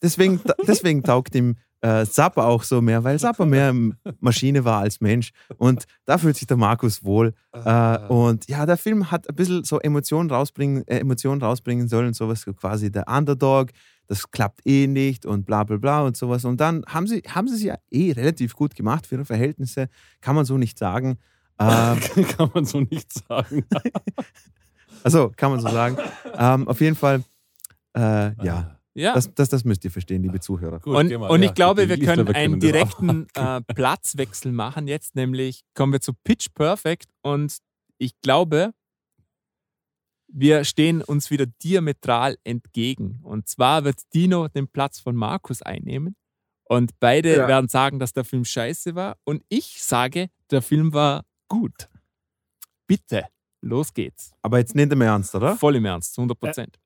[0.01, 3.75] deswegen, deswegen taugt ihm äh, Zappa auch so mehr, weil Zappa mehr
[4.21, 5.31] Maschine war als Mensch.
[5.57, 7.33] Und da fühlt sich der Markus wohl.
[7.51, 12.13] Äh, und ja, der Film hat ein bisschen so Emotionen rausbringen, äh, Emotionen rausbringen sollen,
[12.13, 13.71] sowas so quasi der Underdog,
[14.07, 16.45] das klappt eh nicht und bla bla bla und sowas.
[16.45, 19.89] Und dann haben sie, haben sie es ja eh relativ gut gemacht für ihre Verhältnisse,
[20.21, 21.17] kann man so nicht sagen.
[21.57, 21.95] Äh,
[22.37, 23.65] Kann man so nicht sagen.
[25.05, 25.97] Also kann man so sagen.
[26.37, 27.23] ähm, auf jeden Fall,
[27.93, 29.13] äh, ja, Ja.
[29.15, 30.79] das, das, das müsst ihr verstehen, liebe Zuhörer.
[30.79, 35.63] Gut, und und Ja, ich glaube, wir können einen direkten äh, Platzwechsel machen jetzt, nämlich
[35.73, 37.57] kommen wir zu Pitch Perfect und
[37.97, 38.73] ich glaube,
[40.27, 43.19] wir stehen uns wieder diametral entgegen.
[43.23, 46.15] Und zwar wird Dino den Platz von Markus einnehmen
[46.65, 47.47] und beide Ja.
[47.47, 51.89] werden sagen, dass der Film scheiße war und ich sage, der Film war gut.
[52.87, 53.25] Bitte,
[53.61, 54.31] los geht's.
[54.41, 55.55] Aber jetzt nicht im Ernst, oder?
[55.55, 56.79] Voll im Ernst, 100 Prozent.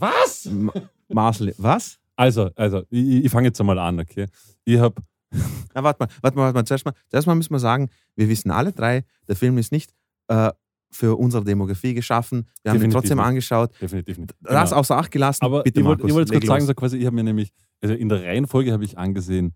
[0.00, 0.46] Was?
[0.46, 0.70] M-
[1.08, 1.98] Marcel, was?
[2.16, 4.26] Also, also ich, ich fange jetzt einmal an, okay?
[4.64, 5.02] Ich habe
[5.74, 6.64] Na, warte mal, warte mal, warte mal.
[6.64, 9.92] Zuerst mal, zuerst mal müssen wir sagen, wir wissen alle drei, der Film ist nicht
[10.28, 10.50] äh,
[10.90, 12.46] für unsere Demografie geschaffen.
[12.62, 13.26] Wir haben ihn trotzdem nicht.
[13.26, 13.70] angeschaut.
[13.80, 14.34] definitiv nicht.
[14.40, 14.80] Das Genau.
[14.80, 15.44] außer Acht gelassen.
[15.44, 16.66] Aber Bitte, ich wollte leg jetzt kurz sagen, los.
[16.68, 19.54] so quasi, ich habe mir nämlich, also in der Reihenfolge habe ich angesehen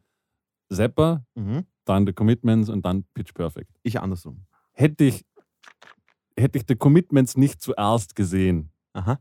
[0.70, 1.64] Zappa, Mhm.
[1.86, 3.70] dann The Commitments und dann Pitch Perfect.
[3.82, 4.44] Ich andersrum.
[4.72, 5.24] Hätte ich,
[6.38, 9.18] hätte ich The Commitments nicht zuerst gesehen, Aha.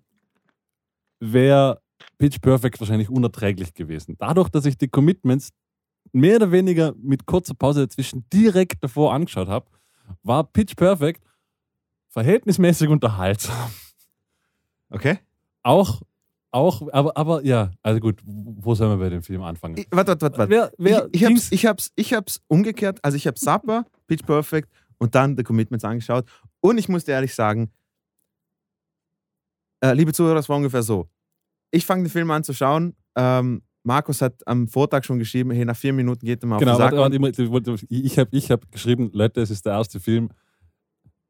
[1.21, 1.81] Wäre
[2.17, 4.15] Pitch Perfect wahrscheinlich unerträglich gewesen.
[4.17, 5.51] Dadurch, dass ich die Commitments
[6.11, 9.67] mehr oder weniger mit kurzer Pause dazwischen direkt davor angeschaut habe,
[10.23, 11.23] war Pitch Perfect
[12.09, 13.71] verhältnismäßig unterhaltsam.
[14.89, 15.19] Okay.
[15.63, 16.01] Auch,
[16.51, 19.77] auch, aber, aber ja, also gut, wo sollen wir bei dem Film anfangen?
[19.77, 20.49] Ich, warte, warte, warte.
[20.49, 22.99] Wer, wer ich, ich, hab's, ich, hab's, ich hab's umgekehrt.
[23.03, 26.25] Also ich habe Supper, Pitch Perfect und dann The Commitments angeschaut.
[26.59, 27.71] Und ich muss dir ehrlich sagen,
[29.81, 31.07] äh, liebe Zuhörer, es war ungefähr so.
[31.71, 32.95] Ich fange den Film an zu schauen.
[33.15, 36.73] Ähm, Markus hat am Vortag schon geschrieben, hey, nach vier Minuten geht er mal Genau,
[36.73, 36.97] auf den Sack.
[36.97, 40.29] warte, ich habe ich hab geschrieben, Leute, es ist der erste Film,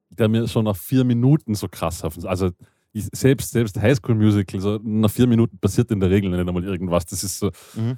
[0.10, 2.18] der mir schon nach vier Minuten so krass auf.
[2.26, 2.52] Also
[2.92, 7.06] ich, selbst, selbst Highschool-Musical, so nach vier Minuten passiert in der Regel nicht einmal irgendwas.
[7.06, 7.52] Das ist so.
[7.76, 7.98] Mhm.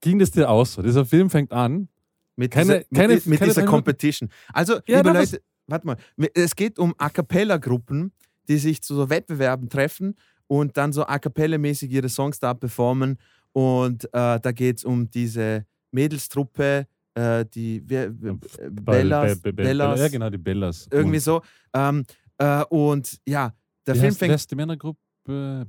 [0.00, 0.72] Ging das dir aus?
[0.74, 0.82] So?
[0.82, 1.88] Dieser Film fängt an.
[2.36, 3.70] Mit Keine- dieser, keine- mit, mit keine dieser drei Minuten.
[3.84, 4.28] Competition.
[4.52, 5.96] Also, Ja, liebe Leute, warte mal.
[6.34, 8.10] Es geht um A Cappella-Gruppen,
[8.48, 10.14] die sich zu so Wettbewerben treffen
[10.46, 13.18] und dann so A Cappella-mäßig ihre Songs da performen.
[13.52, 18.36] Und äh, da geht es um diese Mädelstruppe, äh, die wer, wer-
[18.70, 20.88] Bellas, Be- Be- Be- Bellas Ja, genau, die Bellas.
[20.90, 21.42] irgendwie Und so.
[21.72, 22.04] Ähm,
[22.38, 23.54] äh, und ja,
[23.86, 24.98] der wie Film heißt, fängt Wer ist die Männergruppe?
[25.26, 25.66] Trouble,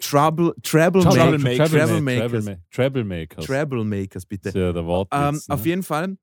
[0.00, 1.04] Trouble, Troublemaker.
[1.04, 1.70] Trouble, Troublemakers.
[1.70, 2.60] Troublemakers.
[2.72, 3.44] Troublemakers.
[3.46, 4.58] Troublemakers, bitte.
[4.58, 5.08] Ja der Wort.
[5.12, 6.16] Ähm, auf jeden Fall,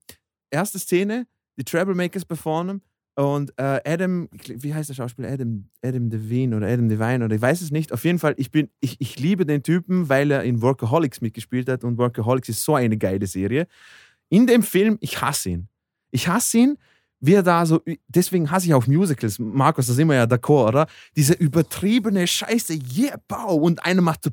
[0.50, 1.26] erste Szene,
[1.56, 2.82] die Troublemakers performen
[3.16, 5.30] und äh, Adam, wie heißt der Schauspieler?
[5.30, 7.92] Adam, Adam Devine oder Adam Devine oder ich weiß es nicht.
[7.92, 11.68] Auf jeden Fall, ich, bin, ich, ich liebe den Typen, weil er in Workaholics mitgespielt
[11.68, 13.68] hat und Workaholics ist so eine geile Serie.
[14.30, 15.68] In dem Film, ich hasse ihn.
[16.10, 16.78] Ich hasse ihn,
[17.20, 19.38] wie er da so, deswegen hasse ich auch Musicals.
[19.38, 20.86] Markus, da sind wir ja d'accord, oder?
[21.16, 23.54] Diese übertriebene Scheiße, yeah, bau.
[23.56, 24.30] Und einer macht so,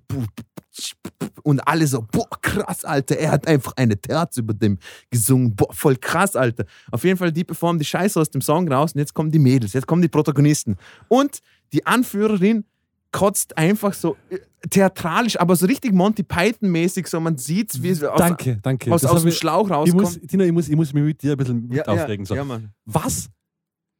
[1.44, 4.78] und alle so, boah, krass, Alter, er hat einfach eine Terz über dem
[5.10, 6.66] gesungen, boah, voll krass, Alter.
[6.92, 9.40] Auf jeden Fall, die performen die Scheiße aus dem Song raus und jetzt kommen die
[9.40, 10.78] Mädels, jetzt kommen die Protagonisten.
[11.08, 11.40] Und
[11.74, 12.66] die Anführerin
[13.12, 18.02] kotzt einfach so äh, theatralisch, aber so richtig Monty Python-mäßig, so man sieht, wie es
[18.04, 18.94] aus, Danke, danke.
[18.94, 20.02] aus, aus dem ich- Schlauch ich rauskommt.
[20.04, 22.26] muss, Tina, ich muss, ich muss mich mit dir ein bisschen mit ja, aufregen.
[22.26, 22.36] So.
[22.36, 22.46] ja.
[22.86, 23.30] Was?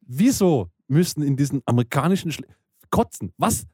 [0.00, 2.46] Wieso müssen in diesen amerikanischen Schle
[2.90, 3.32] kotzen?
[3.36, 3.64] Was?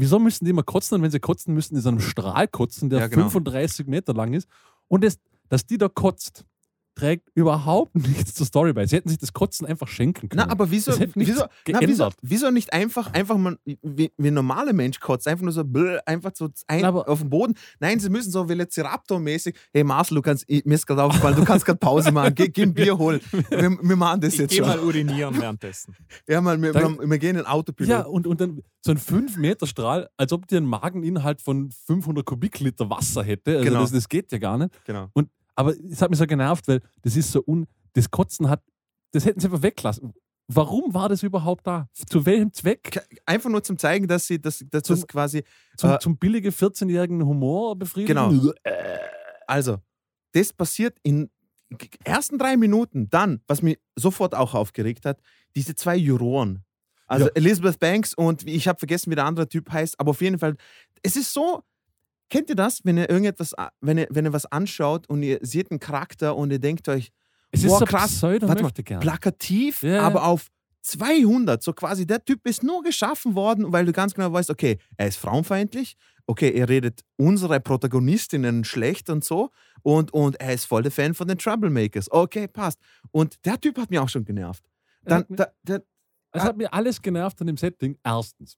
[0.00, 0.96] Wieso müssen die immer kotzen?
[0.96, 3.28] Und wenn sie kotzen, müssen die so einem Strahl kotzen, der Ja, genau.
[3.28, 4.48] 35 Meter lang ist.
[4.88, 6.44] Und das, dass die da kotzt,
[7.00, 8.86] trägt überhaupt nichts zur Story bei.
[8.86, 10.42] Sie hätten sich das Kotzen einfach schenken können.
[10.46, 14.72] Na, aber wieso, wieso, na, wieso, wieso nicht einfach, einfach mal, wie, wie ein normaler
[14.72, 17.54] Mensch kotzt, einfach nur so, bläh, einfach so ein, Na, aber- auf dem Boden.
[17.80, 21.44] Nein, sie müssen so Velociraptor-mäßig, hey Marcel, du kannst, ich- mir ist gerade aufgefallen, du
[21.44, 23.20] kannst gerade Pause machen, geh, geh ein Bier holen.
[23.50, 24.68] Wir, wir machen das Ich jetzt gehe schon.
[24.68, 25.96] mal urinieren währenddessen.
[26.28, 27.88] ja, Mann, wir, Dann- wir, wir gehen in ein Autopilot.
[27.90, 32.88] Ja, und, und dann so ein 5-Meter-Strahl, als ob die einen Mageninhalt von 500 Kubikliter
[32.90, 33.52] Wasser hätte.
[33.58, 33.80] Also Genau.
[33.82, 34.70] das, das geht ja gar nicht.
[34.84, 35.08] Genau.
[35.60, 37.66] Aber es hat mich so genervt, weil das ist so un.
[37.92, 38.62] Das Kotzen hat.
[39.12, 40.12] Das hätten sie einfach weglassen.
[40.52, 41.88] Warum war das überhaupt da?
[42.08, 43.00] Zu welchem Zweck?
[43.26, 45.44] Einfach nur zum zeigen, dass sie, dass, dass Zum- das quasi,
[45.76, 48.30] Zum, Äh, zum billige 14-jährigen Humor befriedigen?
[48.30, 48.52] Genau.
[49.46, 49.78] also,
[50.32, 51.30] das passiert in
[52.04, 53.08] ersten drei Minuten.
[53.10, 55.20] Dann, was mich sofort auch aufgeregt hat,
[55.56, 56.64] diese zwei Juroren.
[57.06, 57.32] Also Ja.
[57.34, 60.56] Elizabeth Banks und ich habe vergessen, wie der andere Typ heißt, aber auf jeden Fall,
[61.02, 61.62] es ist so,
[62.30, 65.70] kennt ihr das, wenn ihr irgendetwas, wenn ihr, wenn ihr was anschaut und ihr seht
[65.70, 67.12] einen Charakter und ihr denkt euch,
[67.50, 68.22] Es Boah, ist so krass.
[68.22, 70.00] Warte mal, plakativ, ja.
[70.02, 70.46] aber auf
[70.82, 74.78] 200, so quasi, der Typ ist nur geschaffen worden, weil du ganz genau weißt, okay,
[74.96, 75.96] er ist frauenfeindlich,
[76.26, 79.50] okay, er redet unsere Protagonistinnen schlecht und so
[79.82, 82.10] und, und er ist voll der Fan von den Troublemakers.
[82.10, 82.78] Okay, passt.
[83.10, 84.64] Und der Typ hat mich auch schon genervt.
[85.02, 85.78] Es Dann, hat, mir, da, da,
[86.32, 87.98] es hat mir alles genervt an dem Setting.
[88.04, 88.56] Erstens.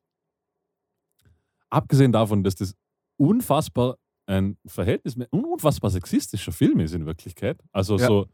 [1.70, 2.74] Abgesehen davon, dass das
[3.22, 3.96] unfassbar
[4.26, 7.58] ein Verhältnis, ein unfassbar sexistischer Film ist in Wirklichkeit.
[7.72, 8.06] Also Ja.
[8.06, 8.26] so,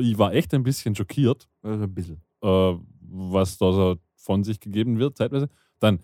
[0.00, 1.46] ich war echt ein bisschen schockiert.
[1.62, 2.20] also ein bisschen.
[2.42, 2.74] äh,
[3.16, 5.48] was da so von sich gegeben wird, zeitweise.
[5.80, 5.98] Dann,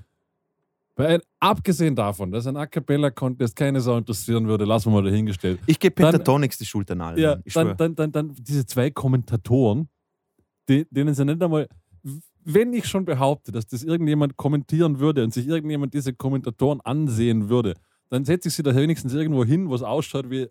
[0.95, 5.59] bei, abgesehen davon, dass ein A Cappella-Contest keine Sau interessieren würde, lassen wir mal dahingestellt.
[5.67, 7.19] Ich gebe Dann- Pentatonix die Schuld an allen.
[7.19, 9.89] Ja, dann, dann, dann, dann diese zwei Kommentatoren,
[10.69, 11.69] die, denen sie nicht einmal,
[12.45, 17.49] wenn ich schon behaupte, dass das irgendjemand kommentieren würde und sich irgendjemand diese Kommentatoren ansehen
[17.49, 17.75] würde,
[18.11, 20.49] dann setze ich sie da wenigstens irgendwo hin, wo es ausschaut wie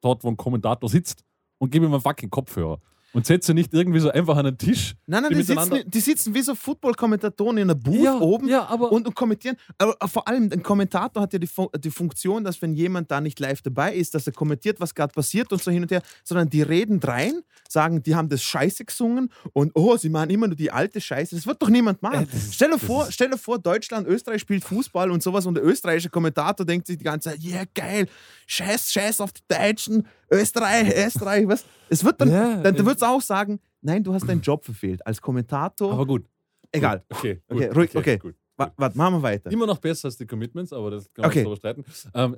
[0.00, 1.24] dort, wo ein Kommentator sitzt
[1.58, 2.80] und gebe ihm einen fucking Kopfhörer.
[3.12, 4.94] Und setze nicht irgendwie so einfach an den Tisch.
[5.06, 8.66] Nein, nein, die die, sitzen, die sitzen wie so Football-Kommentatoren in der Booth oben ja,
[8.66, 9.56] aber und, und kommentieren.
[9.78, 13.40] Aber vor allem, ein Kommentator hat ja die, die Funktion, dass wenn jemand da nicht
[13.40, 16.48] live dabei ist, dass er kommentiert, was gerade passiert und so hin und her, sondern
[16.48, 20.56] die reden rein, sagen, die haben das Scheiße gesungen und oh, sie machen immer nur
[20.56, 21.34] die alte Scheiße.
[21.34, 22.22] Das wird doch niemand machen.
[22.22, 25.46] Äh, das ist- stell, dir vor, stell dir vor, Deutschland, Österreich spielt Fußball und sowas
[25.46, 28.06] und der österreichische Kommentator denkt sich die ganze Zeit, yeah, geil,
[28.46, 31.64] scheiß, scheiß auf die Deutschen, Österreich, Österreich, was?
[31.88, 34.40] Es wird dann, Ja, dann, dann äh, wird es auch sagen, nein, du hast deinen
[34.40, 35.04] Job verfehlt.
[35.06, 36.24] Als Kommentator, aber gut.
[36.72, 36.98] egal.
[37.08, 38.18] Gut, Okay, Okay, gut, ruhig, okay.
[38.18, 38.34] Gut.
[38.56, 39.50] Wa- Warte, machen wir weiter.
[39.50, 41.56] Immer noch besser als die Commitments, aber das kann man Okay.
[41.56, 41.84] streiten.
[42.14, 42.36] Ähm,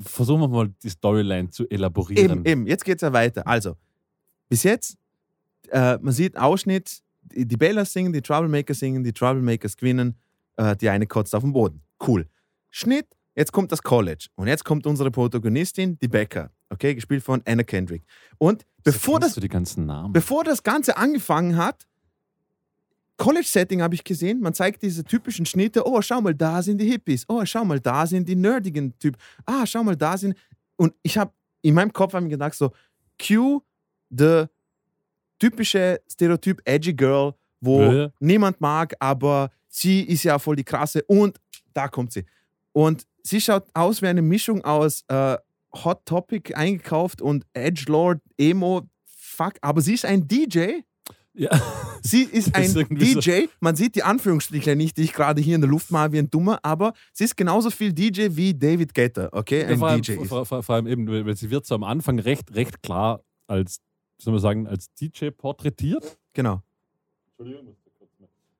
[0.00, 2.24] versuchen wir mal die Storyline zu elaborieren.
[2.38, 3.46] Eben, eben, jetzt geht es ja weiter.
[3.46, 3.76] Also,
[4.48, 4.96] bis jetzt,
[5.70, 10.16] äh, man sieht Ausschnitt, die, die Bellas singen, die Troublemakers singen, die Troublemakers gewinnen,
[10.56, 11.82] äh, die eine kotzt auf dem Boden.
[12.06, 12.26] Cool.
[12.70, 14.28] Schnitt, jetzt kommt das College.
[14.36, 16.50] Und jetzt kommt unsere Protagonistin, die Becker.
[16.70, 18.02] Okay, gespielt von Anna Kendrick.
[18.38, 20.12] Und bevor das, du die ganzen Namen.
[20.12, 21.86] bevor das Ganze angefangen hat,
[23.16, 26.90] College-Setting habe ich gesehen, man zeigt diese typischen Schnitte, oh, schau mal, da sind die
[26.90, 30.36] Hippies, oh, schau mal, da sind die nerdigen Typen, ah, schau mal, da sind...
[30.76, 31.32] Und ich habe,
[31.62, 32.72] in meinem Kopf habe ich gedacht so,
[33.20, 33.62] cue
[34.10, 34.46] the
[35.38, 38.10] typische Stereotyp Edgy Girl, wo Ja.
[38.18, 41.38] niemand mag, aber sie ist ja voll die krasse und
[41.72, 42.24] da kommt sie.
[42.72, 45.36] Und sie schaut aus wie eine Mischung aus äh,
[45.74, 50.80] Hot Topic eingekauft und Edgelord, Emo, fuck, aber sie ist ein DJ.
[51.34, 51.50] ja.
[52.06, 53.46] Sie ist ein ist irgendwie so- DJ.
[53.60, 56.28] Man sieht die Anführungsstriche nicht, die ich gerade hier in der Luft mache wie ein
[56.28, 59.62] Dummer, aber sie ist genauso viel DJ wie David Guetta, okay?
[59.62, 60.28] Ja, Ein vor, allem, DJ ist.
[60.28, 63.80] vor, vor, vor allem eben, weil sie wird so am Anfang recht, recht klar als,
[64.18, 66.18] soll man sagen, als DJ porträtiert.
[66.34, 66.60] Genau.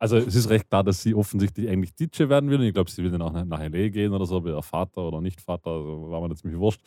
[0.04, 2.58] Also es ist recht klar, dass sie offensichtlich eigentlich DJ werden will.
[2.58, 3.88] Und ich glaube, sie will dann auch nach, L.A.
[3.88, 6.82] gehen oder so, wie ihr Vater oder nicht Vater, also war mir das ziemlich wurscht.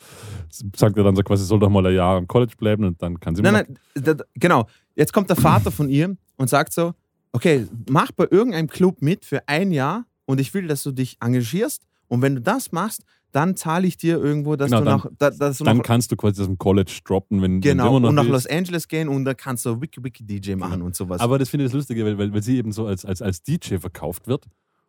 [0.76, 3.02] Sagt ja dann so quasi, sie soll doch mal ein Jahr am College bleiben und
[3.02, 3.76] dann kann sie Nein, nein,
[4.16, 4.68] da- genau.
[4.94, 6.94] Jetzt kommt der Vater von ihr und sagt so:
[7.32, 11.16] Okay, mach bei irgendeinem Club mit für ein Jahr und ich will, dass du dich
[11.20, 11.87] engagierst.
[12.08, 15.30] Und wenn du das machst, dann zahle ich dir irgendwo, dass Genau, du nach, da,
[15.30, 17.98] dass du dann nach, kannst du quasi aus dem College droppen, wenn wenn du genau,
[17.98, 18.24] noch und nach.
[18.24, 21.20] Los Angeles gehen und da kannst du Wiki Wiki DJ machen und sowas.
[21.20, 23.42] Aber das finde ich das Lustige, weil, weil, weil sie eben so als, als, als
[23.42, 24.46] DJ verkauft wird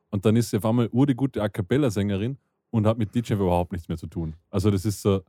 [0.10, 2.38] und dann ist sie auf einmal ur die gute A Cappella-Sängerin
[2.72, 4.36] und hat mit DJ überhaupt nichts mehr zu tun.
[4.50, 5.22] Also das ist so,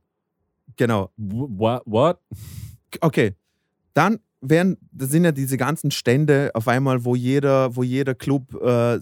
[0.77, 1.11] genau.
[1.17, 1.83] what?
[1.87, 2.19] what?
[3.01, 3.35] Okay.
[3.93, 8.55] Dann werden, das sind ja diese ganzen Stände auf einmal, wo jeder, wo jeder Club
[8.63, 8.99] äh,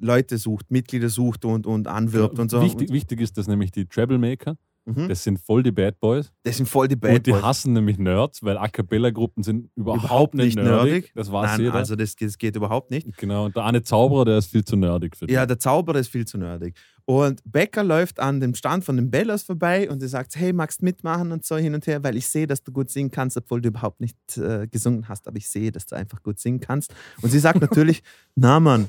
[0.00, 2.60] Leute sucht, Mitglieder sucht und, und anwirbt und so.
[2.60, 4.56] Wichtig, wichtig ist, dass nämlich die Troublemaker,
[4.86, 5.08] Mhm.
[5.08, 7.42] das sind voll die Bad Boys Das sind voll die Bad und die Boys.
[7.42, 10.70] hassen nämlich Nerds, weil A Cappella-Gruppen sind überhaupt, Überhaupt nicht nerdig.
[10.92, 11.12] nerdig.
[11.14, 11.74] Das weiß Nein, jeder.
[11.74, 13.16] also das, das geht überhaupt nicht.
[13.16, 15.32] genau, und der eine Zauberer, der ist viel zu nerdig für die.
[15.32, 16.74] Ja, der Zauberer ist viel zu nerdig.
[17.06, 20.80] Und Becker läuft an dem Stand von den Bellas vorbei und sie sagt, hey, magst
[20.80, 23.36] du mitmachen und so hin und her, weil ich sehe, dass du gut singen kannst,
[23.36, 26.60] obwohl du überhaupt nicht äh, gesungen hast, aber ich sehe, dass du einfach gut singen
[26.60, 26.94] kannst.
[27.20, 28.02] Und sie sagt natürlich,
[28.36, 28.88] na Mann,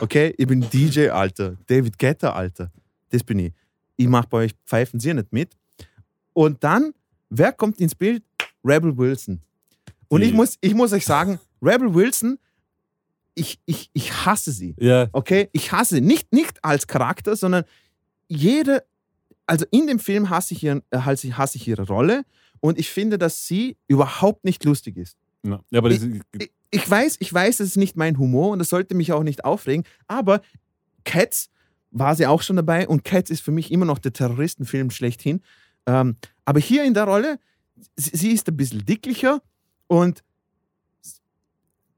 [0.00, 2.70] okay, ich bin DJ, Alter, David Guetta, Alter,
[3.10, 3.52] das bin ich.
[3.96, 5.56] Ich mache bei euch Pfeifen Sie nicht mit.
[6.32, 6.92] Und dann,
[7.30, 8.22] wer kommt ins Bild?
[8.64, 9.40] Rebel Wilson.
[10.08, 12.38] Und ich muss, ich muss euch sagen, Rebel Wilson,
[13.34, 14.74] ich, ich, ich hasse sie.
[14.78, 16.00] ja, Okay, ich hasse sie.
[16.00, 17.64] Nicht, nicht als Charakter, sondern
[18.28, 18.84] jede,
[19.46, 22.24] also in dem Film hasse ich, ihren, äh, hasse ich- hasse ich ihre Rolle
[22.60, 25.16] und ich finde, dass sie überhaupt nicht lustig ist.
[25.44, 25.60] ja.
[25.74, 28.94] aber das, Ich, ich weiß, ich weiß, das ist nicht mein Humor und das sollte
[28.94, 30.40] mich auch nicht aufregen, aber
[31.04, 31.50] Cats
[31.94, 35.40] war sie auch schon dabei und Cats ist für mich immer noch der Terroristenfilm schlechthin.
[35.86, 37.38] Ähm, aber hier in der Rolle,
[37.96, 39.40] sie, ist ein bisschen dicklicher
[39.86, 40.22] und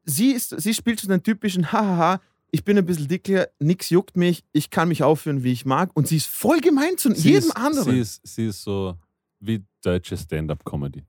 [0.04, 2.20] sie, ist, sie spielt so den typischen Hahaha,
[2.50, 5.90] ich bin ein bisschen dicklicher, nix juckt mich, ich kann mich aufführen, wie ich mag
[5.94, 7.92] und sie ist voll gemein zu sie jedem ist, anderen.
[7.92, 8.96] Sie ist, sie ist so
[9.40, 11.04] wie deutsche Stand-up-Comedy.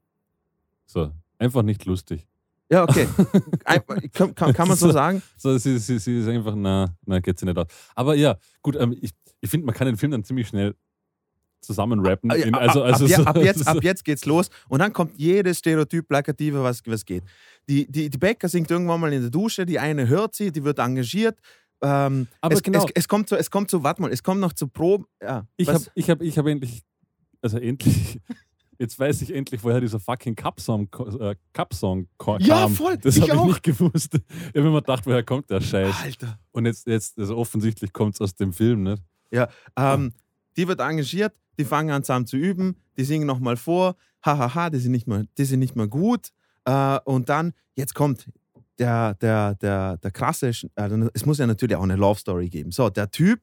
[0.86, 2.26] So, einfach nicht lustig.
[2.72, 3.08] Ja, okay.
[4.14, 4.92] Kann, kann, kann man so So.
[4.94, 5.22] sagen?
[5.38, 7.68] So, sie, sie, sie ist einfach, na, na, geht sie nicht aus.
[7.96, 9.12] Aber ja, gut, ähm, ich,
[9.42, 10.76] ich finde, man kann den Film dann ziemlich schnell
[11.62, 12.32] zusammenrappen.
[12.32, 14.94] Ah, In, ab- also, also ab, so, ab, jetzt, ab jetzt geht's los und dann
[14.94, 17.24] kommt jedes Stereotyp plakative, was, was geht.
[17.68, 20.64] Die, die, die Bäcker singt irgendwann mal in der Dusche, die eine hört sie, die
[20.64, 21.40] wird engagiert.
[21.82, 22.80] Ähm, Aber es, genau.
[22.86, 25.06] es, es kommt so, es kommt so, warte mal, es kommt noch zu Proben.
[25.22, 26.84] Ja, Ich habe ich hab, ich hab endlich,
[27.42, 28.20] also endlich,
[28.80, 30.90] jetzt weiß ich endlich, woher dieser fucking Cup-Song
[31.20, 32.40] äh, Cup -Song kam.
[32.40, 34.16] Ja, voll, Das habe ich nicht gewusst.
[34.16, 35.96] Ich habe immer gedacht, woher kommt der Scheiß?
[36.04, 36.40] Alter.
[36.52, 38.96] Und jetzt, jetzt also offensichtlich kommt es aus dem Film, ne?
[39.76, 40.14] Ähm,
[40.56, 44.80] die wird engagiert, die fangen an zusammen zu üben, die singen nochmal vor, hahaha, die
[44.80, 46.30] sind nicht mehr, die sind nicht mehr gut.
[46.66, 48.30] Äh, und dann, jetzt kommt
[48.80, 52.72] der, der, der, der krasse, also es muss ja natürlich auch eine Love Story geben.
[52.72, 53.42] So, der Typ,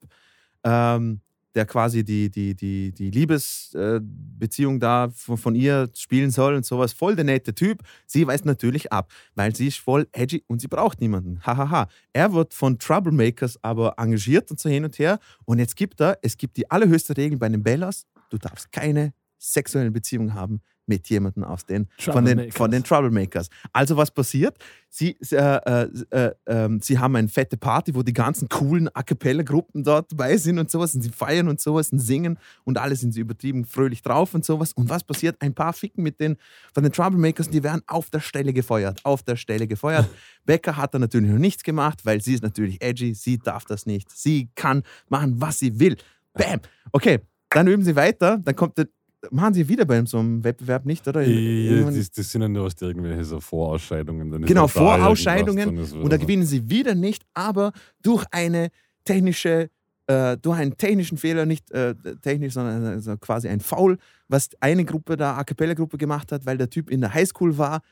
[0.62, 1.20] ähm,
[1.54, 6.66] der quasi die, die, die, die Liebesbeziehung äh, da von, von ihr spielen soll und
[6.66, 7.82] sowas, voll der nette Typ.
[8.06, 11.40] Sie weist natürlich ab, weil sie ist voll edgy und sie braucht niemanden.
[11.44, 11.88] Hahaha.
[12.12, 15.18] Er wird von Troublemakers aber engagiert und so hin und her.
[15.44, 19.12] Und jetzt gibt er, es gibt die allerhöchste Regel bei den Bellas, du darfst keine
[19.38, 23.48] sexuellen Beziehungen haben mit jemandem aus den, von, den, von den Troublemakers.
[23.72, 24.56] Also was passiert?
[24.88, 29.02] Sie, äh, äh, äh, ähm, sie haben eine fette Party, wo die ganzen coolen A
[29.02, 32.94] Cappella-Gruppen dort dabei sind und sowas und sie feiern und sowas und singen und alle
[32.94, 34.72] sind sie übertrieben fröhlich drauf und sowas.
[34.72, 35.36] Und was passiert?
[35.40, 36.36] Ein paar Ficken mit den,
[36.72, 40.08] von den Troublemakers, die werden auf der Stelle gefeuert, auf der Stelle gefeuert.
[40.44, 43.86] Becker hat da natürlich noch nichts gemacht, weil sie ist natürlich edgy, sie darf das
[43.86, 44.10] nicht.
[44.10, 45.96] Sie kann machen, was sie will.
[46.34, 46.60] Bam!
[46.92, 47.20] Okay,
[47.50, 48.88] dann üben sie weiter, dann kommt der,
[49.30, 51.22] machen sie wieder bei so einem Wettbewerb nicht, oder?
[51.22, 54.30] Ja, Irgendwann- das, das sind ja nur aus der irgendwelche so Vorausscheidungen.
[54.30, 55.78] Dann Genau, da Vorausscheidungen.
[55.78, 57.72] Und da gewinnen sie wieder nicht, aber
[58.02, 58.68] durch eine
[59.04, 59.70] technische,
[60.06, 63.98] äh, durch einen technischen Fehler, nicht äh, technisch, sondern also quasi ein Foul,
[64.28, 67.82] was eine Gruppe da, A Cappella-Gruppe gemacht hat, weil der Typ in der Highschool war,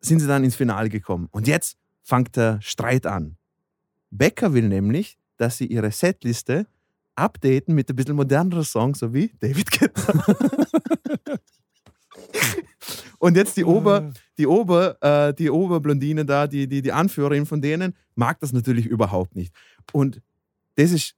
[0.00, 1.28] sind sie dann ins Finale gekommen.
[1.30, 3.36] Und jetzt fängt der Streit an.
[4.10, 6.66] Becker will nämlich, dass sie ihre Setliste
[7.16, 10.12] updaten mit ein bisschen moderneren Songs, so wie David Guetta.
[13.18, 17.60] Und jetzt die Ober, die Ober, äh, die Oberblondine da, die, die, die Anführerin von
[17.60, 19.52] denen, mag das natürlich überhaupt nicht.
[19.92, 20.22] Und
[20.76, 21.16] das ist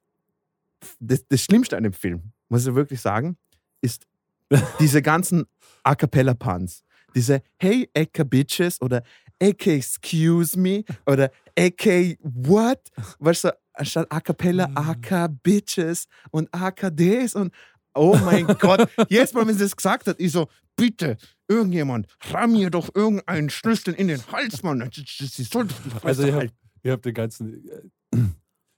[1.00, 3.36] das, das Schlimmste an dem Film, muss ich wirklich sagen,
[3.80, 4.06] ist
[4.80, 5.44] diese ganzen
[5.82, 6.84] A cappella Puns.
[7.14, 9.02] Diese Hey Eka Bitches oder
[9.42, 12.80] AK Excuse Me oder AK What?
[13.18, 17.52] Weißt du, anstatt A cappella AK Bitches und AKDs und
[17.94, 18.88] oh mein Gott.
[19.08, 21.16] Jetzt mal, wenn sie das gesagt hat, ich so, bitte,
[21.48, 24.88] irgendjemand, ramm mir doch irgendeinen Schlüssel in den Hals, Mann.
[24.92, 26.54] Sie soll doch die Fresse Also ich habe halten.
[26.82, 27.68] ich hab den ganzen.
[27.68, 28.18] äh,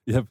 [0.07, 0.27] Ich hab,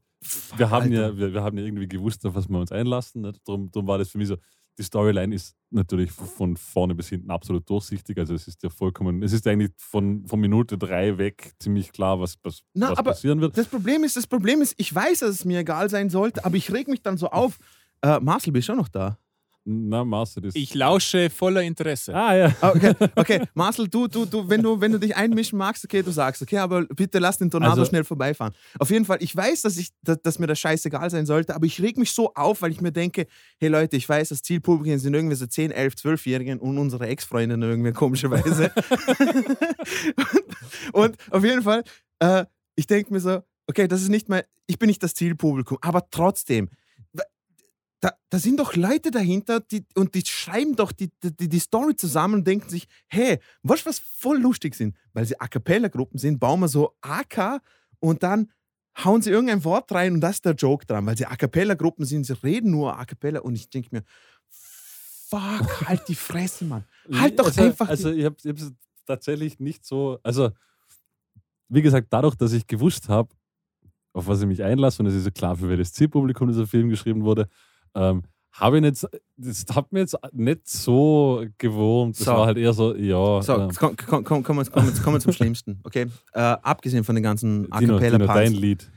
[0.57, 0.95] wir, haben Alter.
[1.09, 3.21] ja, wir, wir haben ja irgendwie gewusst, auf was wir uns einlassen.
[3.21, 3.47] Nicht?
[3.47, 4.37] Drum, drum war das für mich so.
[4.79, 8.17] Die Storyline ist natürlich von vorne bis hinten absolut durchsichtig.
[8.17, 12.21] Also es ist ja vollkommen, es ist eigentlich von, von Minute drei weg ziemlich klar,
[12.21, 13.57] was, was, Na, was passieren wird.
[13.57, 16.55] Das Problem ist, das Problem ist, ich weiß, dass es mir egal sein sollte, aber
[16.55, 17.59] ich reg mich dann so auf.
[18.01, 19.19] Äh, Marcel, bist du auch noch da?
[19.71, 20.55] Na, Marcel, das.
[20.55, 22.15] Ich lausche voller Interesse.
[22.15, 22.55] ah, ja.
[22.59, 23.41] Ah, Okay, okay.
[23.53, 26.57] Marcel, du, du, du, wenn du, wenn du dich einmischen magst, okay, du sagst, okay,
[26.57, 28.51] aber bitte lass den Tornado Also- schnell vorbeifahren.
[28.79, 31.67] Auf jeden Fall, ich weiß, dass, ich, dass, dass mir das scheißegal sein sollte, aber
[31.67, 33.27] ich reg mich so auf, weil ich mir denke,
[33.59, 37.69] hey Leute, ich weiß, das Zielpublikum sind irgendwie so 10, 11, 12-Jährigen und unsere Ex-Freundinnen
[37.69, 38.71] irgendwie komischerweise.
[40.93, 41.83] und auf jeden Fall,
[42.19, 45.77] äh, ich denke mir so, okay, das ist nicht mal, ich bin nicht das Zielpublikum,
[45.81, 46.69] aber trotzdem,
[48.01, 51.95] da, da sind doch Leute dahinter die, und die schreiben doch die, die, die Story
[51.95, 56.39] zusammen und denken sich, hey, was was voll lustig sind, weil sie A Cappella-Gruppen sind,
[56.39, 57.61] bauen wir so AK
[57.99, 58.51] und dann
[59.03, 62.05] hauen sie irgendein Wort rein und das ist der Joke dran, weil sie A Cappella-Gruppen
[62.05, 64.03] sind, sie reden nur A Cappella und ich denke mir,
[64.49, 66.85] fuck, halt die Fresse, Mann.
[67.13, 68.71] Halt doch also, einfach Also, ich habe es
[69.05, 70.19] tatsächlich nicht so.
[70.23, 70.51] Also,
[71.67, 73.29] wie gesagt, dadurch, dass ich gewusst habe,
[74.13, 76.89] auf was ich mich einlasse, und es ist ja klar, für welches Zielpublikum dieser Film
[76.89, 77.47] geschrieben wurde,
[77.95, 79.07] ähm, habe ich nicht,
[79.37, 82.19] das hat mir jetzt nicht so gewohnt.
[82.19, 82.31] Das So.
[82.33, 83.41] war halt eher so, ja.
[83.41, 86.07] So, ähm, komm, komm, komm, kommen wir- kommen wir- kommen wir zum Schlimmsten, okay?
[86.33, 88.51] Äh, abgesehen von den ganzen A Dino, dein Cappella-Parts.
[88.51, 88.89] Lied.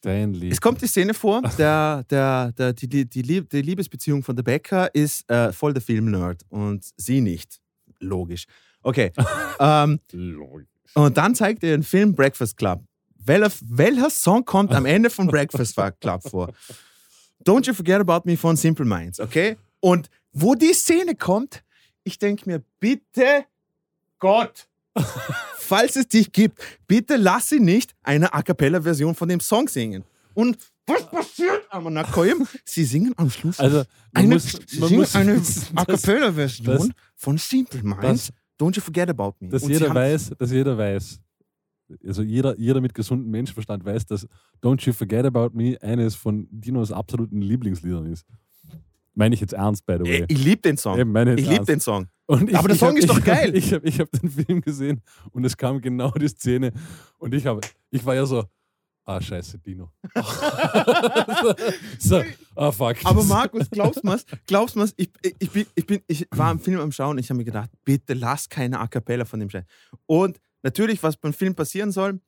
[0.00, 0.52] Dein Lied.
[0.52, 4.42] Es kommt die Szene vor, der, der, der, die, die, die, die Liebesbeziehung von der
[4.44, 7.58] Becker ist äh, voll der Film-Nerd und sie nicht.
[8.00, 8.44] Logisch.
[8.82, 9.12] Okay.
[9.60, 10.00] ähm,
[10.94, 12.80] und dann zeigt er den Film Breakfast Club.
[13.24, 16.52] Welcher, welcher Song kommt am Ende von Breakfast Club vor?
[17.44, 19.56] Don't You Forget About Me von Simple Minds, okay?
[19.80, 21.62] Und wo die Szene kommt,
[22.04, 23.44] ich denke mir, bitte
[24.18, 24.68] Gott,
[25.58, 30.04] falls es dich gibt, bitte lass sie nicht eine A Cappella-Version von dem Song singen.
[30.34, 32.46] Und was passiert, Amanakoyim?
[32.64, 33.84] Sie singen am Schluss Also,
[34.14, 38.30] eine, muss, singen eine das- A Cappella-Version von Simple Minds.
[38.58, 39.50] Don't You Forget About Me.
[39.50, 41.20] dass Und jeder weiß, dass jeder weiß,
[42.06, 44.26] also jeder, jeder mit gesundem Menschenverstand weiß, dass
[44.62, 48.26] Don't You Forget About Me eines von Dinos absoluten Lieblingsliedern ist.
[49.14, 50.24] Meine ich jetzt ernst, by the way.
[50.28, 50.96] Ich liebe den Song.
[50.98, 52.06] Eben, Ich liebe den Song.
[52.26, 53.48] Und Aber der ich Song hab- ist doch ich geil.
[53.48, 55.00] Hab, ich habe ich hab den Film gesehen
[55.32, 56.72] und es kam genau die Szene
[57.18, 58.44] und ich, hab, ich war ja so,
[59.06, 59.90] ah, scheiße, Dino.
[61.98, 62.22] so,
[62.54, 62.96] ah, fuck.
[63.04, 64.16] Aber Markus, glaubst du
[64.46, 67.30] Glaubst du ich, ich, ich, bin, ich, bin, ich war im Film am Schauen, ich
[67.30, 69.64] habe mir gedacht, bitte lass keine A Cappella von dem Scheiß.
[70.06, 72.20] Und natürlich, was beim Film passieren soll,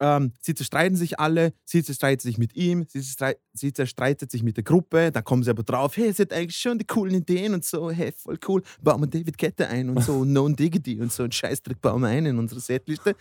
[0.00, 3.02] ähm, sie zerstreiten sich alle, sie zerstreitet sich mit ihm, sie,
[3.52, 6.56] sie zerstreitet sich mit der Gruppe, dann kommen sie aber drauf, hey, sie hat eigentlich
[6.56, 10.02] schon die coolen Ideen und so, hey, voll cool, bauen wir David Kette ein und
[10.02, 13.16] so, No Diggity und so, ein Scheißdreck bauen wir ein in unsere Setliste.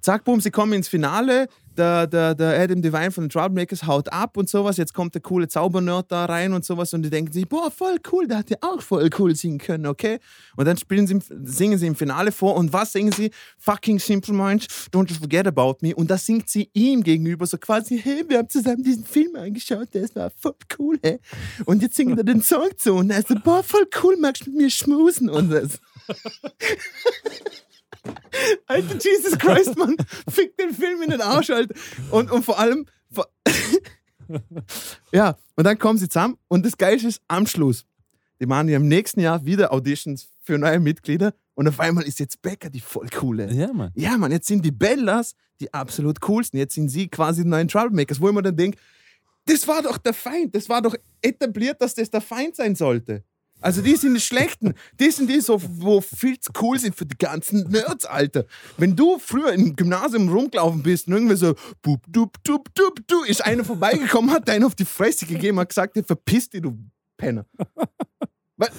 [0.00, 1.48] Zack, boom, sie kommen ins Finale,
[1.78, 4.76] der, der, der Adam Devine von den Troublemakers haut ab und sowas.
[4.76, 7.96] Jetzt kommt der coole Zaubernerd da rein und sowas und die denken sich, boah, voll
[8.12, 10.18] cool, der hat ja auch voll cool singen können, okay?
[10.56, 13.30] Und dann spielen sie, singen sie im Finale vor und was singen sie?
[13.58, 15.94] Fucking Simple Minds, Don't You Forget About Me.
[15.94, 19.88] Und das singt sie ihm gegenüber so quasi, hey, wir haben zusammen diesen Film angeschaut,
[19.94, 21.20] der war voll cool, hey?
[21.64, 24.50] Und jetzt singt er den Song zu und er so, boah, voll cool, magst du
[24.50, 25.30] mit mir schmusen?
[25.30, 25.78] Und das.
[28.66, 29.96] Alter, Jesus Christ, Mann.
[30.28, 31.74] Fick den Film in den Arsch, Alter.
[32.10, 32.86] Und, und vor allem.
[33.10, 33.26] Vor
[35.12, 37.86] ja, und dann kommen sie zusammen und das Geilste ist am Schluss.
[38.40, 42.20] Die machen ja im nächsten Jahr wieder Auditions für neue Mitglieder und auf einmal ist
[42.20, 43.50] jetzt Becker die voll coole.
[43.52, 43.90] Ja, Mann.
[43.94, 46.58] Ja, Mann, jetzt sind die Bellas die absolut coolsten.
[46.58, 48.78] Jetzt sind sie quasi die neuen Troublemakers, wo mir dann denke,
[49.46, 50.54] das war doch der Feind.
[50.54, 53.24] Das war doch etabliert, dass das der Feind sein sollte.
[53.60, 54.74] Also die sind die Schlechten.
[55.00, 58.44] Die sind die, so, wo viel zu cool sind für die ganzen Nerds, Alter.
[58.76, 63.22] Wenn du früher im Gymnasium rumgelaufen bist und irgendwie so bub, dub, dub, dub, du,
[63.24, 66.78] ist einer vorbeigekommen, hat einen auf die Fresse gegeben, hat gesagt, verpiss dich, du
[67.16, 67.46] Penner.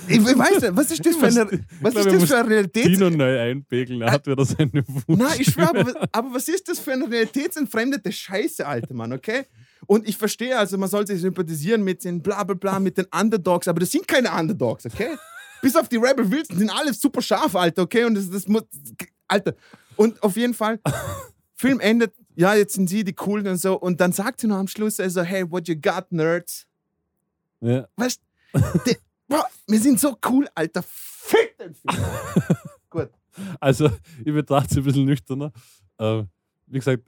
[0.09, 2.85] Ich weiß nicht, was ist das für eine, was ist das für eine Realität?
[2.85, 5.17] Tino neu einpegeln, er hat wieder seine Wut.
[5.17, 9.45] Nein, ich schwöre, aber, aber was ist das für eine realitätsentfremdete Scheiße, Alter Mann, okay?
[9.89, 13.07] Und ich verstehe, also man soll sich sympathisieren mit den bla bla bla, mit den
[13.07, 15.17] Underdogs, aber das sind keine Underdogs, okay?
[15.63, 18.03] Bis auf die Rebel Wilson sind alle super scharf, Alter, okay?
[18.03, 18.65] Und das, das muss.
[19.27, 19.55] Alter.
[19.95, 20.79] Und auf jeden Fall,
[21.55, 23.79] Film endet, ja, jetzt sind sie die coolen und so.
[23.79, 26.67] Und dann sagt sie noch am Schluss, also, hey, what you got, Nerds?
[27.59, 27.87] Ja.
[27.95, 28.21] Weißt
[28.53, 28.61] du,
[29.65, 30.83] wir sind so cool, Alter.
[30.83, 32.05] Fick den Film.
[32.91, 33.09] Gut.
[33.59, 33.89] Also,
[34.23, 35.51] ich betrachte es ein bisschen nüchterner.
[35.97, 36.25] Äh,
[36.67, 37.03] wie gesagt,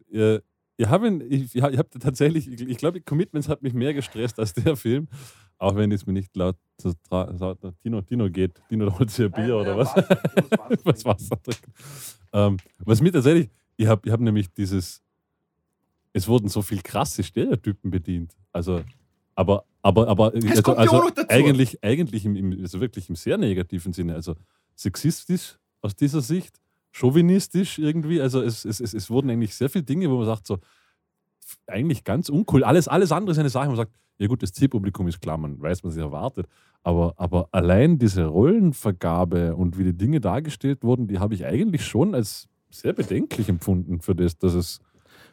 [0.77, 4.75] ich habe ich, ich hab tatsächlich, ich, glaube, Commitments hat mich mehr gestresst als der
[4.75, 5.07] Film.
[5.57, 6.57] Auch wenn es mir nicht laut,
[7.11, 8.59] laut Tino, Tino geht.
[8.67, 9.95] Tino holt sich ein Bier oder was?
[10.83, 11.73] was Wasser trinken.
[12.33, 15.03] Ähm, was mir tatsächlich, ich habe ich hab nämlich dieses,
[16.13, 18.35] es wurden so viel krasse Stereotypen bedient.
[18.51, 18.81] Also,
[19.35, 24.15] aber, aber, aber also, also eigentlich, eigentlich im, im, also wirklich im sehr negativen Sinne.
[24.15, 24.35] Also
[24.75, 26.59] sexistisch aus dieser Sicht
[26.91, 28.21] chauvinistisch irgendwie.
[28.21, 30.59] Also es, es, es, es wurden eigentlich sehr viele Dinge, wo man sagt, so
[31.67, 32.63] eigentlich ganz uncool.
[32.63, 35.37] Alles, alles andere ist eine Sache, wo man sagt, ja gut, das Zielpublikum ist klar,
[35.37, 36.47] man weiß, was sich erwartet.
[36.83, 41.85] Aber, aber allein diese Rollenvergabe und wie die Dinge dargestellt wurden, die habe ich eigentlich
[41.85, 44.79] schon als sehr bedenklich empfunden für das, dass es.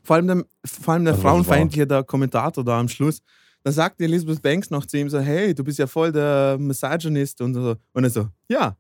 [0.03, 3.21] Vor allem der, vor allem der also frauenfeindliche der Kommentator da am Schluss,
[3.63, 7.41] da sagt Elizabeth Banks noch zu ihm so, hey, du bist ja voll der Misogynist
[7.41, 7.77] und so.
[7.93, 8.77] Und er so, ja,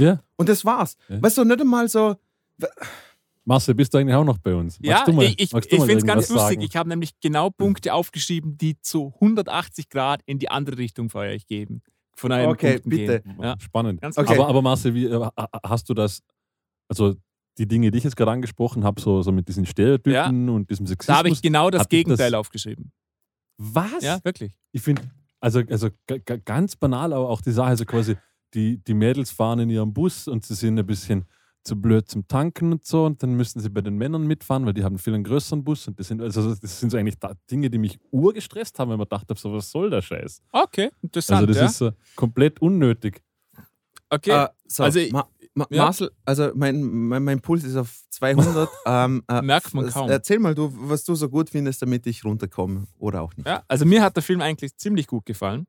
[0.00, 0.22] ja.
[0.36, 0.96] Und das war's.
[1.08, 1.22] Ja.
[1.22, 2.16] Weißt du, nicht einmal so.
[3.44, 4.78] Marcel, bist du eigentlich auch noch bei uns?
[4.80, 6.48] Magst ja, mal, ich, ich, ich finde es ganz lustig.
[6.56, 6.60] Sagen?
[6.60, 11.18] Ich habe nämlich genau Punkte aufgeschrieben, die zu 180 Grad in die andere Richtung für
[11.18, 11.82] euch geben.
[12.14, 13.22] Von einem okay, Punkten bitte.
[13.40, 13.56] Ja.
[13.58, 14.04] Spannend.
[14.04, 14.34] Okay.
[14.34, 15.28] Aber, aber Marcel, wie, äh,
[15.64, 16.20] hast du das,
[16.88, 17.14] also
[17.58, 20.26] die Dinge, die ich jetzt gerade angesprochen habe, so, so mit diesen Stereotypen ja.
[20.26, 21.14] und diesem Sexismus.
[21.14, 22.92] Da habe ich genau das Gegenteil das, aufgeschrieben.
[23.56, 24.02] Was?
[24.02, 24.52] Ja, wirklich.
[24.72, 25.02] Ich finde,
[25.40, 25.88] also, also
[26.44, 28.16] ganz banal, aber auch die Sache, also quasi,
[28.54, 31.26] die, die Mädels fahren in ihrem Bus und sie sind ein bisschen
[31.64, 34.72] zu blöd zum Tanken und so und dann müssen sie bei den Männern mitfahren, weil
[34.72, 37.16] die haben viel einen größeren Bus und das sind, also das sind so eigentlich
[37.50, 40.42] Dinge, die mich urgestresst haben, weil man dachte, so was soll der Scheiß.
[40.50, 41.40] Okay, interessant.
[41.40, 41.66] Also das ja.
[41.66, 43.22] ist so komplett unnötig.
[44.08, 45.84] Okay, uh, so, also Ma Ma ja.
[45.84, 48.68] Marcel, also mein, mein, mein, Puls ist auf 200.
[48.86, 50.08] ähm, äh, Merkt man kaum.
[50.08, 53.48] Erzähl mal, du, was du so gut findest, damit ich runterkomme oder auch nicht.
[53.48, 55.66] Ja, also mir hat der Film eigentlich ziemlich gut gefallen.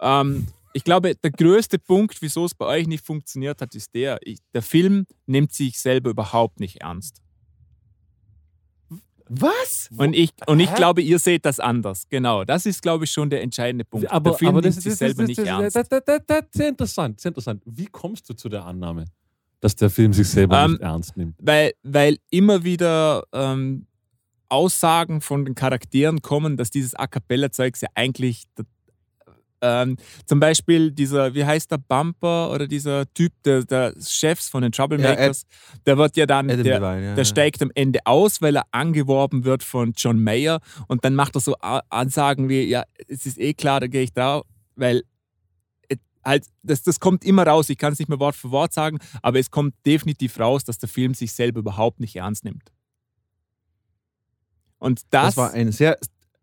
[0.00, 4.18] Ähm, ich glaube, der größte Punkt, wieso es bei euch nicht funktioniert hat, ist der,
[4.22, 7.22] ich, der Film nimmt sich selber überhaupt nicht ernst.
[9.28, 9.88] Was?
[9.96, 12.06] Und ich, und ich glaube, ihr seht das anders.
[12.10, 14.10] Genau, das ist, glaube ich, schon der entscheidende Punkt.
[14.10, 15.76] Aber, der Film aber nimmt das, sich das, selber das, nicht ernst.
[15.76, 17.62] Das, ist sehr interessant, sehr interessant.
[17.64, 19.06] Wie kommst du zu der Annahme,
[19.60, 21.36] dass der Film sich selber ähm, nicht ernst nimmt?
[21.38, 23.86] Weil, weil immer wieder ähm,
[24.50, 28.44] Aussagen von den Charakteren kommen, dass dieses A Cappella-Zeug ja eigentlich
[29.62, 34.62] ähm, zum Beispiel dieser, wie heißt der Bumper oder dieser Typ, der, der Chefs von
[34.62, 38.42] den Troublemakers, ja, der wird ja dann, der, Divine, ja, der steigt am Ende aus,
[38.42, 40.60] weil er angeworben wird von John Mayer.
[40.88, 44.12] Und dann macht er so Ansagen wie, ja, es ist eh klar, da gehe ich
[44.12, 44.42] da,
[44.74, 45.02] weil
[46.24, 48.98] halt, das, das kommt immer raus, ich kann es nicht mehr Wort für Wort sagen,
[49.22, 52.72] aber es kommt definitiv raus, dass der Film sich selber überhaupt nicht ernst nimmt.
[54.78, 55.98] Und das, Das war ein sehr,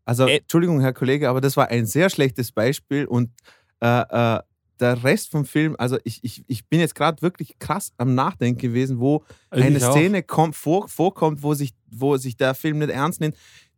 [0.09, 3.29] also Äh, Entschuldigung, Herr Kollege, aber das war ein sehr schlechtes Beispiel und
[3.81, 4.39] äh, äh,
[4.79, 8.59] der Rest vom Film, also ich, ich, ich bin jetzt gerade wirklich krass am Nachdenken
[8.59, 9.91] gewesen, wo eine Ich auch.
[9.91, 13.35] Szene kommt, vor, vorkommt, wo sich, wo sich der Film nicht ernst nimmt.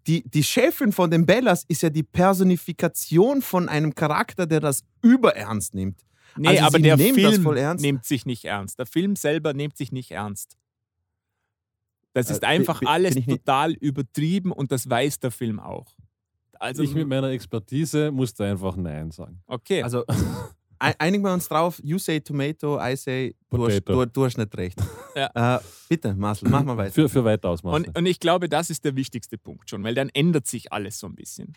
[0.08, 4.84] Die, die Chefin von den Bellas ist ja die Personifikation von einem Charakter, der das
[5.02, 6.00] überernst nimmt.
[6.38, 7.84] nee, also aber der Film voll ernst.
[7.84, 8.78] nimmt sich nicht ernst.
[8.80, 10.58] Der Film selber nimmt sich nicht ernst.
[12.14, 15.96] Das Äh, ist bi- einfach alles total übertrieben und das weiß der Film auch.
[16.62, 19.42] Also, ich mit meiner Expertise musste einfach Nein sagen.
[19.48, 19.82] okay.
[19.84, 20.06] Also
[20.80, 24.06] ein- einigen wir uns drauf, you say tomato, I say du hast, Potato.
[24.06, 24.80] du, du hast nicht recht.
[25.16, 25.58] Ja.
[25.58, 25.60] Äh,
[25.90, 26.94] bitte, Marcel, mach mal weiter.
[26.94, 27.86] Für, für weiter ausmachen.
[27.86, 31.00] Und, und ich glaube, das ist der wichtigste Punkt schon, weil dann ändert sich alles
[31.00, 31.54] so ein bisschen.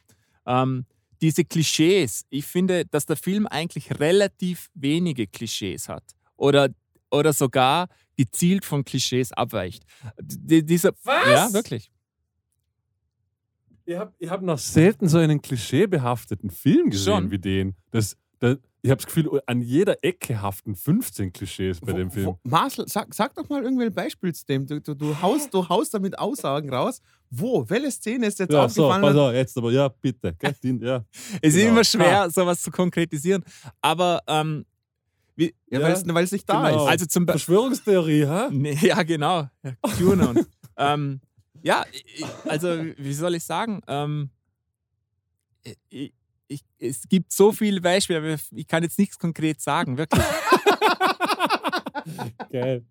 [0.47, 0.86] Ähm,
[1.20, 6.02] diese Klischees, ich finde, dass der Film eigentlich relativ wenige Klischees hat
[6.36, 6.68] oder,
[7.10, 9.85] oder sogar gezielt von Klischees abweicht.
[10.20, 11.26] D dieser, Was?
[11.28, 11.90] Ja, wirklich.
[13.86, 17.31] Ich habe hab noch selten so einen klischeebehafteten Film gesehen Schon.
[17.31, 17.74] wie den.
[17.90, 22.11] Das, das, ich habe das Gefühl, an jeder Ecke haften 15 Klischees bei Wo- dem
[22.11, 22.27] Film.
[22.27, 24.66] Wo, Marcel, sag, sag doch mal irgendwelche Beispiele zu dem.
[24.66, 27.01] Du, du, du, haust, du haust damit Aussagen raus.
[27.31, 27.65] Wo?
[27.69, 29.02] Welche Szene ist jetzt Ja, so, aufgefallen?
[29.15, 30.35] pass auf, jetzt aber, ja, bitte.
[30.81, 31.05] ja.
[31.43, 31.73] Es ist Genau.
[31.73, 33.43] immer schwer, sowas zu konkretisieren.
[33.81, 34.65] Aber ähm,
[35.36, 36.85] ja, Ja, weil es nicht da genau.
[36.85, 36.90] ist.
[36.90, 37.40] also zum Beispiel.
[37.55, 38.48] Verschwörungstheorie, ha?
[38.52, 39.48] Nee, ja, genau.
[39.62, 40.47] Ja, QAnon.
[40.78, 41.20] ähm,
[41.65, 43.81] ja, ich- also wie soll ich sagen?
[43.89, 44.31] Ähm,
[45.89, 46.12] ich,
[46.47, 50.23] ich, es gibt so viele Beispiele, aber ich kann jetzt nichts konkret sagen, wirklich.
[52.53, 52.85] Geil.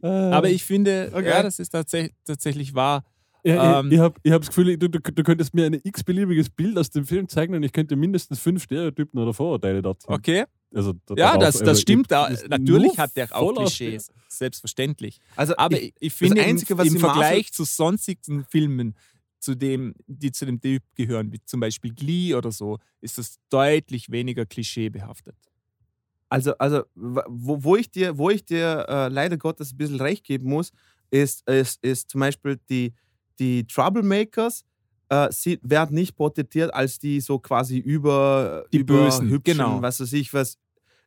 [0.00, 1.28] Aber ich finde, Okay.
[1.28, 3.04] ja, das ist tatsächlich, tatsächlich wahr.
[3.42, 5.80] Ja, Ähm, ich ich habe ich hab das Gefühl, du, du, du könntest mir ein
[5.82, 10.02] x-beliebiges Bild aus dem Film zeigen und ich könnte mindestens fünf Stereotypen oder Vorurteile dort
[10.02, 10.14] ziehen.
[10.14, 10.44] Okay,
[10.74, 12.06] Also, da- ja, darauf- das, also, das stimmt.
[12.06, 15.18] ich- Da, natürlich hat der auch Klischees, selbstverständlich.
[15.36, 18.94] Also Aber ich, ich, finde, Einzige, im, was im Vergleich zu sonstigen Filmen,
[19.38, 23.38] zu dem, die zu dem Typ gehören, wie zum Beispiel Glee oder so, ist das
[23.48, 25.34] deutlich weniger klischeebehaftet.
[26.28, 30.24] Also, also wo, wo ich dir, wo ich dir äh, leider Gottes ein bisschen recht
[30.24, 30.70] geben muss,
[31.10, 32.92] ist, ist, ist zum Beispiel die,
[33.40, 34.64] die Troublemakers
[35.10, 39.82] äh, sie werden nicht porträtiert als die so quasi über Die über Bösen, hübschen, genau.
[39.82, 40.56] was weiß ich was,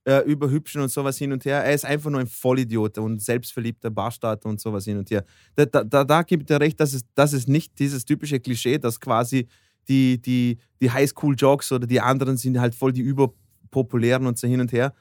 [0.05, 1.63] äh, überhübschen und sowas hin und her.
[1.63, 5.23] Er ist einfach nur ein Vollidiot und selbstverliebter Bastard und sowas hin und her.
[5.55, 8.99] Da, da, da, gibt er recht, dass es, das ist nicht dieses typische Klischee, dass
[8.99, 9.47] quasi
[9.87, 14.59] die, die, die Highschool-Jocks oder die anderen sind halt voll die überpopulären und so hin
[14.59, 14.93] und her.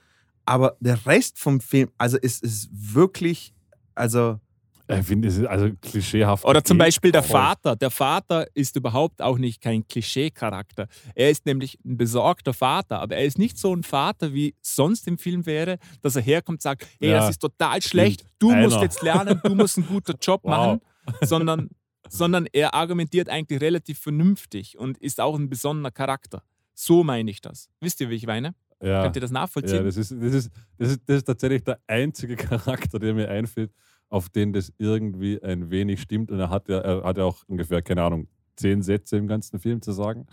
[0.44, 3.54] Aber der Rest vom Film, also es ist wirklich,
[3.94, 4.40] also
[4.88, 6.44] Ich finde, es ist also klischeehaft.
[6.44, 7.22] Oder zum Beispiel der.
[7.22, 7.76] Vater.
[7.76, 10.86] Der Vater ist überhaupt auch nicht kein Klischee-Charakter.
[11.14, 15.06] Er ist nämlich ein besorgter Vater, aber er ist nicht so ein Vater, wie sonst
[15.08, 18.50] im Film wäre, dass er herkommt und sagt, hey, Ja, das ist total schlecht, du
[18.50, 18.62] Einer.
[18.62, 20.50] musst jetzt lernen, du musst einen guten Job Wow.
[20.50, 20.80] machen,
[21.22, 21.68] sondern,
[22.08, 26.42] sondern er argumentiert eigentlich relativ vernünftig und ist auch ein besonderer Charakter.
[26.74, 27.68] So meine ich das.
[27.80, 28.54] Wisst ihr, wie ich meine?
[28.82, 29.02] Ja.
[29.04, 29.76] Könnt ihr das nachvollziehen?
[29.78, 33.28] Ja, das ist, das, ist, das, ist, das ist tatsächlich der einzige Charakter, der mir
[33.30, 33.70] einfällt,
[34.12, 36.30] auf den das irgendwie ein wenig stimmt.
[36.30, 39.58] Und er hat ja, er hat ja auch ungefähr, keine Ahnung, zehn Sätze im ganzen
[39.58, 40.26] Film zu sagen.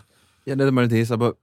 [0.44, 1.36] Ja, nicht einmal das, aber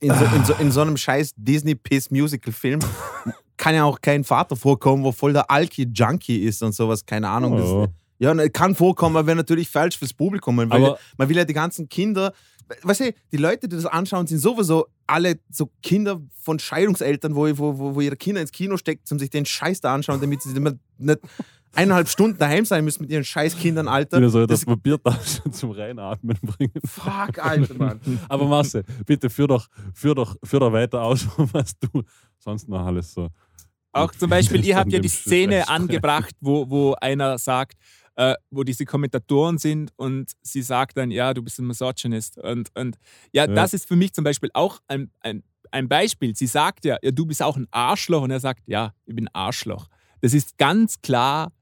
[0.00, 2.80] in so, in so, in so einem scheiß Disney-Piss-Musical-Film
[3.56, 7.54] kann ja auch kein Vater vorkommen, wo voll der Alki-Junkie ist und sowas, keine Ahnung.
[7.54, 7.86] Oh.
[7.86, 10.56] Das, ja, und kann vorkommen, aber wäre natürlich falsch fürs Publikum.
[10.56, 12.32] Man will, Aber- man will ja die ganzen Kinder,
[12.82, 17.46] weißt du, die Leute, die das anschauen, sind sowieso alle so Kinder von Scheidungseltern, wo,
[17.58, 20.42] wo, wo, wo ihre Kinder ins Kino stecken, um sich den Scheiß da anschauen, damit
[20.42, 21.18] sie immer nicht
[21.74, 24.18] eineinhalb Stunden daheim sein müssen mit ihren Scheißkindern, Alter.
[24.18, 26.72] Wieder soll das Das- Papiertaschen zum Reinatmen bringen.
[26.84, 28.00] Fuck, Alter, Mann.
[28.28, 32.02] Aber Marcel, bitte führ doch, führ doch, führ doch weiter aus, was du
[32.38, 33.28] sonst noch alles so.
[33.92, 37.76] Auch zum Beispiel, ihr habt ja die Szene angebracht, wo, wo einer sagt,
[38.18, 42.36] äh, wo diese Kommentatoren sind und sie sagt dann, ja, du bist ein Misogynist.
[42.36, 42.96] Und, und
[43.32, 43.54] ja, Ja.
[43.54, 46.34] das ist für mich zum Beispiel auch ein, ein, ein Beispiel.
[46.34, 48.22] Sie sagt ja, ja, du bist auch ein Arschloch.
[48.22, 49.86] Und er sagt, ja, ich bin ein Arschloch.
[50.20, 51.52] Das ist ganz klar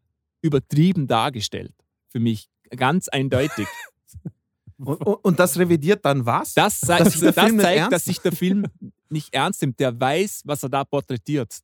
[0.40, 1.74] übertrieben dargestellt.
[2.08, 3.68] Für mich ganz eindeutig.
[4.78, 6.52] Und, und, das revidiert dann was?
[6.52, 8.66] Das, das nicht zeigt, dass sich der Film
[9.08, 9.80] nicht ernst nimmt.
[9.80, 11.60] Der weiß, was er da porträtiert.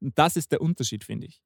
[0.00, 1.42] Und das ist der Unterschied, finde ich.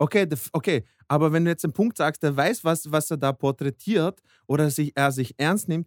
[0.00, 3.32] Okay, okay, aber wenn du jetzt den Punkt sagst, der weiß, was, was er da
[3.32, 5.86] porträtiert oder sich, er sich ernst nimmt,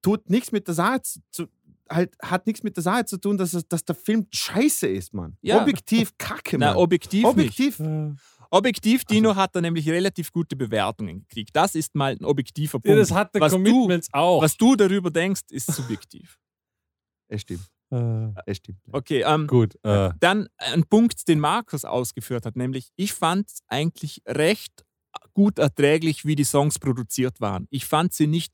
[0.00, 1.00] tut nichts mit der Sache
[1.32, 1.48] zu,
[1.90, 5.12] halt, hat nichts mit der Sache zu tun, dass, es, dass der Film scheiße ist,
[5.12, 5.36] Mann.
[5.42, 5.60] Ja.
[5.60, 6.76] Objektiv kacke, Na, Mann.
[6.76, 7.30] objektiv, nicht.
[7.30, 7.82] Objektiv.
[8.48, 11.50] Objektiv, Dino hat da nämlich relativ gute Bewertungen gekriegt.
[11.54, 12.86] Das ist mal ein objektiver Punkt.
[12.86, 14.40] Ja, das hat der was, du, Commitments auch.
[14.40, 16.38] was du darüber denkst, ist subjektiv.
[17.26, 18.78] Es stimmt, Äh, es stimmt.
[18.90, 19.76] Okay, ähm, gut.
[19.82, 24.84] Äh, dann ein Punkt, den Markus ausgeführt hat, nämlich ich fand es eigentlich recht
[25.34, 27.66] gut erträglich, wie die Songs produziert waren.
[27.70, 28.52] Ich fand sie nicht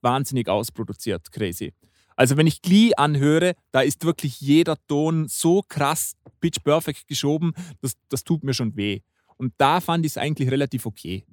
[0.00, 1.72] wahnsinnig ausproduziert, crazy.
[2.16, 7.52] Also wenn ich Glee anhöre, da ist wirklich jeder Ton so krass pitch perfect geschoben,
[7.80, 9.00] das, das tut mir schon weh.
[9.36, 11.24] Und da fand ich es eigentlich relativ okay.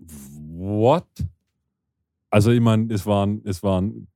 [0.58, 1.08] What?
[2.30, 4.08] Also, ich meine, es waren, es waren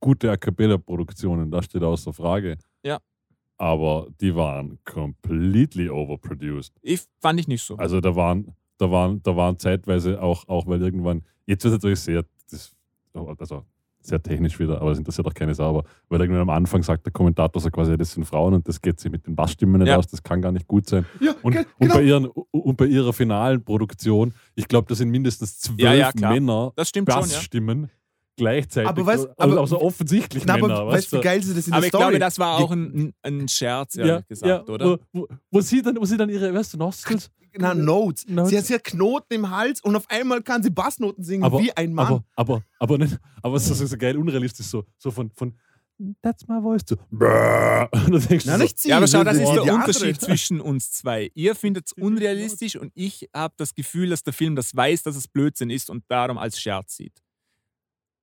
[0.00, 2.56] gute A Cappella-Produktionen, da steht außer Frage.
[2.82, 2.98] Ja.
[3.58, 6.72] Aber die waren completely overproduced.
[6.82, 7.76] Ich fand ich nicht so.
[7.76, 11.78] Also da waren, da waren, da waren zeitweise auch, auch weil irgendwann, jetzt wird es
[11.78, 12.74] natürlich sehr, das,
[13.38, 13.64] also
[14.02, 17.04] sehr technisch wieder, aber es interessiert auch keine Sau, aber weil irgendwann am Anfang sagt
[17.04, 19.88] der Kommentator so quasi, das sind Frauen und das geht sich mit den Bassstimmen nicht
[19.88, 19.98] Ja.
[19.98, 21.04] aus, das kann gar nicht gut sein.
[21.20, 21.94] Ja, Und, ge- und, genau.
[21.96, 26.10] bei ihren, und bei ihrer finalen Produktion, ich glaube, da sind mindestens zwölf Ja.
[26.18, 27.26] Männer das stimmt schon, ja.
[27.26, 27.90] Bassstimmen
[28.40, 28.88] gleichzeitig.
[28.88, 30.74] Aber weißt- also, aber- also offensichtlich Na, Männer.
[30.80, 32.02] aber weißt du, wie geil sie das in Aber der ich Story?
[32.04, 34.98] glaube, das war auch ein, ein Scherz, ehrlich gesagt, oder?
[35.12, 38.26] Wo, wo, wo, sie dann, wo sie dann ihre, weißt du, Nostrils Na, Notes.
[38.28, 38.50] Notes.
[38.50, 41.72] Sie hat hat Knoten im Hals und auf einmal kann sie Bassnoten singen aber, wie
[41.76, 42.06] ein Mann.
[42.06, 45.54] Aber, aber, aber, nicht, aber es ist so, so geil unrealistisch, so, so von, von
[46.22, 48.88] That's my voice du Na, so, nicht sie.
[48.88, 49.74] Ja, aber schau, das ist der.
[49.74, 51.30] Unterschied zwischen uns zwei.
[51.34, 55.14] Ihr findet es unrealistisch und ich habe das Gefühl, dass der Film das weiß, dass
[55.16, 57.12] es Blödsinn ist und darum als Scherz sieht.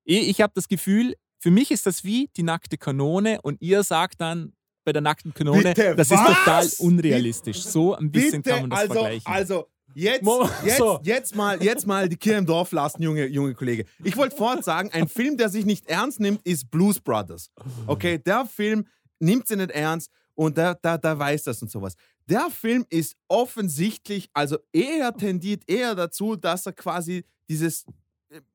[0.10, 4.22] Ich, habe das Gefühl, für mich ist das wie die nackte Kanone und ihr sagt
[4.22, 4.54] dann
[4.86, 6.38] bei der nackten Kanone, Bitte, das ist was?
[6.38, 7.62] total unrealistisch.
[7.62, 9.26] So ein bisschen Bitte, kann man das also, vergleichen.
[9.26, 10.24] also jetzt,
[10.64, 13.86] jetzt, jetzt, mal, jetzt mal die Kirche im Dorf lassen, junge, junge Kollege.
[14.02, 17.52] Ich wollte vorhin sagen, ein Film, der sich nicht ernst nimmt, ist Blues Brothers.
[17.86, 18.88] Okay, der Film
[19.20, 21.96] nimmt sie nicht ernst und der, der, der weiß das und sowas.
[22.28, 27.86] Der Film ist offensichtlich, also eher tendiert eher dazu, dass er quasi dieses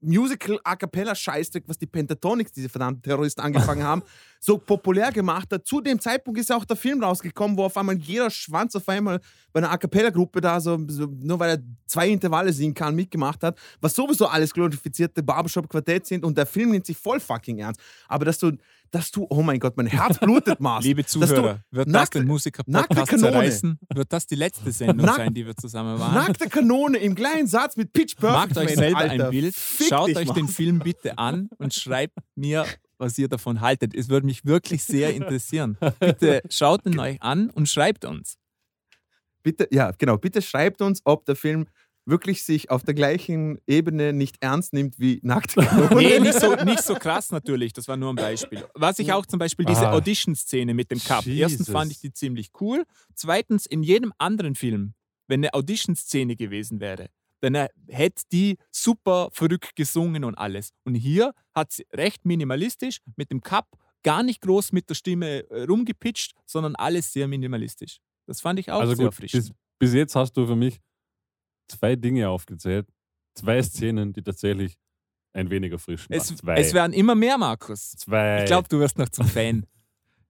[0.00, 4.02] Musical A Cappella Scheißdreck, was die Pentatonics, diese verdammten Terroristen angefangen haben,
[4.40, 5.66] so populär gemacht hat.
[5.66, 8.86] Zu dem Zeitpunkt ist ja auch der Film rausgekommen, wo auf einmal jeder Schwanz auf
[8.88, 9.20] einmal
[9.52, 12.94] bei einer A Cappella Gruppe da so, so nur weil er zwei Intervalle singen kann,
[12.94, 17.20] mitgemacht hat, was sowieso alles glorifizierte Barbershop Quartett sind und der Film nimmt sich voll
[17.20, 17.80] fucking ernst.
[18.08, 18.52] Aber dass du,
[18.92, 20.84] dass du, oh mein Gott, mein Herz blutet, Mars.
[20.84, 23.78] Liebe Zuhörer, wird das nackte- den nackte Musiker-Podcast zerreißen?
[23.94, 26.14] Wird das die letzte Sendung Nack- sein, die wir zusammen waren?
[26.14, 28.54] Nackte Kanone im kleinen Satz mit Pitch Perfect.
[28.54, 29.24] Macht euch selber Alter.
[29.24, 29.54] ein Bild,
[29.88, 30.36] schaut dich, euch Mann.
[30.36, 32.66] den Film bitte an und schreibt mir,
[32.98, 33.94] was ihr davon haltet.
[33.94, 35.76] Es würde mich wirklich sehr interessieren.
[35.98, 38.36] Bitte schaut ihn euch an und schreibt uns.
[39.42, 40.18] Bitte, ja, genau.
[40.18, 41.66] Bitte schreibt uns, ob der Film
[42.04, 45.90] wirklich sich auf der gleichen Ebene nicht ernst nimmt wie Kanone.
[45.96, 48.64] Nee, nicht so, nicht so krass natürlich, das war nur ein Beispiel.
[48.74, 49.92] Was ich auch zum Beispiel diese Ah.
[49.92, 51.26] Audition-Szene mit dem Cup.
[51.26, 51.68] Erstens Jesus.
[51.70, 52.84] fand ich die ziemlich cool.
[53.14, 54.94] Zweitens, in jedem anderen Film,
[55.28, 57.08] wenn eine Audition-Szene gewesen wäre,
[57.40, 60.70] dann äh, hätte die super verrückt gesungen und alles.
[60.84, 63.68] Und hier hat sie recht minimalistisch mit dem Cup
[64.04, 67.98] gar nicht groß mit der Stimme äh, rumgepitcht, sondern alles sehr minimalistisch.
[68.26, 69.48] Das fand ich auch also sehr gut, erfrischend.
[69.48, 69.52] bis,
[69.90, 70.78] bis jetzt hast du für mich
[71.68, 72.88] zwei Dinge aufgezählt,
[73.34, 74.76] zwei Szenen, die tatsächlich
[75.34, 76.26] ein wenig erfrischen Es.
[76.36, 76.56] Zwei.
[76.56, 77.92] es werden immer mehr, Markus.
[77.92, 78.40] zwei.
[78.40, 79.66] Ich glaube, du wirst noch zum Fan.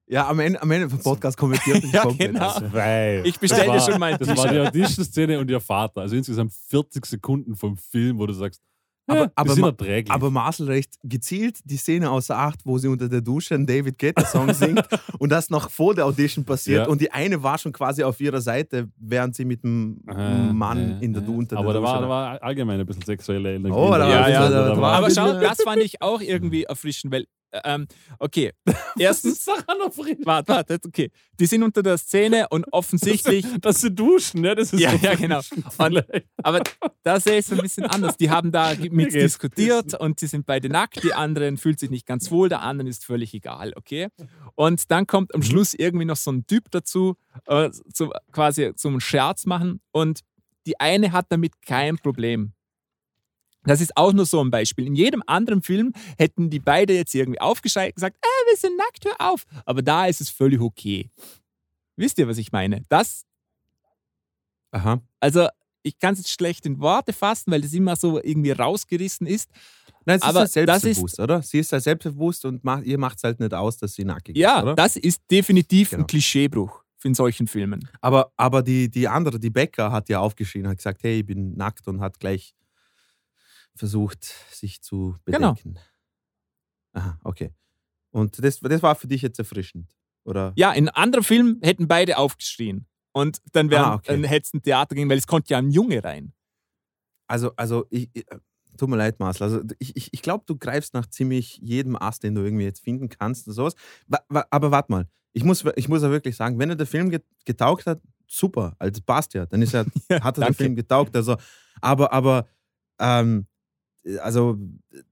[0.06, 2.32] Ja, am Ende, am Ende vom Podcast kommentiert Ja, komplett.
[2.34, 2.50] genau.
[2.58, 3.22] Zwei.
[3.24, 4.58] Ich bestell Das dir schon mal ein Das war die.
[4.60, 6.02] Audition-Szene und ihr Vater.
[6.02, 8.60] Also insgesamt 40 Sekunden vom Film, wo du sagst,
[9.08, 9.72] Aber- ja, aber ma-.
[10.08, 13.98] Aber Marcel recht gezielt die Szene außer Acht, wo sie unter der Dusche einen David
[13.98, 14.82] Guetta-Song singt
[15.18, 16.90] und das noch vor der Audition passiert Ja.
[16.90, 21.00] und die eine war schon quasi auf ihrer Seite, während sie mit dem Äh, Mann
[21.00, 21.26] äh, in der äh.
[21.26, 23.74] Unter Aber der da Dusche war, da war allgemein ein bisschen sexuelle Energie.
[23.76, 27.12] Oh, da war- Ja, ja, da war- Aber schau, das fand ich auch irgendwie erfrischend,
[27.12, 27.26] weil,
[27.64, 27.86] ähm,
[28.18, 28.52] okay,
[28.98, 34.54] erstens, warte, warte, okay, die sind unter der Szene und offensichtlich, Dass sie duschen, ja,
[34.54, 35.40] das ist Ja, so ja, genau.
[35.78, 36.04] Und,
[36.42, 36.62] aber
[37.02, 38.16] da sehe ich es ein bisschen anders.
[38.16, 42.06] Die haben da mit diskutiert und sie sind beide nackt, die anderen fühlt sich nicht
[42.06, 44.08] ganz wohl, der anderen ist völlig egal, okay?
[44.54, 47.16] Und dann kommt am Schluss irgendwie noch so ein Typ dazu,
[47.46, 49.80] äh, so, quasi zum Scherz machen.
[49.92, 50.20] Und
[50.66, 52.52] die eine hat damit kein Problem.
[53.64, 54.86] Das ist auch nur so ein Beispiel.
[54.86, 58.76] In jedem anderen Film hätten die beide jetzt irgendwie aufgeschreit und gesagt, äh, wir sind
[58.76, 59.44] nackt, hör auf.
[59.64, 61.08] Aber da ist es völlig okay.
[61.96, 62.82] Wisst ihr, was ich meine?
[62.88, 63.24] Das,
[64.72, 65.00] Aha.
[65.20, 65.46] also
[65.82, 69.50] ich kann es jetzt schlecht in Worte fassen, weil das immer so irgendwie rausgerissen ist.
[70.04, 71.42] Nein, sie Aber ist halt das selbstbewusst, oder?
[71.42, 74.36] Sie ist halt selbstbewusst und macht, ihr macht es halt nicht aus, dass sie nackig
[74.36, 74.74] Ja, ist, oder?
[74.74, 76.02] das ist definitiv Genau.
[76.02, 77.88] ein Klischeebruch in solchen Filmen.
[78.00, 81.56] Aber, aber die, die andere, die Becker, hat ja aufgeschrien, hat gesagt, hey, ich bin
[81.56, 82.54] nackt und hat gleich
[83.76, 85.52] versucht, sich zu Genau.
[85.54, 85.78] bedecken.
[86.94, 87.52] Aha, okay.
[88.10, 89.90] Und das, das war für dich jetzt erfrischend,
[90.24, 90.52] oder?
[90.56, 92.86] Ja, in anderen Filmen hätten beide aufgeschrien.
[93.14, 94.12] Und dann, wären, Ah, okay.
[94.24, 96.32] ein Theater gegeben, weil es konnte ja ein Junge rein.
[97.26, 98.38] Also, also ich, ich, äh,
[98.76, 99.44] tut mir leid, Marcel.
[99.44, 102.80] Also ich, ich, ich glaube, du greifst nach ziemlich jedem Ast, den du irgendwie jetzt
[102.80, 103.74] finden kannst und sowas.
[104.06, 106.86] Wa- wa- Aber warte mal, ich muss, ich muss ja wirklich sagen, wenn er der
[106.86, 109.46] Film get- getaugt hat, super, also passt ja.
[109.46, 110.54] Dann ist er, Ja, hat er der.
[110.54, 111.14] Film getaugt.
[111.16, 111.36] Also,
[111.80, 112.46] aber, aber
[112.98, 113.46] ähm,
[114.20, 114.58] also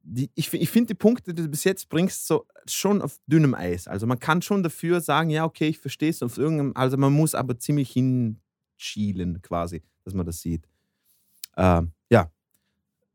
[0.02, 3.54] die, ich, ich finde die Punkte, die du bis jetzt bringst, so schon auf dünnem
[3.54, 3.86] Eis.
[3.88, 7.12] Also man kann schon dafür sagen, ja, okay, ich verstehe es auf irgendeinem, also man
[7.12, 10.66] muss aber ziemlich hinschielen quasi, dass man das sieht.
[11.56, 12.30] Ähm, ja.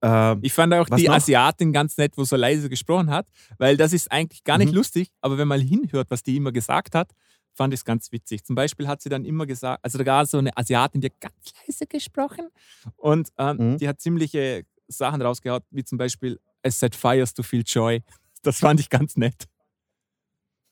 [0.02, 1.16] Ähm, Ich fand auch die noch?
[1.16, 3.28] Asiatin ganz nett, wo so leise gesprochen hat,
[3.58, 4.78] weil das ist eigentlich gar nicht Mhm.
[4.78, 7.12] lustig, aber wenn man hinhört, was die immer gesagt hat,
[7.54, 8.44] fand ich es ganz witzig.
[8.44, 11.08] Zum Beispiel hat sie dann immer gesagt, also da gab es so eine Asiatin, die
[11.08, 12.50] hat ganz leise gesprochen
[12.98, 13.78] und ähm, Mhm.
[13.78, 18.02] die hat ziemliche Sachen rausgehauen, wie zum Beispiel I set fires to feel joy.
[18.44, 19.48] Das fand ich ganz nett.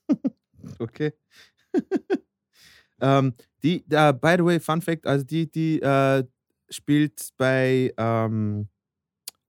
[0.80, 1.12] Okay.
[3.02, 3.34] ähm,
[3.64, 6.24] die, äh, by the way, Fun Fact, also die, die äh,
[6.70, 8.70] spielt bei ähm,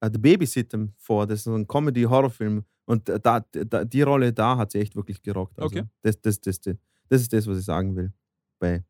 [0.01, 1.27] äh, The Babysitter vor.
[1.27, 2.65] Das ist ein Comedy-Horrorfilm.
[2.87, 5.59] Und äh, da, da, die Rolle da hat sie echt wirklich gerockt.
[5.59, 5.89] Also Okay.
[6.03, 6.77] das, das, das, das,
[7.09, 8.13] das ist das, was ich sagen will.
[8.59, 8.85] Bei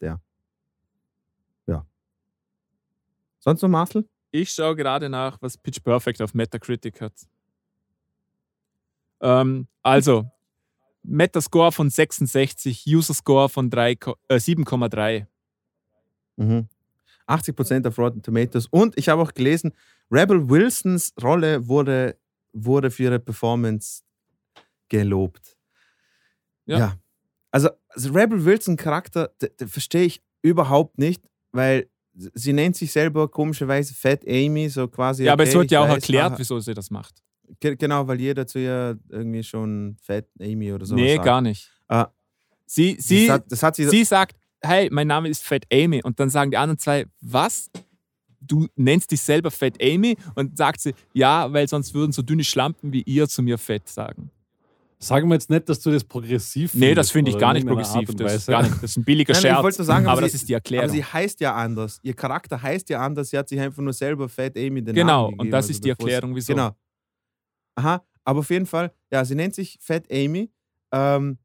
[0.00, 0.20] der.
[1.66, 1.86] Ja.
[3.40, 4.08] Sonst noch, Marcel?
[4.30, 7.12] Ich schaue gerade nach, was Pitch Perfect auf Metacritic hat.
[9.20, 10.30] Ähm, also,
[11.02, 15.26] Metascore von 66, User Score von 3 Ko- äh, 7,3.
[16.36, 16.68] Mhm.
[17.26, 18.66] 80% auf Rotten Tomatoes.
[18.66, 19.72] Und ich habe auch gelesen,
[20.10, 22.16] Rebel Wilsons Rolle wurde,
[22.52, 24.02] wurde für ihre Performance
[24.88, 25.56] gelobt.
[26.66, 26.96] Ja.
[27.50, 29.30] Also, also Rebel Wilson Charakter,
[29.66, 31.22] verstehe ich überhaupt nicht,
[31.52, 31.88] weil
[32.34, 35.24] sie nennt sich selber komischerweise Fat Amy, so quasi.
[35.24, 37.22] Ja, aber es wird ja auch weiß, erklärt, wieso sie das macht.
[37.60, 41.24] ge- Genau, weil jeder zu ihr irgendwie schon Fat Amy oder so nee, sagt.
[41.24, 41.70] gar nicht.
[41.88, 42.08] Ah.
[42.66, 46.02] Sie, sie, das, hat, das hat sie, sie sagt, hey, mein Name ist Fat Amy.
[46.02, 47.70] Und dann sagen die anderen zwei, was?
[48.40, 50.16] Du nennst dich selber Fat Amy?
[50.34, 53.88] Und sagt sie, ja, weil sonst würden so dünne Schlampen wie ihr zu mir Fett
[53.88, 54.30] sagen.
[55.00, 57.66] Sagen wir jetzt nicht, dass du das progressiv Nee, das findest finde ich gar nicht
[57.66, 58.08] progressiv.
[58.08, 59.76] Und Das ist, gar nicht, das ist ein billiger Nein, Scherz.
[59.76, 60.84] sagen, aber, aber das sie- ist die Erklärung.
[60.86, 62.00] Aber sie heißt ja anders.
[62.02, 63.30] Ihr Charakter heißt ja anders.
[63.30, 65.70] Sie hat sich einfach nur selber Fat Amy den Genau, Namen und gegeben, das also
[65.70, 66.52] ist die Erklärung, wieso.
[66.52, 66.70] Genau.
[67.76, 70.50] Aha, aber auf jeden Fall, ja, sie nennt sich Fat Amy
[70.90, 71.38] ähm,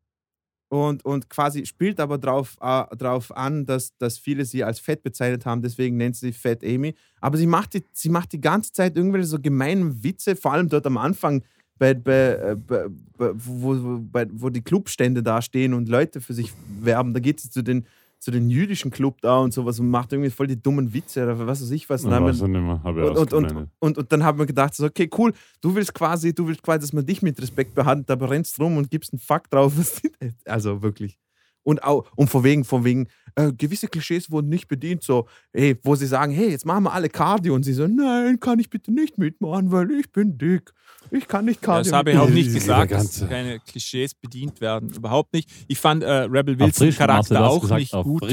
[0.69, 5.03] und, und quasi spielt aber drauf, äh, drauf an, dass, dass viele sie als fett
[5.03, 6.95] bezeichnet haben, deswegen nennt sie sich Fat Amy.
[7.21, 10.69] Aber sie macht die, sie macht die ganze Zeit irgendwelche so gemeinen Witze, vor allem
[10.69, 11.43] dort am Anfang,
[11.79, 12.85] bei, bei, äh, bei,
[13.17, 16.51] bei, wo, wo, bei, wo die Clubstände da stehen und Leute für sich
[16.81, 17.13] werben.
[17.13, 17.85] Da geht sie zu den,
[18.19, 21.37] zu den jüdischen Club da und sowas und macht irgendwie voll die dummen Witze oder
[21.45, 22.05] was weiß ich was.
[22.05, 22.81] Und dann haben wir- Weiß ich nicht mehr.
[22.83, 23.69] Hab ich und, und, und, ausgeblendet.
[23.79, 26.79] und, und dann haben wir gedacht, so, okay, cool, du willst quasi, du willst quasi,
[26.81, 29.73] dass man dich mit Respekt behandelt, aber rennst rum und gibst einen Fuck drauf.
[29.77, 30.11] was die-
[30.45, 31.17] Also wirklich.
[31.64, 35.77] Und auch, und von wegen, von wegen, äh, gewisse Klischees wurden nicht bedient, so, hey,
[35.84, 38.69] wo sie sagen, hey, jetzt machen wir alle Cardio und sie so, nein, kann ich
[38.69, 40.72] bitte nicht mitmachen, weil ich bin dick.
[41.10, 41.84] Ich kann nicht Cardio.
[41.84, 44.90] Das habe ich auch mitmachen." nicht gesagt, dass keine Klischees bedient werden.
[44.90, 45.49] Überhaupt nicht.
[45.68, 48.23] Ich fand äh, Rebel Wilson Charakter auch gesagt, nicht gut.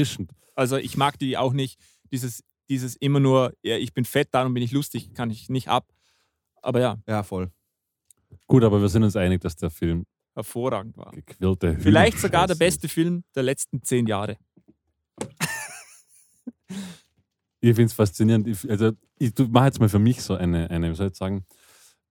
[0.54, 1.78] Also ich mag die auch nicht.
[2.12, 5.68] Dieses, dieses immer nur, ja, ich bin fett, darum bin ich lustig, kann ich nicht
[5.68, 5.86] ab.
[6.62, 7.50] Aber ja, Ja, voll.
[8.46, 10.04] Gut, aber wir sind uns einig, dass der Film
[10.34, 11.12] hervorragend war.
[11.12, 14.36] gequirlte Vielleicht sogar der beste Film der letzten zehn Jahre.
[17.60, 18.46] Ich finde es faszinierend.
[18.46, 21.44] Ich, also, ich mache jetzt mal für mich so eine, eine, wie soll ich sagen,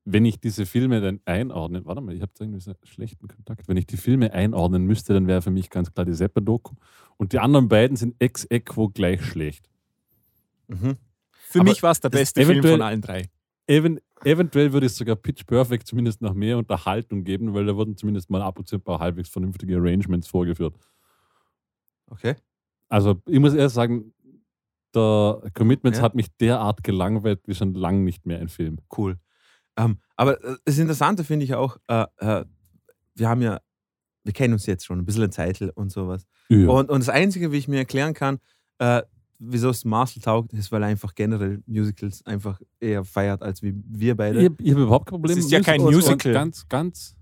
[0.06, 3.68] wenn ich diese Filme dann einordnen, warte mal, ich habe irgendwie so einen schlechten Kontakt.
[3.68, 6.76] Wenn ich die Filme einordnen müsste, dann wäre für mich ganz klar die Seppa-Doku.
[7.18, 9.70] Und die anderen beiden sind ex equo gleich schlecht.
[10.68, 10.98] Mhm.
[11.32, 13.30] Für Aber mich war es der beste Film von allen drei.
[13.70, 17.96] Even, eventuell würde es sogar Pitch Perfect zumindest noch mehr Unterhaltung geben, weil da wurden
[17.96, 20.76] zumindest mal ab und zu ein paar halbwegs vernünftige Arrangements vorgeführt.
[22.08, 22.36] Okay.
[22.90, 24.12] Also, ich muss erst sagen,
[24.96, 26.04] der Commitments Ja.
[26.04, 28.80] hat mich derart gelangweilt wie schon lange nicht mehr ein Film.
[28.98, 29.20] Cool.
[29.78, 32.46] Ähm, aber äh, das Interessante finde ich auch, äh, äh,
[33.14, 33.62] wir haben ja,
[34.24, 36.26] wir kennen uns jetzt schon ein bisschen Zeitl und sowas.
[36.50, 36.70] Ja.
[36.70, 38.40] Und, und das Einzige, wie ich mir erklären kann,
[38.80, 39.04] äh,
[39.40, 43.74] wieso es Marcel taugt, ist, weil er einfach generell Musicals einfach eher feiert, als wie
[43.88, 44.40] wir beide.
[44.40, 45.82] Ich habe hab überhaupt kein Problem Es ist ja kein.
[45.82, 46.34] Musical.
[46.34, 47.16] Ganz, ganz.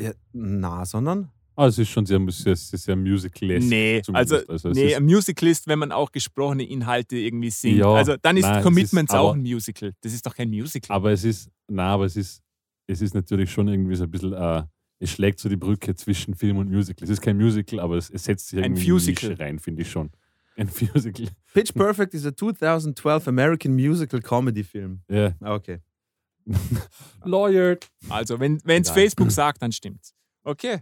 [0.00, 1.30] Ja, na, sondern?
[1.56, 5.48] Ah, es ist schon sehr, sehr, sehr, sehr musical Nee, also, also nee, ein Musical
[5.48, 7.78] ist, wenn man auch gesprochene Inhalte irgendwie singt.
[7.78, 9.92] Ja, also dann ist nein, Commitments ist auch aber- ein Musical.
[10.00, 10.96] Das ist doch kein Musical.
[10.96, 12.42] Aber es ist, na, aber es ist,
[12.88, 14.64] es ist natürlich schon irgendwie so ein bisschen, äh,
[14.98, 17.04] es schlägt so die Brücke zwischen Film und Musical.
[17.04, 19.30] Es ist kein Musical, aber es, es setzt sich Ein irgendwie in die Fusical.
[19.30, 20.10] Nische rein, finde ich schon.
[20.56, 21.28] Ein Musical.
[21.52, 25.00] Pitch Perfect ist ein 2012 American Musical Comedy Film.
[25.08, 25.32] Ja.
[25.40, 25.80] Ah, Okay.
[27.24, 27.76] Lawyer.
[28.10, 28.90] Also, wenn es.
[28.90, 30.14] Facebook sagt, dann stimmt's.
[30.42, 30.80] Okay.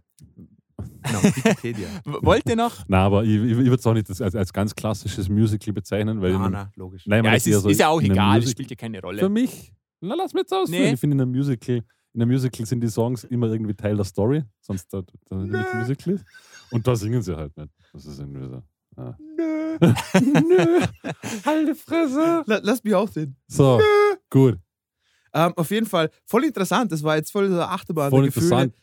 [0.77, 1.89] Genau, Wikipedia.
[2.05, 2.85] Wollt ihr noch?
[2.89, 5.73] Na, aber ich, ich, ich würde es auch nicht als, als, als ganz klassisches Musical
[5.73, 7.07] bezeichnen, weil in na, einem- na, logisch.
[7.07, 9.29] Nein, Ja, es ist, so ist ja auch egal, es spielt ja keine Für Rolle.
[9.29, 10.83] mich, na, lass mir jetzt ausführen.
[10.83, 10.93] Nee.
[10.95, 11.77] Ich finde, in einem Musical,
[12.15, 15.75] in einem Musical sind die Songs immer irgendwie Teil der Story, sonst da, da nicht
[15.75, 16.25] Musical ist.
[16.73, 17.71] Und da singen sie halt nicht.
[17.93, 18.63] Das ist irgendwie so.
[18.97, 19.15] Ah.
[19.19, 19.79] Nö.
[20.21, 20.81] Nö,
[21.45, 22.43] halte Fresse.
[22.47, 23.37] La- Lass mich auch sehen.
[23.49, 23.81] So,
[24.31, 24.59] Gut.
[25.35, 26.93] Ähm, auf jeden Fall voll interessant.
[26.93, 28.63] Das war jetzt voll so Achterbahn Voll der Gefühle.
[28.65, 28.75] interessant.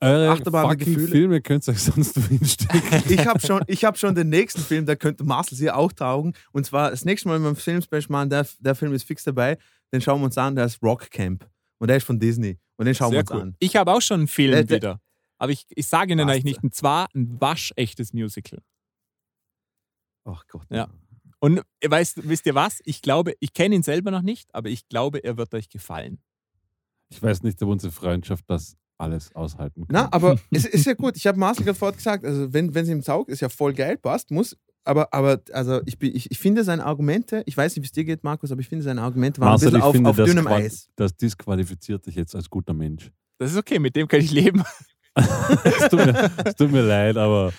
[0.00, 1.08] Äh, Eure Achterbahn der fucking Gefühle.
[1.08, 3.02] Filme könnt ihr euch sonst wo hinstecken.
[3.08, 6.34] ich habe schon, ich hab schon den nächsten Film, da könnte Marcel hier auch taugen.
[6.52, 9.24] Und zwar das nächste Mal, wenn wir einen Film-Special machen, der, der Film ist fix
[9.24, 9.58] dabei.
[9.92, 11.48] Den schauen wir uns an, der ist Rock Camp.
[11.78, 12.58] Und der ist von Disney.
[12.76, 13.40] Und den schauen wir Sehr uns cool.
[13.48, 13.56] an.
[13.58, 15.00] Ich habe auch schon einen Film Der- der- wieder.
[15.38, 18.60] Aber ich, ich sage Ihnen eigentlich nicht, und zwar ein waschechtes Musical.
[20.24, 20.66] Ach Gott.
[20.70, 20.88] Ja.
[21.40, 22.80] Und ihr weißt, wisst ihr was?
[22.84, 26.20] Ich glaube, ich kenne ihn selber noch nicht, aber ich glaube, er wird euch gefallen.
[27.08, 29.88] Ich weiß nicht, ob unsere Freundschaft das alles aushalten kann.
[29.90, 31.16] Na, aber es ist ja gut.
[31.16, 33.98] Ich habe Marcel gerade vorhin gesagt, also wenn es ihm taugt, ist ja voll geil,
[33.98, 34.56] passt, muss.
[34.84, 37.92] Aber, aber also ich, bin- ich, ich finde seine Argumente, ich weiß nicht, wie es
[37.92, 40.16] dir geht, Markus, aber ich finde seine Argumente waren Marcel, ein bisschen auf, finde, auf
[40.16, 40.88] das, dünnem Eis.
[40.96, 43.12] das disqualifiziert dich jetzt als guter Mensch.
[43.38, 44.62] Das ist okay, mit dem kann ich leben.
[45.14, 47.52] es, tut mir, es tut mir leid, aber,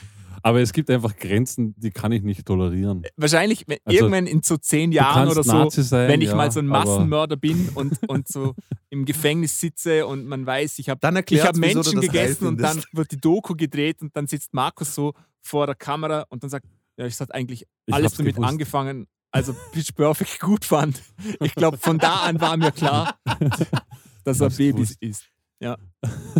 [0.44, 3.02] aber es gibt einfach Grenzen, die kann ich nicht tolerieren.
[3.18, 6.52] Wahrscheinlich wenn- Also, irgendwann in so zehn Jahren oder so, sein, wenn ich ja, mal
[6.52, 8.54] so ein Massenmörder bin und, und so
[8.90, 13.18] im Gefängnis sitze und man weiß, ich habe hab Menschen gegessen und dann wird die
[13.20, 16.66] Doku gedreht und dann sitzt Markus so vor der Kamera und dann sagt,
[16.98, 18.50] ja, ich hat eigentlich Ich alles damit gewusst.
[18.52, 21.02] angefangen, also Pitch Perfect gut fand.
[21.40, 23.18] Ich glaube, von da an war mir klar,
[24.26, 25.02] dass er Babys gewusst.
[25.02, 25.30] isst.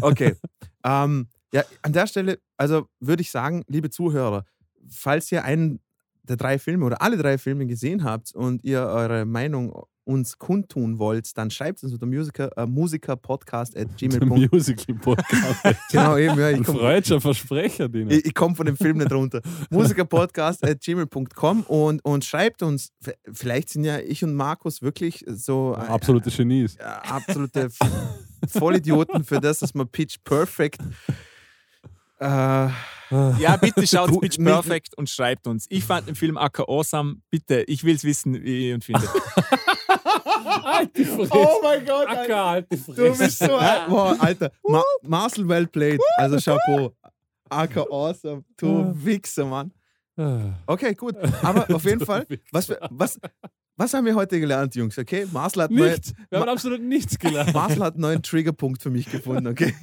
[0.02, 0.36] Okay.
[0.84, 4.46] ähm, ja, an der Stelle, also würde ich sagen, liebe Zuhörer,
[4.90, 5.80] falls ihr einen
[6.24, 9.74] der drei Filme oder alle drei Filme gesehen habt und ihr eure Meinung
[10.06, 14.50] uns kundtun wollt, dann schreibt uns unter Musiker, äh, musikerpodcast at gmail.com.
[14.52, 15.78] Musical-Podcast.
[15.92, 18.98] Genau, eben, ja, ich Ein komme freudscher Versprecher, den ich, ich komm von dem Film
[18.98, 19.42] nicht runter.
[19.70, 22.92] musikerpodcast at gmail.com und, und schreibt uns,
[23.32, 26.76] vielleicht sind ja ich und Markus wirklich so äh, Absolute Genies.
[26.76, 27.70] äh, absolute
[28.48, 30.82] Vollidioten für das, dass man Pitch Perfect
[32.20, 32.70] äh,
[33.40, 35.66] Ja, bitte schaut Pitch Perfect und schreibt uns.
[35.70, 37.18] Ich fand den Film Acker awesome.
[37.30, 39.10] Bitte, ich will es wissen, wie ihr ihn findet.
[40.94, 41.30] Fresse.
[41.32, 43.90] Oh mein Gott, Acker, halt die Du bist so ein.
[43.90, 44.52] Boah, Alter.
[44.68, 46.00] Ma Marcel well played.
[46.18, 46.94] Also Chapeau.
[47.50, 48.44] Aka awesome.
[48.58, 49.72] Du Wichser, Mann.
[50.66, 51.16] Okay, gut.
[51.42, 53.20] Aber auf jeden Fall, was, was,
[53.76, 54.98] was haben wir heute gelernt, Jungs?
[54.98, 56.14] Okay, Marcel hat, Nichts.
[56.30, 57.54] Wir haben absolut nichts gelernt.
[57.54, 59.74] Marcel hat einen neuen Triggerpunkt für mich gefunden, okay?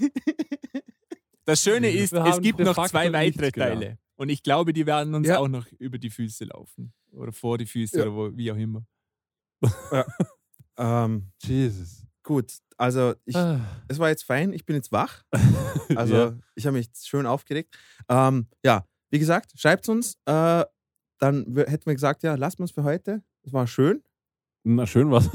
[1.50, 3.50] Das Schöne ist, Wir es gibt noch zwei weitere.
[3.52, 3.98] Teile.
[4.16, 5.38] Und ich glaube, die werden uns Ja.
[5.38, 6.92] auch noch über die Füße laufen.
[7.12, 8.02] Oder vor die Füße Ja.
[8.04, 8.84] oder wo, wie auch immer.
[10.78, 12.04] ähm, Jesus.
[12.22, 13.60] gut, also ich, Ah.
[13.88, 15.24] es war jetzt fein, ich bin jetzt wach.
[15.96, 16.38] Also Ja.
[16.54, 17.76] ich habe mich schön aufgeregt.
[18.08, 20.14] Ähm, ja, wie gesagt, schreibt uns.
[20.26, 20.64] Äh,
[21.18, 23.22] dann hätten wir gesagt, ja, lasst uns für heute.
[23.42, 24.02] Es war schön.
[24.62, 25.30] Na, schön war es.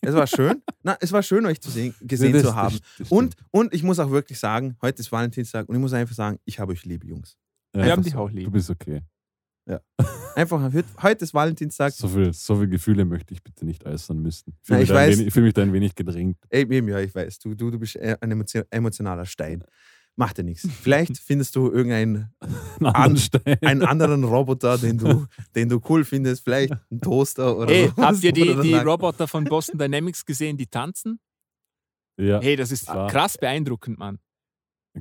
[0.00, 0.62] Es war schön.
[0.82, 2.78] Na, es war schön, euch zu sehen, gesehen zu haben.
[3.08, 6.38] Und, und ich muss auch wirklich sagen, heute ist Valentinstag und ich muss einfach sagen,
[6.44, 7.36] ich habe euch lieb, Jungs.
[7.74, 8.50] ja, Wir haben das- dich auch Du lieb.
[8.52, 9.02] bist okay.
[10.34, 11.92] Einfach, heute- heute ist Valentinstag.
[11.92, 14.54] So viel, so viel Gefühle möchte ich bitte nicht äußern müssen.
[14.62, 16.38] Ich fühle mich, ich da ein weiß- wenig- ich fühle mich da ein wenig gedrängt.
[16.48, 19.62] Ey, eben, ja, ich weiß, du, du, du bist äh, ein emotio- emotionaler Stein.
[20.16, 20.68] Macht dir nichts.
[20.82, 23.58] Vielleicht findest du irgendeinen Einen anderen Stein.
[23.62, 26.44] einen anderen Roboter, den du, den du cool findest.
[26.44, 30.56] Vielleicht einen Toaster oder Hey, was, habt ihr die, die Roboter von Boston Dynamics gesehen,
[30.56, 31.18] die tanzen?
[32.18, 34.18] ja, Hey, das ist krass beeindruckend, Mann.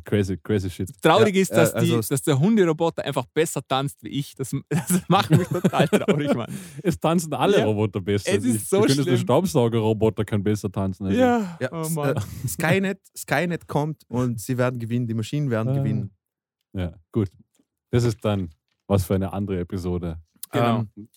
[0.06, 0.90] Crazy, crazy shit.
[1.02, 4.36] Traurig Ja, ist, dass, äh, also- die, dass der Hunderoboter einfach besser tanzt wie ich.
[4.36, 6.52] Das, das macht mich total traurig, Mann.
[6.84, 7.66] Es tanzen alle Ja.
[7.66, 8.30] Roboter besser.
[8.32, 8.68] Es ist ich.
[8.70, 9.06] so du schlimm.
[9.06, 11.06] der Staubsaugerroboter kann besser tanzen.
[11.06, 11.20] als ich.
[11.20, 12.16] Ja, Ja, oh äh,
[12.48, 15.74] Skynet, Skynet kommt und sie werden gewinnen, die Maschinen werden Ah.
[15.78, 16.12] gewinnen.
[16.74, 17.30] Ja, gut.
[17.92, 18.50] Das ist dann
[18.88, 20.20] was für eine andere Episode.
[20.52, 20.80] Genau.
[20.96, 21.10] Ähm,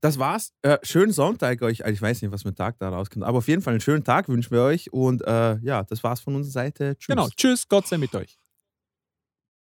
[0.00, 0.52] das war's.
[0.62, 1.84] Äh, schönen Sonntag euch.
[1.84, 4.04] Also Ich weiß nicht, was mit Tag da rauskommt, aber auf jeden Fall einen schönen
[4.04, 4.92] Tag wünschen wir euch.
[4.92, 6.96] Und äh, ja, das war's von unserer Seite.
[6.96, 7.08] Tschüss.
[7.08, 7.28] Genau.
[7.36, 8.38] Tschüss, Gott sei mit euch.